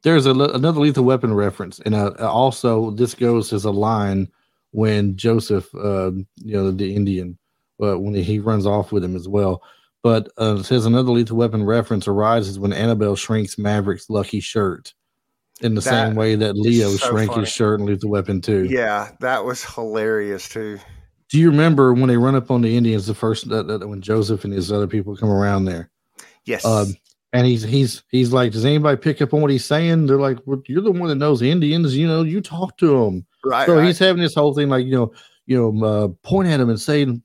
there's 0.04 0.26
a, 0.26 0.32
another 0.32 0.82
lethal 0.82 1.06
weapon 1.06 1.34
reference, 1.34 1.80
and 1.80 1.96
uh, 1.96 2.14
also 2.20 2.92
this 2.92 3.14
goes 3.14 3.54
as 3.54 3.66
a 3.66 3.72
line 3.72 4.28
when 4.72 5.16
Joseph, 5.16 5.74
um, 5.76 6.28
you 6.38 6.54
know, 6.54 6.72
the 6.72 6.96
Indian, 6.96 7.38
uh, 7.82 7.98
when 7.98 8.14
he 8.14 8.40
runs 8.40 8.66
off 8.66 8.92
with 8.92 9.04
him 9.04 9.16
as 9.16 9.28
well. 9.28 9.62
But 10.02 10.30
uh, 10.40 10.58
it 10.60 10.66
says 10.66 10.86
another 10.86 11.12
lethal 11.12 11.38
weapon 11.38 11.64
reference 11.64 12.08
arises 12.08 12.60
when 12.60 12.74
Annabelle 12.74 13.16
shrinks 13.16 13.58
Maverick's 13.58 14.10
lucky 14.10 14.42
shirt 14.42 14.94
in 15.62 15.76
the 15.76 15.82
That 15.82 15.90
same 15.90 16.16
way 16.16 16.36
that 16.36 16.58
Leo 16.58 16.90
so 16.90 17.10
shrank 17.10 17.32
funny. 17.32 17.44
his 17.44 17.54
shirt 17.54 17.80
in 17.80 17.86
Lethal 17.86 18.10
Weapon 18.10 18.42
too. 18.42 18.66
Yeah, 18.66 19.12
that 19.22 19.46
was 19.46 19.64
hilarious 19.64 20.50
too. 20.50 20.80
Do 21.30 21.40
you 21.40 21.50
remember 21.50 21.94
when 21.94 22.08
they 22.08 22.18
run 22.18 22.36
up 22.36 22.52
on 22.52 22.62
the 22.62 22.76
Indians 22.76 23.08
the 23.08 23.16
first 23.16 23.48
when 23.48 24.02
Joseph 24.02 24.44
and 24.44 24.54
his 24.54 24.72
other 24.72 24.88
people 24.88 25.16
come 25.16 25.30
around 25.30 25.66
there? 25.66 25.90
Yes. 26.46 26.66
Um, 26.66 26.94
and 27.34 27.48
he's 27.48 27.64
he's 27.64 28.04
he's 28.10 28.32
like, 28.32 28.52
does 28.52 28.64
anybody 28.64 28.96
pick 28.96 29.22
up 29.22 29.34
on 29.34 29.42
what 29.42 29.50
he's 29.50 29.66
saying? 29.66 30.06
They're 30.06 30.20
like, 30.20 30.38
well, 30.46 30.62
you're 30.68 30.84
the 30.84 30.92
one 30.92 31.10
that 31.10 31.16
knows 31.16 31.42
Indians. 31.42 31.98
You 31.98 32.08
know, 32.08 32.22
you 32.22 32.40
talk 32.40 32.78
to 32.78 32.88
them. 32.88 33.26
right. 33.44 33.66
So 33.66 33.76
right. 33.76 33.86
he's 33.88 33.98
having 34.00 34.22
this 34.22 34.36
whole 34.36 34.54
thing 34.54 34.70
like, 34.70 34.86
you 34.86 34.92
know, 34.92 35.14
you 35.48 35.58
know, 35.58 35.86
uh, 35.86 36.08
point 36.22 36.48
at 36.48 36.60
him 36.60 36.70
and 36.70 36.80
say 36.80 37.02
and, 37.02 37.22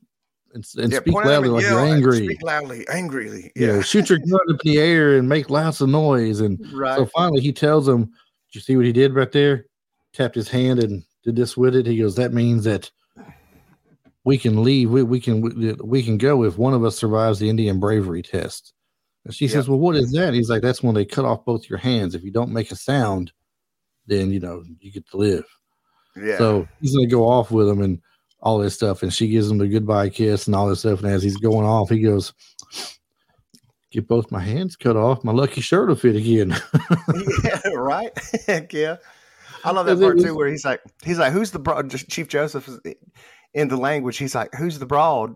and 0.55 0.91
Yeah, 0.91 1.01
speak 1.01 1.13
point 1.13 1.27
at 1.27 1.33
him 1.35 1.43
loudly 1.43 1.49
like 1.51 1.63
you're 1.63 1.81
angry. 1.81 2.25
Speak 2.25 2.43
loudly, 2.43 2.89
angrily. 2.89 3.53
You 3.55 3.67
Yeah. 3.67 3.73
know, 3.75 3.81
shoot 3.83 4.09
your 4.09 4.19
gun 4.19 4.41
up 4.49 4.61
in 4.65 4.73
the 4.73 4.79
air 4.79 5.19
and 5.19 5.29
make 5.29 5.51
lots 5.51 5.83
of 5.83 5.91
noise. 5.91 6.41
And 6.41 6.59
right. 6.73 6.97
so 6.97 7.05
finally, 7.07 7.43
he 7.43 7.53
tells 7.53 7.87
him, 7.87 8.05
"Did 8.07 8.55
you 8.55 8.61
see 8.63 8.77
what 8.77 8.87
he 8.87 8.93
did 8.93 9.15
right 9.15 9.31
there? 9.31 9.67
Tapped 10.15 10.35
his 10.35 10.49
hand 10.49 10.83
and 10.83 11.03
did 11.23 11.37
this 11.37 11.55
with 11.55 11.77
it." 11.77 11.85
He 11.85 11.99
goes, 11.99 12.17
"That 12.17 12.33
means 12.33 12.65
that 12.65 12.91
we 14.25 14.39
can 14.39 14.63
leave. 14.65 14.91
We, 14.91 15.03
we 15.03 15.21
can 15.21 15.43
we, 15.43 15.75
we 15.75 16.03
can 16.03 16.17
go 16.17 16.45
if 16.45 16.57
one 16.57 16.73
of 16.73 16.83
us 16.83 16.97
survives 16.97 17.39
the 17.39 17.51
Indian 17.51 17.79
bravery 17.79 18.23
test." 18.23 18.73
And 19.29 19.35
she 19.35 19.47
says, 19.47 19.69
"Well, 19.69 19.79
what 19.79 19.95
is 19.95 20.11
that?" 20.13 20.33
He's 20.33 20.49
like, 20.49 20.63
"That's 20.63 20.83
when 20.83 20.95
they 20.95 21.05
cut 21.05 21.27
off 21.27 21.45
both 21.45 21.69
your 21.69 21.79
hands. 21.79 22.15
If 22.15 22.25
you 22.25 22.31
don't 22.31 22.51
make 22.51 22.71
a 22.71 22.77
sound, 22.77 23.31
then 24.07 24.33
you 24.33 24.41
know 24.41 24.65
you 24.81 24.91
get 24.91 25.07
to 25.11 25.19
live." 25.19 25.45
yeah. 26.17 26.39
So 26.39 26.67
he's 26.81 26.95
gonna 26.97 27.09
go 27.09 27.29
off 27.29 27.51
with 27.51 27.69
him 27.69 27.83
and 27.83 28.01
all 28.41 28.59
this 28.59 28.73
stuff, 28.73 29.03
and 29.03 29.13
she 29.13 29.29
gives 29.29 29.51
him 29.51 29.59
the 29.59 29.69
goodbye 29.69 30.09
kiss 30.09 30.47
and 30.47 30.57
all 30.57 30.67
this 30.67 30.79
stuff. 30.81 31.03
And 31.03 31.11
as 31.13 31.23
he's 31.23 31.37
going 31.37 31.67
off, 31.67 31.91
he 31.91 32.01
goes, 32.01 32.33
"Get 33.91 34.09
both 34.09 34.31
my 34.31 34.41
hands 34.41 34.77
cut 34.77 34.97
off. 34.97 35.23
My 35.25 35.33
lucky 35.33 35.61
shirt 35.61 35.89
will 35.89 35.97
fit 35.97 36.17
again." 36.17 36.57
yeah, 37.45 37.61
right. 37.75 38.19
Heck 38.47 38.73
yeah. 38.73 38.97
I 39.63 39.73
love 39.73 39.85
that 39.85 40.01
part 40.01 40.15
was- 40.15 40.25
too, 40.25 40.35
where 40.35 40.49
he's 40.49 40.65
like, 40.65 40.81
he's 41.05 41.19
like, 41.19 41.35
"Who's 41.35 41.51
the 41.51 41.59
broad?" 41.59 41.91
Chief 41.91 42.29
Joseph 42.29 42.67
is 42.67 42.81
in 43.53 43.69
the 43.69 43.77
language. 43.77 44.17
He's 44.17 44.35
like, 44.35 44.55
"Who's 44.55 44.79
the 44.79 44.87
broad?" 44.87 45.35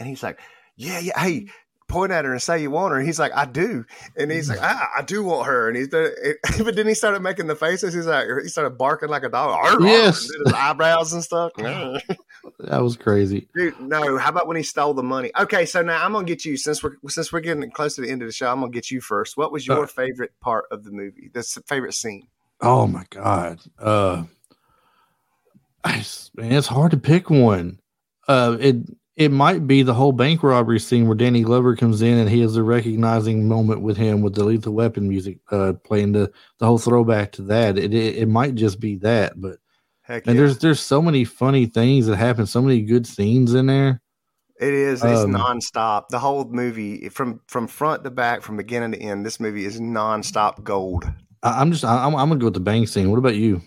And 0.00 0.08
he's 0.08 0.24
like, 0.24 0.40
"Yeah, 0.74 0.98
yeah. 0.98 1.20
Hey, 1.20 1.46
point 1.92 2.10
at 2.10 2.24
her 2.24 2.32
and 2.32 2.42
say 2.42 2.60
you 2.60 2.70
want 2.70 2.90
her." 2.92 2.98
And 2.98 3.06
he's 3.06 3.18
like, 3.20 3.32
"I 3.36 3.44
do." 3.44 3.84
And 4.16 4.30
he's 4.32 4.48
like, 4.48 4.58
"Ah, 4.60 4.88
I 4.98 5.02
do 5.02 5.22
want 5.22 5.46
her." 5.46 5.68
And 5.68 5.76
he's, 5.76 5.88
but 6.64 6.74
then 6.74 6.88
he 6.88 6.94
started 6.94 7.20
making 7.20 7.46
the 7.46 7.54
faces. 7.54 7.94
He's 7.94 8.06
like, 8.06 8.26
he 8.42 8.48
started 8.48 8.76
barking 8.78 9.08
like 9.10 9.22
a 9.22 9.28
dog. 9.28 9.80
Yes. 9.82 10.22
his 10.44 10.52
eyebrows 10.54 11.12
and 11.12 11.22
stuff. 11.22 11.52
that 11.56 12.82
was 12.82 12.96
crazy. 12.96 13.48
Dude, 13.54 13.78
no. 13.80 14.16
How 14.18 14.30
about 14.30 14.46
when 14.48 14.56
he 14.56 14.62
stole 14.62 14.94
the 14.94 15.02
money? 15.02 15.30
Okay, 15.38 15.64
so 15.66 15.82
now 15.82 16.04
I'm 16.04 16.12
gonna 16.12 16.24
get 16.26 16.44
you 16.44 16.56
since 16.56 16.82
we're 16.82 16.96
since 17.08 17.32
we're 17.32 17.40
getting 17.40 17.70
close 17.70 17.94
to 17.96 18.00
the 18.00 18.10
end 18.10 18.22
of 18.22 18.28
the 18.28 18.32
show. 18.32 18.50
I'm 18.50 18.60
gonna 18.60 18.72
get 18.72 18.90
you 18.90 19.00
first. 19.00 19.36
What 19.36 19.52
was 19.52 19.66
your 19.66 19.84
Uh. 19.84 19.86
favorite 19.86 20.32
part 20.40 20.64
of 20.70 20.82
the 20.84 20.90
movie? 20.90 21.30
The 21.32 21.42
favorite 21.66 21.94
scene? 21.94 22.26
Oh 22.60 22.86
my 22.86 23.04
god. 23.10 23.60
Uh 23.78 24.24
I, 25.84 26.04
man, 26.36 26.52
it's 26.52 26.68
hard 26.68 26.92
to 26.92 26.96
pick 26.96 27.28
one. 27.30 27.80
Uh 28.28 28.56
it 28.60 28.76
it 29.16 29.30
might 29.30 29.66
be 29.66 29.82
the 29.82 29.94
whole 29.94 30.12
bank 30.12 30.42
robbery 30.42 30.80
scene 30.80 31.06
where 31.06 31.16
Danny 31.16 31.42
Glover 31.42 31.76
comes 31.76 32.00
in 32.00 32.18
and 32.18 32.30
he 32.30 32.40
has 32.40 32.56
a 32.56 32.62
recognizing 32.62 33.46
moment 33.46 33.82
with 33.82 33.96
him 33.96 34.22
with 34.22 34.34
the 34.34 34.44
lethal 34.44 34.72
weapon 34.72 35.08
music 35.08 35.38
uh 35.50 35.74
playing 35.84 36.12
the 36.12 36.32
the 36.58 36.66
whole 36.66 36.78
throwback 36.78 37.32
to 37.32 37.42
that. 37.42 37.78
It 37.78 37.92
it, 37.92 38.16
it 38.16 38.26
might 38.28 38.54
just 38.54 38.80
be 38.80 38.96
that, 38.96 39.40
but 39.40 39.58
Heck 40.02 40.26
and 40.26 40.34
yeah. 40.34 40.42
there's 40.42 40.58
there's 40.58 40.80
so 40.80 41.00
many 41.00 41.24
funny 41.24 41.66
things 41.66 42.06
that 42.06 42.16
happen, 42.16 42.46
so 42.46 42.60
many 42.60 42.82
good 42.82 43.06
scenes 43.06 43.54
in 43.54 43.66
there. 43.66 44.00
It 44.60 44.74
is. 44.74 45.02
It's 45.02 45.20
Um, 45.22 45.32
nonstop. 45.32 46.08
The 46.08 46.18
whole 46.18 46.44
movie, 46.44 47.08
from 47.08 47.40
from 47.46 47.66
front 47.66 48.04
to 48.04 48.10
back, 48.10 48.42
from 48.42 48.56
beginning 48.56 48.92
to 48.92 48.98
end, 48.98 49.24
this 49.24 49.40
movie 49.40 49.64
is 49.64 49.80
nonstop 49.80 50.62
gold. 50.64 51.04
I, 51.42 51.60
I'm 51.60 51.72
just 51.72 51.84
I, 51.84 52.04
I'm 52.04 52.14
I'm 52.14 52.28
gonna 52.28 52.40
go 52.40 52.46
with 52.46 52.54
the 52.54 52.60
bank 52.60 52.88
scene. 52.88 53.10
What 53.10 53.18
about 53.18 53.36
you? 53.36 53.62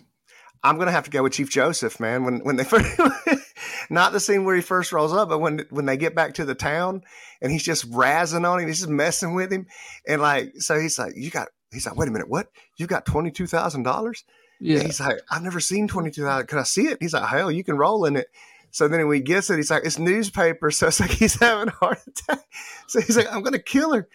I'm 0.64 0.78
gonna 0.78 0.92
have 0.92 1.06
to 1.06 1.12
go 1.12 1.24
with 1.24 1.34
Chief 1.34 1.50
Joseph, 1.50 2.00
man. 2.00 2.26
When 2.26 2.40
when 2.40 2.58
they 2.58 2.64
first, 2.66 3.00
not 3.90 4.12
the 4.14 4.20
scene 4.20 4.44
where 4.44 4.56
he 4.56 4.62
first 4.62 4.92
rolls 4.92 5.14
up, 5.14 5.30
but 5.30 5.40
when 5.40 5.66
when 5.70 5.86
they 5.86 5.98
get 5.98 6.16
back 6.16 6.36
to 6.36 6.46
the 6.46 6.56
town 6.56 7.04
and 7.42 7.52
he's 7.52 7.64
just 7.64 7.90
razzing 7.92 8.50
on 8.50 8.60
him, 8.60 8.68
he's 8.68 8.80
just 8.80 8.90
messing 8.90 9.34
with 9.34 9.52
him, 9.52 9.68
and 10.08 10.22
like 10.22 10.54
so 10.58 10.80
he's 10.80 10.98
like, 11.00 11.14
you 11.16 11.30
got. 11.32 11.50
he's 11.72 11.86
like, 11.86 11.96
wait 11.96 12.08
a 12.08 12.12
minute, 12.12 12.30
what? 12.30 12.48
You 12.78 12.88
got 12.88 13.06
twenty 13.06 13.32
two 13.32 13.48
thousand 13.48 13.84
dollars? 13.84 14.24
Yeah. 14.60 14.80
He's 14.80 15.00
like, 15.00 15.20
I've 15.30 15.44
never 15.44 15.60
seen 15.60 15.88
twenty 15.88 16.12
two 16.12 16.24
thousand. 16.24 16.48
Can 16.48 16.60
I 16.60 16.64
see 16.64 16.88
it? 16.88 16.98
He's 17.02 17.14
like, 17.14 17.28
hell, 17.28 17.52
you 17.52 17.64
can 17.64 17.78
roll 17.78 18.06
in 18.06 18.16
it. 18.16 18.28
So 18.72 18.88
then 18.88 19.08
when 19.08 19.16
he 19.16 19.22
gets 19.22 19.50
it, 19.50 19.56
he's 19.58 19.72
like, 19.72 19.86
it's 19.86 20.00
newspaper. 20.00 20.70
So 20.72 20.88
it's 20.88 21.00
like 21.00 21.12
he's 21.12 21.40
having 21.40 21.70
a 21.70 21.72
heart 21.72 22.00
attack. 22.08 22.44
So 22.88 23.02
he's 23.02 23.16
like, 23.18 23.32
I'm 23.32 23.42
gonna 23.42 23.60
kill 23.60 23.94
her. 23.94 24.08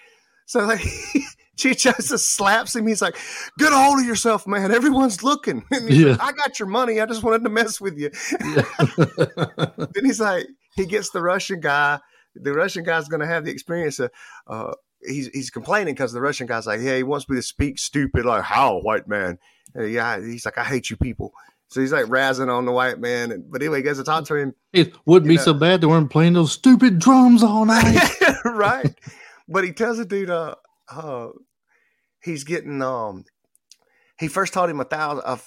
So 0.51 0.65
like 0.67 0.81
Chief 1.57 1.77
just 1.77 2.09
slaps 2.35 2.75
him. 2.75 2.87
He's 2.87 3.03
like, 3.03 3.17
get 3.59 3.73
a 3.73 3.77
hold 3.77 4.01
of 4.01 4.07
yourself, 4.07 4.47
man. 4.47 4.73
Everyone's 4.73 5.23
looking. 5.23 5.63
And 5.71 5.89
he's 5.89 5.99
Yeah. 6.01 6.11
like, 6.13 6.23
I 6.23 6.33
got 6.33 6.59
your 6.59 6.67
money. 6.69 7.01
I 7.01 7.07
just 7.07 7.23
wanted 7.23 7.45
to 7.45 7.51
mess 7.51 7.81
with 7.81 7.97
you. 7.99 8.11
yeah. 8.45 8.63
then 9.95 10.05
he's 10.05 10.21
like, 10.21 10.47
he 10.75 10.87
gets 10.87 11.11
the 11.11 11.21
Russian 11.21 11.61
guy. 11.61 12.01
The 12.35 12.53
Russian 12.53 12.83
guy's 12.83 13.09
going 13.09 13.21
to 13.21 13.27
have 13.27 13.45
the 13.45 13.51
experience 13.51 13.99
of, 13.99 14.11
uh, 14.47 14.73
he's 15.07 15.29
he's 15.29 15.51
complaining 15.51 15.95
because 15.95 16.13
the 16.13 16.21
Russian 16.21 16.47
guy's 16.47 16.67
like, 16.67 16.81
yeah, 16.81 16.97
he 16.97 17.03
wants 17.03 17.29
me 17.29 17.37
to 17.37 17.43
speak 17.43 17.79
stupid, 17.79 18.25
like 18.25 18.43
how 18.43 18.81
white 18.81 19.07
man. 19.07 19.39
Uh, 19.79 19.83
yeah, 19.85 20.19
he's 20.19 20.45
like, 20.47 20.57
I 20.59 20.65
hate 20.65 20.89
you 20.91 20.97
people. 20.97 21.33
So 21.69 21.81
he's 21.81 21.93
like 21.93 22.07
razzing 22.07 22.49
on 22.53 22.65
the 22.65 22.73
white 22.73 22.99
man. 22.99 23.31
And, 23.33 23.51
but 23.51 23.61
anyway, 23.63 23.79
he 23.79 23.83
goes 23.83 23.99
to 23.99 24.05
talk 24.05 24.25
to 24.27 24.35
him. 24.35 24.55
it 24.73 24.95
wouldn't 25.07 25.29
be 25.29 25.37
know- 25.37 25.43
so 25.43 25.55
bad 25.55 25.81
they 25.83 25.87
weren't 25.87 26.11
playing 26.11 26.33
those 26.33 26.53
stupid 26.53 26.99
drums 26.99 27.43
all 27.45 27.65
night. 27.67 28.01
right. 28.45 28.93
But 29.51 29.65
he 29.65 29.73
tells 29.73 29.99
the 29.99 30.05
dude, 30.05 30.31
uh, 30.31 30.55
uh, 30.91 31.29
he's 32.23 32.45
getting, 32.45 32.81
um, 32.83 33.25
he 34.19 34.29
first 34.29 34.53
taught 34.55 34.71
him 34.71 34.81
a 34.81 34.85
thousand, 34.85 35.25
uh, 35.27 35.39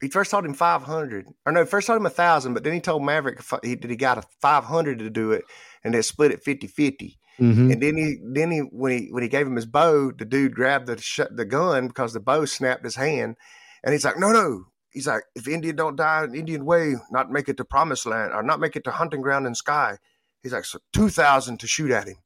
he 0.00 0.08
first 0.08 0.30
taught 0.30 0.44
him 0.44 0.54
500 0.54 1.26
or 1.46 1.52
no, 1.52 1.64
first 1.64 1.86
taught 1.86 1.96
him 1.96 2.06
a 2.06 2.10
thousand, 2.10 2.54
but 2.54 2.64
then 2.64 2.72
he 2.72 2.80
told 2.80 3.04
Maverick 3.04 3.40
he, 3.62 3.74
that 3.74 3.90
he 3.90 3.96
got 3.96 4.18
a 4.18 4.22
500 4.40 4.98
to 5.00 5.10
do 5.10 5.32
it 5.32 5.44
and 5.84 5.94
they 5.94 6.02
split 6.02 6.32
it 6.32 6.42
50 6.42 6.66
50. 6.66 7.18
Mhm. 7.40 7.72
And 7.72 7.82
then 7.82 7.96
he, 7.96 8.18
then 8.22 8.50
he, 8.50 8.58
when 8.58 8.92
he, 8.92 9.08
when 9.10 9.22
he 9.22 9.28
gave 9.28 9.46
him 9.46 9.56
his 9.56 9.66
bow, 9.66 10.12
the 10.12 10.24
dude 10.24 10.54
grabbed 10.54 10.86
the 10.86 11.00
sh- 11.00 11.20
the 11.30 11.44
gun 11.44 11.88
because 11.88 12.12
the 12.12 12.20
bow 12.20 12.44
snapped 12.44 12.84
his 12.84 12.96
hand, 12.96 13.36
and 13.82 13.92
he's 13.92 14.04
like, 14.04 14.18
no, 14.18 14.32
no. 14.32 14.64
He's 14.90 15.06
like, 15.06 15.22
if 15.34 15.48
Indian 15.48 15.74
don't 15.74 15.96
die 15.96 16.24
in 16.24 16.34
Indian 16.34 16.66
way, 16.66 16.96
not 17.10 17.30
make 17.30 17.48
it 17.48 17.56
to 17.56 17.64
promised 17.64 18.04
land 18.04 18.32
or 18.34 18.42
not 18.42 18.60
make 18.60 18.76
it 18.76 18.84
to 18.84 18.90
hunting 18.90 19.22
ground 19.22 19.46
in 19.46 19.54
sky. 19.54 19.96
He's 20.42 20.52
like, 20.52 20.66
so 20.66 20.80
two 20.92 21.08
thousand 21.08 21.58
to 21.60 21.66
shoot 21.66 21.90
at 21.90 22.06
him. 22.06 22.16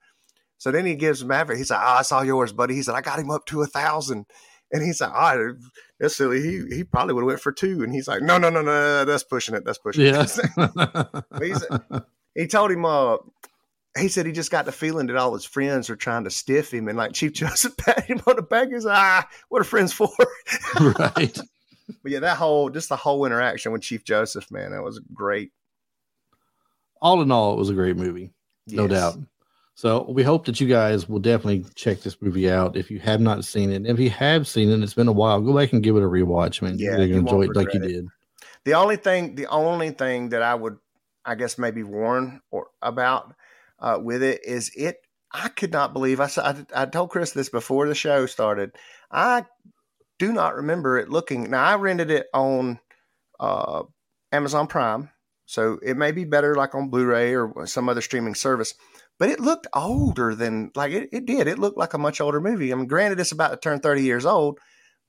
So 0.59 0.70
then 0.72 0.86
he 0.86 0.94
gives 0.94 1.24
Maverick. 1.24 1.59
He's 1.59 1.70
like, 1.70 1.80
oh, 1.82 1.96
I 1.98 2.02
saw 2.02 2.22
yours, 2.22 2.52
buddy. 2.52 2.74
He 2.74 2.82
said, 2.82 2.94
I 2.94 3.00
got 3.02 3.18
him 3.18 3.30
up 3.30 3.44
to 3.46 3.62
a 3.62 3.66
thousand. 3.66 4.26
And 4.72 4.82
he's 4.82 5.00
like, 5.00 5.12
right, 5.12 5.54
that's 6.00 6.16
silly. 6.16 6.40
He 6.42 6.74
he 6.76 6.82
probably 6.84 7.14
would 7.14 7.20
have 7.22 7.26
went 7.28 7.40
for 7.40 7.52
two. 7.52 7.82
And 7.84 7.92
he's 7.92 8.09
like, 8.09 8.22
no, 8.22 8.36
no, 8.38 8.50
no, 8.50 8.62
no, 8.62 9.04
that's 9.04 9.22
pushing 9.22 9.54
it. 9.54 9.64
That's 9.64 9.78
pushing 9.78 10.04
Yeah. 10.07 10.26
it. 11.40 12.02
He 12.34 12.46
told 12.46 12.70
him 12.72 12.84
uh 12.84 13.16
he 13.98 14.09
said 14.09 14.26
he 14.26 14.32
just 14.32 14.50
got 14.50 14.66
the 14.66 14.72
feeling 14.72 15.07
that 15.07 15.16
all 15.16 15.32
his 15.32 15.44
friends 15.46 15.88
are 15.88 15.96
trying 15.96 16.24
to 16.24 16.30
stiff 16.30 16.72
him 16.74 16.88
and 16.88 16.98
like 16.98 17.12
Chief 17.12 17.32
Joseph 17.34 17.76
patted 17.76 18.04
him 18.04 18.20
on 18.26 18.36
the 18.36 18.42
back. 18.42 18.68
He's 18.70 18.84
like, 18.84 18.96
ah, 18.98 19.28
what 19.48 19.61
are 19.61 19.64
friends 19.64 19.92
for? 19.92 20.11
right. 20.80 21.38
but 22.02 22.12
yeah, 22.12 22.20
that 22.20 22.36
whole 22.36 22.68
just 22.68 22.88
the 22.88 22.96
whole 22.96 23.24
interaction 23.24 23.72
with 23.72 23.82
Chief 23.82 24.04
Joseph, 24.04 24.50
man, 24.50 24.72
that 24.72 24.82
was 24.82 25.00
great. 25.14 25.52
All 27.00 27.22
in 27.22 27.30
all, 27.30 27.52
it 27.52 27.59
was 27.59 27.70
a 27.70 27.74
great 27.74 27.96
movie. 27.96 28.32
No 28.66 28.82
Yes. 28.86 28.90
doubt. 28.90 29.18
So 29.77 30.07
we 30.09 30.22
hope 30.22 30.47
that 30.47 30.59
you 30.59 30.66
guys 30.66 31.07
will 31.07 31.18
definitely 31.18 31.66
check 31.74 32.01
this 32.01 32.20
movie 32.22 32.51
out 32.51 32.79
if 32.79 32.91
you 32.91 32.99
have 33.01 33.20
not 33.20 33.45
seen 33.45 33.70
it. 33.70 33.85
If 33.85 34.01
you 34.01 34.09
have 34.09 34.49
seen 34.49 34.70
it, 34.70 34.83
it's 34.83 34.95
been 34.95 35.07
a 35.07 35.12
while. 35.12 35.39
Go 35.43 35.55
back 35.55 35.74
and 35.74 35.83
give 35.83 35.97
it 35.97 36.03
a 36.03 36.07
rewatch, 36.07 36.62
man. 36.62 36.79
Yeah, 36.79 36.97
You're 36.97 37.09
gonna 37.09 37.18
enjoy 37.18 37.43
it 37.43 37.55
like 37.55 37.74
you 37.74 37.83
it. 37.83 37.89
did. 37.89 38.07
The 38.64 38.72
only 38.72 38.97
thing, 38.97 39.35
the 39.35 39.49
only 39.49 39.91
thing 39.91 40.31
that 40.31 40.41
I 40.41 40.55
would, 40.55 40.79
I 41.27 41.35
guess, 41.35 41.59
maybe 41.59 41.83
warn 41.83 42.41
or 42.51 42.68
about 42.81 43.35
uh, 43.79 43.99
with 44.03 44.22
it 44.22 44.41
is 44.47 44.70
it. 44.74 44.97
I 45.31 45.49
could 45.49 45.72
not 45.72 45.93
believe. 45.93 46.20
I, 46.20 46.31
I 46.39 46.64
I 46.74 46.87
told 46.87 47.11
Chris 47.11 47.33
this 47.33 47.51
before 47.51 47.87
the 47.87 47.95
show 47.95 48.24
started. 48.24 48.72
I 49.11 49.45
do 50.18 50.33
not 50.33 50.57
remember 50.57 50.97
it 50.97 51.11
looking. 51.11 51.51
Now 51.51 51.64
I 51.64 51.77
rented 51.77 52.11
it 52.11 52.29
on 52.33 52.81
uh, 53.39 53.83
Amazon 54.33 54.68
Prime, 54.68 55.11
so 55.45 55.79
it 55.83 55.99
may 55.99 56.12
be 56.12 56.24
better 56.24 56.55
like 56.55 56.74
on 56.74 56.89
Blu-ray 56.89 57.37
or 57.37 57.66
some 57.66 57.91
other 57.91 58.01
streaming 58.01 58.35
service. 58.35 58.72
But 59.18 59.30
it 59.30 59.40
looked 59.40 59.66
older 59.72 60.34
than 60.34 60.70
like 60.74 60.92
it, 60.92 61.08
it 61.12 61.24
did. 61.24 61.46
It 61.46 61.58
looked 61.58 61.78
like 61.78 61.94
a 61.94 61.98
much 61.98 62.20
older 62.20 62.40
movie. 62.40 62.72
I 62.72 62.76
mean, 62.76 62.86
granted, 62.86 63.18
it's 63.18 63.32
about 63.32 63.50
to 63.50 63.56
turn 63.56 63.80
thirty 63.80 64.02
years 64.02 64.26
old, 64.26 64.58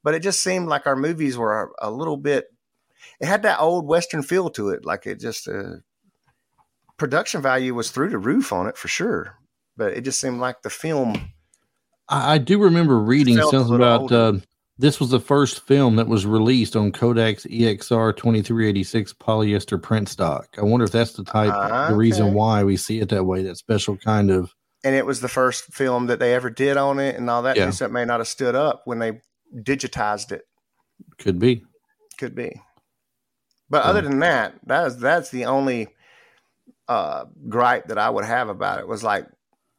but 0.03 0.13
it 0.13 0.21
just 0.21 0.41
seemed 0.41 0.69
like 0.69 0.87
our 0.87 0.95
movies 0.95 1.37
were 1.37 1.73
a, 1.81 1.89
a 1.89 1.91
little 1.91 2.17
bit 2.17 2.45
it 3.19 3.25
had 3.25 3.43
that 3.43 3.59
old 3.59 3.87
western 3.87 4.23
feel 4.23 4.49
to 4.51 4.69
it 4.69 4.85
like 4.85 5.05
it 5.05 5.19
just 5.19 5.47
uh, 5.47 5.77
production 6.97 7.41
value 7.41 7.73
was 7.73 7.91
through 7.91 8.09
the 8.09 8.17
roof 8.17 8.51
on 8.51 8.67
it 8.67 8.77
for 8.77 8.87
sure 8.87 9.37
but 9.75 9.93
it 9.93 10.01
just 10.01 10.19
seemed 10.19 10.39
like 10.39 10.61
the 10.61 10.69
film 10.69 11.31
I, 12.09 12.35
I 12.35 12.37
do 12.37 12.59
remember 12.59 12.97
reading 12.99 13.37
something 13.37 13.75
about 13.75 14.11
uh, 14.11 14.33
this 14.79 14.99
was 14.99 15.09
the 15.09 15.19
first 15.19 15.61
film 15.65 15.95
that 15.95 16.07
was 16.07 16.25
released 16.25 16.75
on 16.75 16.91
Kodak's 16.91 17.45
EXR 17.45 18.15
2386 18.15 19.13
polyester 19.13 19.81
print 19.81 20.07
stock. 20.09 20.47
I 20.57 20.61
wonder 20.61 20.85
if 20.85 20.91
that's 20.91 21.13
the 21.13 21.23
type, 21.23 21.53
Ah, 21.55 21.87
the 21.87 21.95
reason 21.95 22.33
why 22.33 22.63
we 22.63 22.77
see 22.77 22.99
it 22.99 23.09
that 23.09 23.23
way, 23.25 23.41
that 23.43 23.57
special 23.57 23.97
kind 23.97 24.29
of. 24.31 24.53
and 24.83 24.95
it 24.95 25.05
was 25.05 25.21
the 25.21 25.27
first 25.27 25.73
film 25.73 26.07
that 26.07 26.19
they 26.19 26.33
ever 26.35 26.49
did 26.49 26.77
on 26.77 26.99
it 26.99 27.15
and 27.15 27.29
all 27.29 27.41
that 27.43 27.57
Yeah. 27.57 27.87
may 27.89 28.05
not 28.05 28.19
have 28.19 28.27
stood 28.27 28.55
up 28.55 28.81
when 28.85 28.99
they 28.99 29.19
digitized 29.55 30.31
it 30.31 30.43
Could 31.17 31.39
be. 31.39 31.63
could 32.19 32.35
be 32.35 32.61
but 33.69 33.83
Yeah. 33.83 33.89
other 33.89 34.01
than 34.01 34.19
that 34.19 34.53
that 34.65 34.87
is 34.87 34.97
that's 34.97 35.29
the 35.31 35.45
only 35.45 35.87
uh 36.87 37.25
gripe 37.49 37.87
that 37.87 37.97
i 37.97 38.09
would 38.09 38.25
have 38.25 38.49
about 38.49 38.79
it 38.79 38.87
was 38.87 39.03
like 39.03 39.25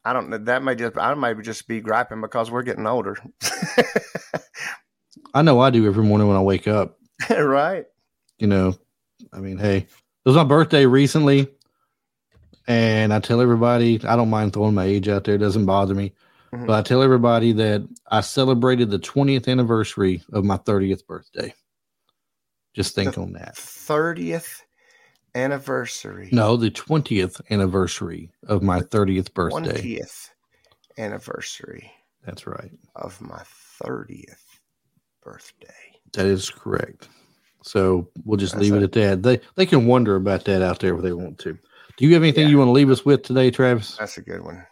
i 0.05 0.13
don't 0.13 0.29
know 0.29 0.37
that 0.37 0.63
may 0.63 0.75
just 0.75 0.97
i 0.97 1.13
might 1.13 1.39
just 1.41 1.67
be 1.67 1.81
griping 1.81 2.21
because 2.21 2.49
we're 2.51 2.61
getting 2.63 2.87
older 2.87 3.15
I 5.33 5.41
know 5.41 5.59
I 5.59 5.69
do 5.69 5.85
every 5.85 6.03
morning 6.03 6.27
when 6.27 6.37
I 6.37 6.41
wake 6.41 6.67
up. 6.67 6.97
right 7.29 7.85
you 8.39 8.47
know, 8.47 8.73
I 9.33 9.39
mean, 9.39 9.57
hey, 9.57 9.77
it 9.77 9.87
was 10.25 10.35
my 10.35 10.45
birthday 10.45 10.85
recently, 10.85 11.49
and 12.67 13.13
I 13.13 13.19
tell 13.19 13.41
everybody 13.41 13.99
I 14.05 14.15
don't 14.15 14.29
mind 14.29 14.53
throwing 14.53 14.73
my 14.73 14.85
age 14.85 15.07
out 15.07 15.25
there; 15.25 15.35
it 15.35 15.39
doesn't 15.39 15.65
bother 15.65 15.93
me. 15.93 16.13
Mhm. 16.53 16.65
But 16.65 16.79
I 16.79 16.81
tell 16.81 17.03
everybody 17.03 17.51
that 17.53 17.87
I 18.09 18.21
celebrated 18.21 18.89
the 18.89 18.99
20th 18.99 19.47
anniversary 19.47 20.23
of 20.31 20.45
my 20.45 20.57
30th 20.57 21.05
birthday. 21.05 21.53
Just 22.73 22.95
think 22.95 23.17
on 23.17 23.33
that. 23.33 23.55
30th 23.55 24.61
anniversary 25.35 26.29
No, 26.31 26.55
the 26.57 26.71
20th 26.71 27.41
anniversary 27.51 28.31
of 28.47 28.63
my 28.63 28.79
30th 28.79 29.33
birthday. 29.33 29.81
20th 29.81 30.29
anniversary 30.97 31.91
That's 32.25 32.47
right. 32.47 32.71
of 32.95 33.21
my 33.21 33.43
30th 33.81 34.48
birthday. 35.31 35.73
That 36.13 36.25
is 36.25 36.49
correct. 36.49 37.07
So 37.61 38.07
we'll 38.25 38.37
just 38.37 38.53
That's 38.53 38.63
leave 38.63 38.73
it 38.73 38.83
at 38.83 38.91
that. 38.93 39.23
They 39.23 39.39
they 39.55 39.65
can 39.65 39.85
wonder 39.85 40.15
about 40.15 40.45
that 40.45 40.61
out 40.61 40.79
there 40.79 40.95
if 40.95 41.01
they 41.01 41.11
want 41.13 41.37
to. 41.39 41.57
Do 41.97 42.05
you 42.05 42.13
have 42.13 42.23
anything 42.23 42.43
Yeah. 42.43 42.49
you 42.51 42.57
want 42.57 42.69
to 42.69 42.73
leave 42.73 42.89
us 42.89 43.05
with 43.05 43.23
today, 43.23 43.51
Travis? 43.51 43.97
That's 43.97 44.17
a 44.17 44.21
good 44.21 44.43
one. 44.43 44.65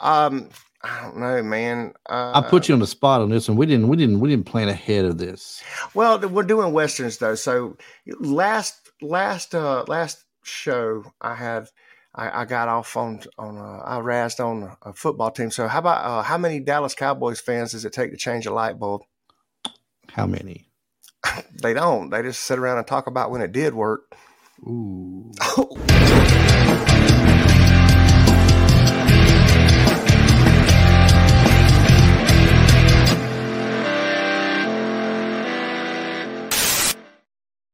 Um, 0.00 0.48
I 0.82 1.02
don't 1.02 1.18
know, 1.18 1.42
man. 1.42 1.92
Uh, 2.08 2.32
I 2.34 2.48
put 2.48 2.68
you 2.68 2.74
on 2.74 2.80
the 2.80 2.86
spot 2.86 3.20
on 3.20 3.30
this 3.30 3.48
one. 3.48 3.56
We 3.58 3.66
didn't 3.66 3.88
we 3.88 3.96
didn't 3.96 4.20
we 4.20 4.28
didn't 4.30 4.46
plan 4.46 4.68
ahead 4.68 5.04
of 5.04 5.18
this. 5.18 5.62
Well, 5.94 6.18
we're 6.20 6.42
doing 6.44 6.72
westerns 6.72 7.18
though. 7.18 7.34
So 7.34 7.76
last 8.20 8.90
last 9.00 9.54
uh 9.54 9.84
last 9.88 10.24
show 10.42 11.04
I 11.20 11.34
had 11.34 11.68
I, 12.14 12.42
I 12.42 12.44
got 12.44 12.68
off 12.68 12.96
on 12.96 13.20
on 13.38 13.58
uh, 13.58 13.82
I 13.84 13.98
razzed 13.98 14.44
on 14.44 14.76
a 14.82 14.92
football 14.92 15.30
team. 15.30 15.50
So 15.50 15.68
how 15.68 15.78
about 15.80 16.04
uh, 16.04 16.22
how 16.22 16.38
many 16.38 16.60
Dallas 16.60 16.94
Cowboys 16.94 17.40
fans 17.40 17.72
does 17.72 17.84
it 17.84 17.92
take 17.92 18.10
to 18.10 18.16
change 18.16 18.46
a 18.46 18.52
light 18.52 18.78
bulb? 18.78 19.02
How 20.12 20.26
many? 20.26 20.68
They 21.62 21.72
don't. 21.72 22.10
They 22.10 22.22
just 22.22 22.42
sit 22.42 22.58
around 22.58 22.78
and 22.78 22.86
talk 22.86 23.06
about 23.06 23.30
when 23.30 23.40
it 23.40 23.52
did 23.52 23.74
work. 23.74 24.14
Ooh. 24.60 25.32